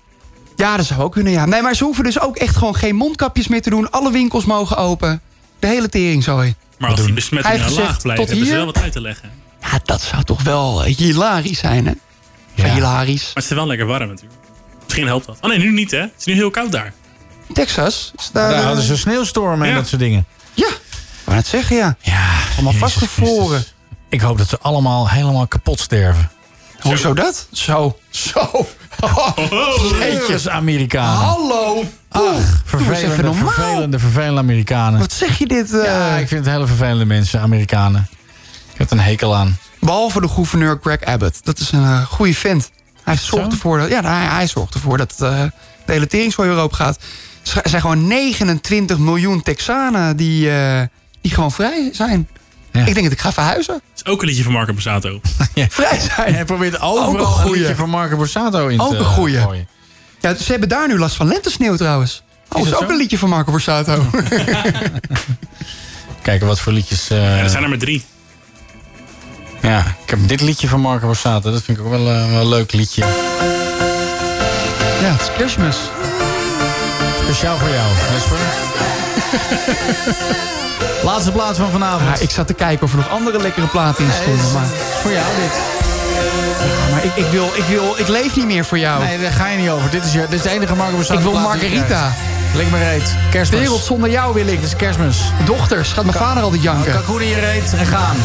Ja, 0.56 0.76
dat 0.76 0.86
zou 0.86 1.00
ook 1.00 1.12
kunnen, 1.12 1.32
ja. 1.32 1.46
Nee, 1.46 1.62
maar 1.62 1.74
ze 1.74 1.84
hoeven 1.84 2.04
dus 2.04 2.20
ook 2.20 2.36
echt 2.36 2.56
gewoon 2.56 2.76
geen 2.76 2.96
mondkapjes 2.96 3.48
meer 3.48 3.62
te 3.62 3.70
doen. 3.70 3.90
Alle 3.90 4.10
winkels 4.12 4.44
mogen 4.44 4.76
open. 4.76 5.20
De 5.58 5.66
hele 5.66 5.88
teringzooi. 5.88 6.54
Maar 6.78 6.90
als 6.90 7.04
die 7.04 7.12
besmettingen 7.12 7.72
laag 7.72 8.02
blijven, 8.02 8.02
tot 8.02 8.16
hebben 8.16 8.36
ze 8.36 8.44
hier? 8.44 8.54
wel 8.54 8.64
wat 8.64 8.78
uit 8.82 8.92
te 8.92 9.00
leggen. 9.00 9.30
Ja, 9.60 9.80
dat 9.84 10.00
zou 10.02 10.22
toch 10.24 10.42
wel 10.42 10.84
eh, 10.84 10.96
hilarisch 10.96 11.58
zijn, 11.58 11.86
hè? 11.86 11.92
Ja. 12.54 12.74
Hilarisch. 12.74 13.24
Maar 13.24 13.42
het 13.42 13.44
is 13.44 13.50
wel 13.56 13.66
lekker 13.66 13.86
warm 13.86 14.08
natuurlijk. 14.08 14.40
Misschien 14.84 15.06
helpt 15.06 15.26
dat. 15.26 15.38
Oh 15.40 15.48
nee, 15.50 15.58
nu 15.58 15.72
niet 15.72 15.90
hè. 15.90 15.98
Het 16.00 16.12
is 16.18 16.24
nu 16.24 16.32
heel 16.34 16.50
koud 16.50 16.72
daar. 16.72 16.92
Texas? 17.52 18.12
Is 18.18 18.30
daar, 18.32 18.50
Daar 18.50 18.58
eh, 18.58 18.64
hadden 18.66 18.84
ze 18.84 18.96
sneeuwstormen 18.96 19.66
en 19.66 19.72
Ja. 19.72 19.78
dat 19.78 19.88
soort 19.88 20.00
dingen. 20.00 20.26
Ja, 20.54 20.68
wou 21.24 21.36
net 21.36 21.46
zeggen, 21.46 21.76
ja. 21.76 21.96
Ja, 22.00 22.28
Allemaal 22.54 22.72
vastgevroren. 22.72 23.64
Ik 24.12 24.20
hoop 24.20 24.38
dat 24.38 24.48
ze 24.48 24.58
allemaal 24.60 25.08
helemaal 25.10 25.46
kapot 25.46 25.80
sterven. 25.80 26.30
Hoezo 26.80 27.14
dat? 27.14 27.46
Zo. 27.52 27.98
Zo. 28.10 28.66
Jeetjes, 29.98 30.48
Amerikanen. 30.48 31.18
Hallo. 31.20 31.84
Ach, 32.08 32.62
vervelende, 32.64 33.34
vervelende, 33.34 33.98
vervelende 33.98 34.40
Amerikanen. 34.40 35.00
Wat 35.00 35.12
zeg 35.12 35.38
je 35.38 35.46
dit? 35.46 35.74
eh? 35.74 35.84
Ja, 35.84 36.16
ik 36.16 36.28
vind 36.28 36.44
het 36.44 36.54
hele 36.54 36.66
vervelende 36.66 37.04
mensen, 37.04 37.40
Amerikanen. 37.40 38.08
Ik 38.72 38.78
heb 38.78 38.90
er 38.90 38.96
een 38.96 39.02
hekel 39.02 39.36
aan. 39.36 39.58
Behalve 39.80 40.20
de 40.20 40.28
gouverneur 40.28 40.78
Greg 40.82 41.00
Abbott. 41.04 41.44
Dat 41.44 41.58
is 41.58 41.72
een 41.72 41.82
eh, 41.84 42.02
goede 42.06 42.34
vent. 42.34 42.70
Hij 43.04 43.16
zorgt 43.16 43.44
Zo? 43.46 43.50
ervoor 43.50 43.78
dat, 43.78 43.88
ja, 43.88 44.02
hij, 44.02 44.24
hij 44.26 44.46
zorgt 44.46 44.74
ervoor 44.74 44.96
dat 44.98 45.12
eh, 45.18 45.42
de 45.86 45.92
hele 45.92 46.06
tering 46.06 46.32
zo 46.32 46.42
Europa 46.42 46.76
gaat. 46.76 46.98
Er 47.62 47.68
zijn 47.70 47.82
gewoon 47.82 48.06
29 48.06 48.98
miljoen 48.98 49.42
Texanen 49.42 50.16
die, 50.16 50.50
eh, 50.50 50.82
die 51.20 51.34
gewoon 51.34 51.52
vrij 51.52 51.90
zijn. 51.92 52.28
Ik 52.72 52.84
denk 52.94 53.02
dat 53.02 53.12
ik 53.12 53.20
ga 53.20 53.32
verhuizen. 53.32 53.74
Dat 53.74 53.82
is 54.06 54.12
ook 54.12 54.22
een 54.22 54.28
liedje 54.28 54.42
van 54.42 54.52
Marco 54.52 54.72
Borsato. 54.72 55.20
Vrij 55.54 56.00
zijn. 56.16 56.34
Hij 56.34 56.44
probeert 56.44 56.80
Ook 56.80 56.96
een 56.96 57.02
overal 57.04 57.26
een 57.26 57.32
goeie. 57.32 57.58
liedje 57.60 57.74
van 57.76 57.90
Marco 57.90 58.16
Borsato 58.16 58.66
in 58.66 58.80
Ook 58.80 58.90
te 58.90 58.96
een 58.96 59.04
goeie. 59.04 59.40
gooien. 59.40 59.68
Ja, 60.20 60.34
ze 60.34 60.50
hebben 60.50 60.68
daar 60.68 60.88
nu 60.88 60.98
last 60.98 61.16
van 61.16 61.26
lentesneeuw 61.28 61.76
trouwens. 61.76 62.22
Oh, 62.48 62.60
Is 62.60 62.66
is 62.66 62.74
ook 62.74 62.82
zo? 62.82 62.88
een 62.88 62.96
liedje 62.96 63.18
van 63.18 63.28
Marco 63.28 63.50
Borsato. 63.50 64.04
Kijken 66.22 66.46
wat 66.46 66.60
voor 66.60 66.72
liedjes... 66.72 67.10
eh, 67.10 67.18
Ja, 67.18 67.38
er 67.42 67.50
zijn 67.50 67.62
er 67.62 67.68
maar 67.68 67.78
drie. 67.78 68.04
ja, 69.62 69.78
ik 70.04 70.10
heb 70.10 70.18
dit 70.28 70.40
liedje 70.40 70.68
van 70.68 70.80
Marco 70.80 71.06
Borsato. 71.06 71.50
Dat 71.52 71.62
vind 71.62 71.78
ik 71.78 71.84
ook 71.84 71.90
wel, 71.90 72.08
eh, 72.08 72.30
wel 72.30 72.40
een 72.40 72.48
leuk 72.48 72.72
liedje. 72.72 73.00
ja, 75.00 75.12
het 75.12 75.20
is 75.20 75.30
kerstmis. 75.36 75.76
Speciaal 77.24 77.58
voor 77.58 77.68
jou, 77.68 77.88
Jesper. 78.12 78.38
Laatste 81.04 81.32
plaats 81.32 81.58
van 81.58 81.70
vanavond. 81.70 82.18
Ja, 82.18 82.22
ik 82.24 82.30
zat 82.30 82.46
te 82.46 82.54
kijken 82.54 82.84
of 82.84 82.90
er 82.92 82.96
nog 82.96 83.08
andere 83.08 83.38
lekkere 83.42 83.66
platen 83.66 84.04
in 84.04 84.10
stonden. 84.22 84.52
Maar, 84.52 84.66
Voor 85.02 85.10
jou 85.10 85.24
dit. 85.40 85.60
maar 86.90 87.04
ik, 87.04 87.14
ik, 87.14 87.30
wil, 87.30 87.50
ik, 87.54 87.64
wil, 87.64 87.94
ik 87.96 88.08
leef 88.08 88.36
niet 88.36 88.46
meer 88.46 88.64
voor 88.64 88.78
jou. 88.78 89.04
Nee, 89.04 89.18
daar 89.20 89.32
ga 89.32 89.48
je 89.48 89.58
niet 89.58 89.70
over. 89.70 89.90
Dit 89.90 90.04
is, 90.04 90.12
je, 90.12 90.18
dit 90.18 90.32
is 90.32 90.42
de 90.42 90.50
enige 90.50 90.74
Marco 90.74 90.94
Borsato 90.94 91.18
ik 91.18 91.24
wil 91.24 91.40
Margarita. 91.40 92.12
Lik 92.54 92.70
me 92.70 92.78
reet. 92.78 93.14
Kerstmis. 93.30 93.60
Wereld 93.60 93.82
zonder 93.84 94.10
jou 94.10 94.34
wil 94.34 94.46
ik. 94.46 94.54
Het 94.54 94.64
is 94.64 94.76
kerstmis. 94.76 95.32
Dochters, 95.44 95.92
gaat 95.92 96.04
mijn 96.04 96.16
vader 96.16 96.42
altijd 96.42 96.62
janken. 96.62 96.92
Kalkoen 96.92 97.20
in 97.20 97.28
je 97.28 97.40
reet 97.40 97.74
en 97.78 97.86
gaan. 97.86 98.16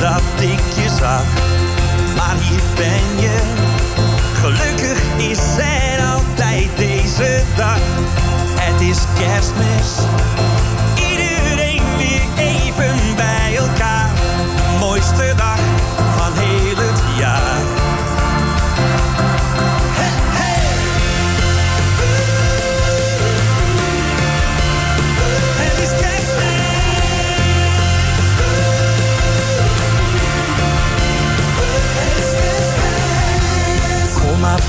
Dat 0.00 0.22
ik 0.40 0.82
je 0.82 0.88
zag. 0.98 1.24
Maar 2.16 2.36
hier 2.40 2.60
ben 2.76 3.22
je. 3.22 3.38
Gelukkig 4.34 4.98
is 5.16 5.38
er 5.58 6.04
altijd 6.14 6.68
deze 6.76 7.42
dag. 7.56 7.78
Het 8.54 8.80
is 8.80 8.98
kerstmis. 9.18 9.90
Iedereen 11.10 11.82
weer 11.96 12.22
even 12.36 12.96
bij 13.16 13.56
elkaar. 13.56 14.10
Mooiste 14.78 15.32
dag 15.36 15.59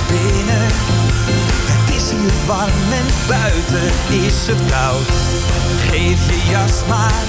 Binnen, 0.07 0.67
het 1.71 1.95
is 1.95 2.09
hier 2.11 2.31
warm 2.45 2.91
en 2.91 3.07
buiten 3.27 3.91
is 4.25 4.47
het 4.47 4.71
koud. 4.71 5.11
Geef 5.89 6.19
je 6.29 6.49
jas 6.49 6.81
maar, 6.87 7.25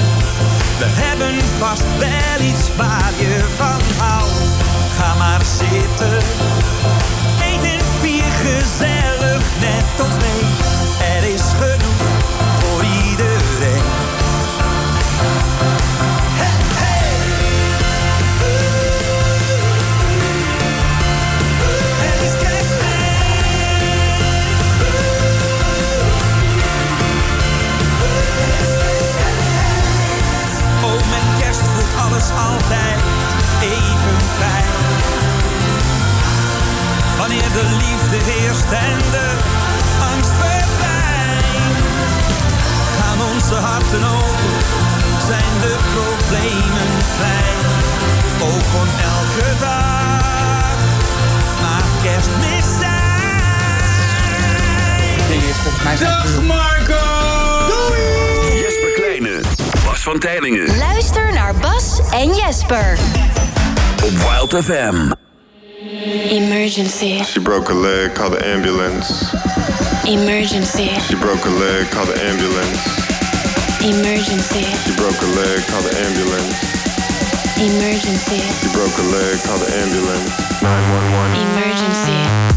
we 0.79 0.87
hebben 0.89 1.35
vast 1.59 1.99
wel 1.99 2.47
iets 2.51 2.77
waar 2.77 3.13
je 3.19 3.45
van 3.57 4.05
houdt. 4.05 4.41
Ga 4.97 5.15
maar 5.15 5.43
zitten, 5.45 6.19
eet 7.49 7.65
en 7.75 7.85
vier 8.01 8.31
gezellig 8.45 9.43
met 9.61 10.07
ons 10.07 10.17
mee. 10.17 10.52
Alles 32.23 32.51
altijd 32.51 33.01
even 33.63 34.19
fijn. 34.39 34.73
Wanneer 37.19 37.53
de 37.53 37.65
liefde 37.65 38.31
heerst 38.31 38.71
en 38.71 38.99
de 39.11 39.33
angst 40.15 40.31
verdwijnt. 40.31 41.79
Gaan 42.99 43.21
onze 43.35 43.55
harten 43.55 44.05
open, 44.05 44.59
zijn 45.27 45.53
de 45.61 45.77
problemen 45.95 46.91
klein. 47.17 47.61
Ook 48.41 48.65
van 48.77 48.89
elke 49.13 49.59
dag, 49.59 50.77
maar 51.61 51.85
kerstmis 52.03 52.79
zijn. 52.79 53.01
Dag 55.99 56.43
Marco! 56.43 57.05
Jesper 58.55 58.93
Kleine, 58.95 59.41
Bas 59.85 60.01
van 60.03 60.19
Tijlingen. 60.19 60.77
Luister 60.77 61.22
en 62.13 62.35
Jesper. 62.35 62.99
Op 64.05 64.11
Wild 64.11 64.65
FM. 64.65 65.13
Emergency. 66.31 67.23
She 67.25 67.41
broke 67.41 67.71
a 67.71 67.75
leg, 67.75 68.15
call 68.15 68.31
the 68.31 68.45
ambulance. 68.45 69.35
Emergency. 70.07 70.89
She 71.01 71.17
broke 71.17 71.45
a 71.45 71.51
leg, 71.51 71.91
call 71.91 72.05
the 72.07 72.21
ambulance. 72.29 72.81
Emergency. 73.81 74.65
She 74.85 74.95
broke 74.95 75.21
a 75.23 75.27
leg, 75.27 75.67
call 75.67 75.83
the 75.83 75.97
ambulance. 76.07 76.57
Emergency. 77.57 78.41
She 78.61 78.69
broke 78.73 78.99
a 78.99 79.03
leg, 79.03 79.43
call 79.45 79.59
the 79.59 79.71
ambulance. 79.83 80.31
911. 80.63 81.41
Emergency. 81.49 82.53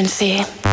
Emergency. 0.00 0.69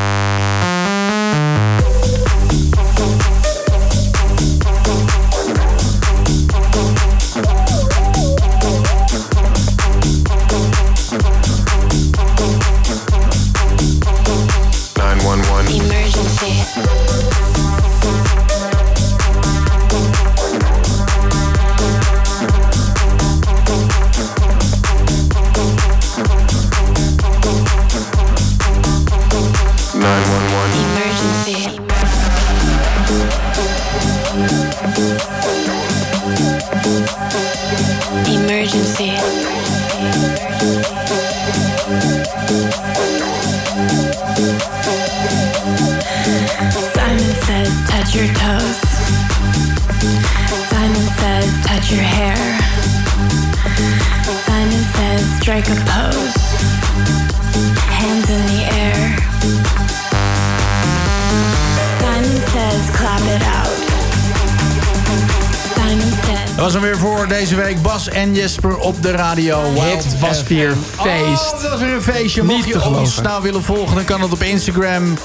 Op 68.97 69.03
de 69.03 69.11
radio. 69.11 69.61
Wild 69.73 70.03
Het 70.03 70.19
was 70.19 70.37
FM. 70.37 70.47
weer 70.53 70.75
feest. 70.95 71.53
Oh, 71.53 71.61
het 71.61 71.69
was 71.69 71.79
weer 71.79 71.93
een 71.93 72.01
feestje. 72.01 72.43
Niet 72.43 72.51
Mocht 72.51 72.65
je 72.67 72.71
te 72.71 72.77
ons 72.77 72.87
geloven. 72.87 73.23
nou 73.23 73.41
willen 73.43 73.63
volgen, 73.63 73.95
dan 73.95 74.05
kan 74.05 74.21
het 74.21 74.31
op 74.31 74.43
Instagram. 74.43 75.17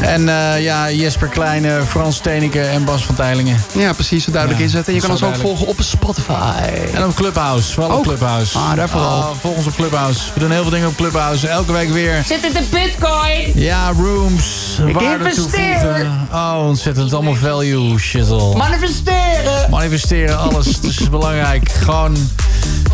En 0.00 0.28
eh, 0.28 0.62
ja, 0.62 0.90
Jesper 0.90 1.28
Kleine, 1.28 1.80
Frans 1.88 2.18
Teneke 2.18 2.60
en 2.60 2.84
Bas 2.84 3.04
van 3.04 3.14
Teilingen. 3.14 3.64
Ja, 3.72 3.92
precies, 3.92 4.24
zo 4.24 4.30
duidelijk 4.30 4.60
Ja, 4.60 4.66
is 4.66 4.72
het. 4.72 4.88
En 4.88 4.94
je 4.94 5.00
kan 5.00 5.10
ons 5.10 5.22
ook 5.22 5.28
duidelijk. 5.28 5.58
volgen 5.58 5.74
op 5.78 5.84
Spotify. 5.84 6.52
En 6.94 7.04
op 7.04 7.14
Clubhouse, 7.14 7.72
vooral 7.72 7.96
op? 7.98 8.02
Clubhouse. 8.02 8.58
Ah, 8.58 8.74
daar 8.74 8.88
vooral. 8.88 9.18
Oh, 9.18 9.30
volg 9.40 9.56
ons 9.56 9.66
op 9.66 9.74
Clubhouse. 9.76 10.20
We 10.34 10.40
doen 10.40 10.50
heel 10.50 10.62
veel 10.62 10.70
dingen 10.70 10.88
op 10.88 10.96
Clubhouse. 10.96 11.48
Elke 11.48 11.72
week 11.72 11.88
weer. 11.90 12.22
Zit 12.26 12.42
het 12.42 12.52
de 12.52 12.62
bitcoin? 12.70 13.52
Ja, 13.54 13.92
rooms. 13.96 14.78
Ik 14.86 15.00
investeer. 15.00 15.78
toevoegen. 15.78 16.28
Oh, 16.32 16.58
ontzettend. 16.66 17.12
Allemaal 17.12 17.34
value, 17.34 17.98
shizzle. 17.98 18.56
Manifesteren! 18.56 19.70
Manifesteren, 19.70 20.38
alles. 20.38 20.66
Het 20.66 20.84
is 20.84 21.08
belangrijk. 21.10 21.70
Gewoon 21.70 22.16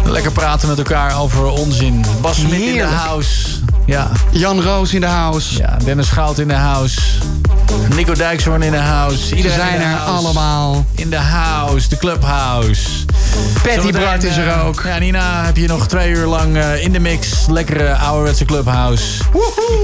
lekker 0.04 0.32
praten 0.32 0.68
met 0.68 0.78
elkaar 0.78 1.18
over 1.18 1.44
onzin. 1.44 2.04
Bas 2.20 2.36
Smit 2.36 2.60
in 2.60 2.74
de 2.74 2.82
house. 2.82 3.46
Ja. 3.86 4.10
Jan 4.30 4.62
Roos 4.62 4.94
in 4.94 5.00
de 5.00 5.06
house. 5.06 5.56
ja, 5.56 5.76
Dennis 5.84 6.08
Goud 6.08 6.38
in 6.38 6.48
de 6.48 6.54
house. 6.54 7.00
Nico 7.94 8.14
Dijkshoorn 8.14 8.62
in 8.62 8.72
de 8.72 8.78
house. 8.78 9.26
Ze 9.26 9.36
Iedereen 9.36 9.58
zijn 9.58 9.80
er 9.80 9.96
allemaal. 9.98 10.86
In 10.94 11.10
de 11.10 11.16
house, 11.16 11.88
de 11.88 11.96
clubhouse. 11.96 12.88
Patty 13.62 13.92
Bart 13.92 14.24
is 14.24 14.36
er 14.36 14.48
eh, 14.48 14.66
ook. 14.66 14.82
Ja, 14.84 14.98
Nina 14.98 15.44
heb 15.44 15.56
je 15.56 15.66
nog 15.66 15.86
twee 15.86 16.10
uur 16.10 16.26
lang 16.26 16.56
eh, 16.56 16.84
in 16.84 16.92
de 16.92 17.00
mix. 17.00 17.28
Lekkere 17.48 17.94
ouderwetse 17.94 18.44
clubhouse. 18.44 19.04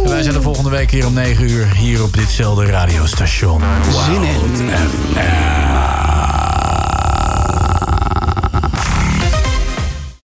En 0.05 0.11
wij 0.11 0.23
zijn 0.23 0.35
de 0.35 0.43
volgende 0.43 0.71
week 0.71 0.91
hier 0.91 1.07
om 1.07 1.13
9 1.13 1.51
uur. 1.51 1.67
Hier 1.75 2.03
op 2.03 2.15
ditzelfde 2.15 2.67
radiostation. 2.67 3.63
Zin 4.07 4.23
in. 4.23 4.71
FM. 4.71 6.46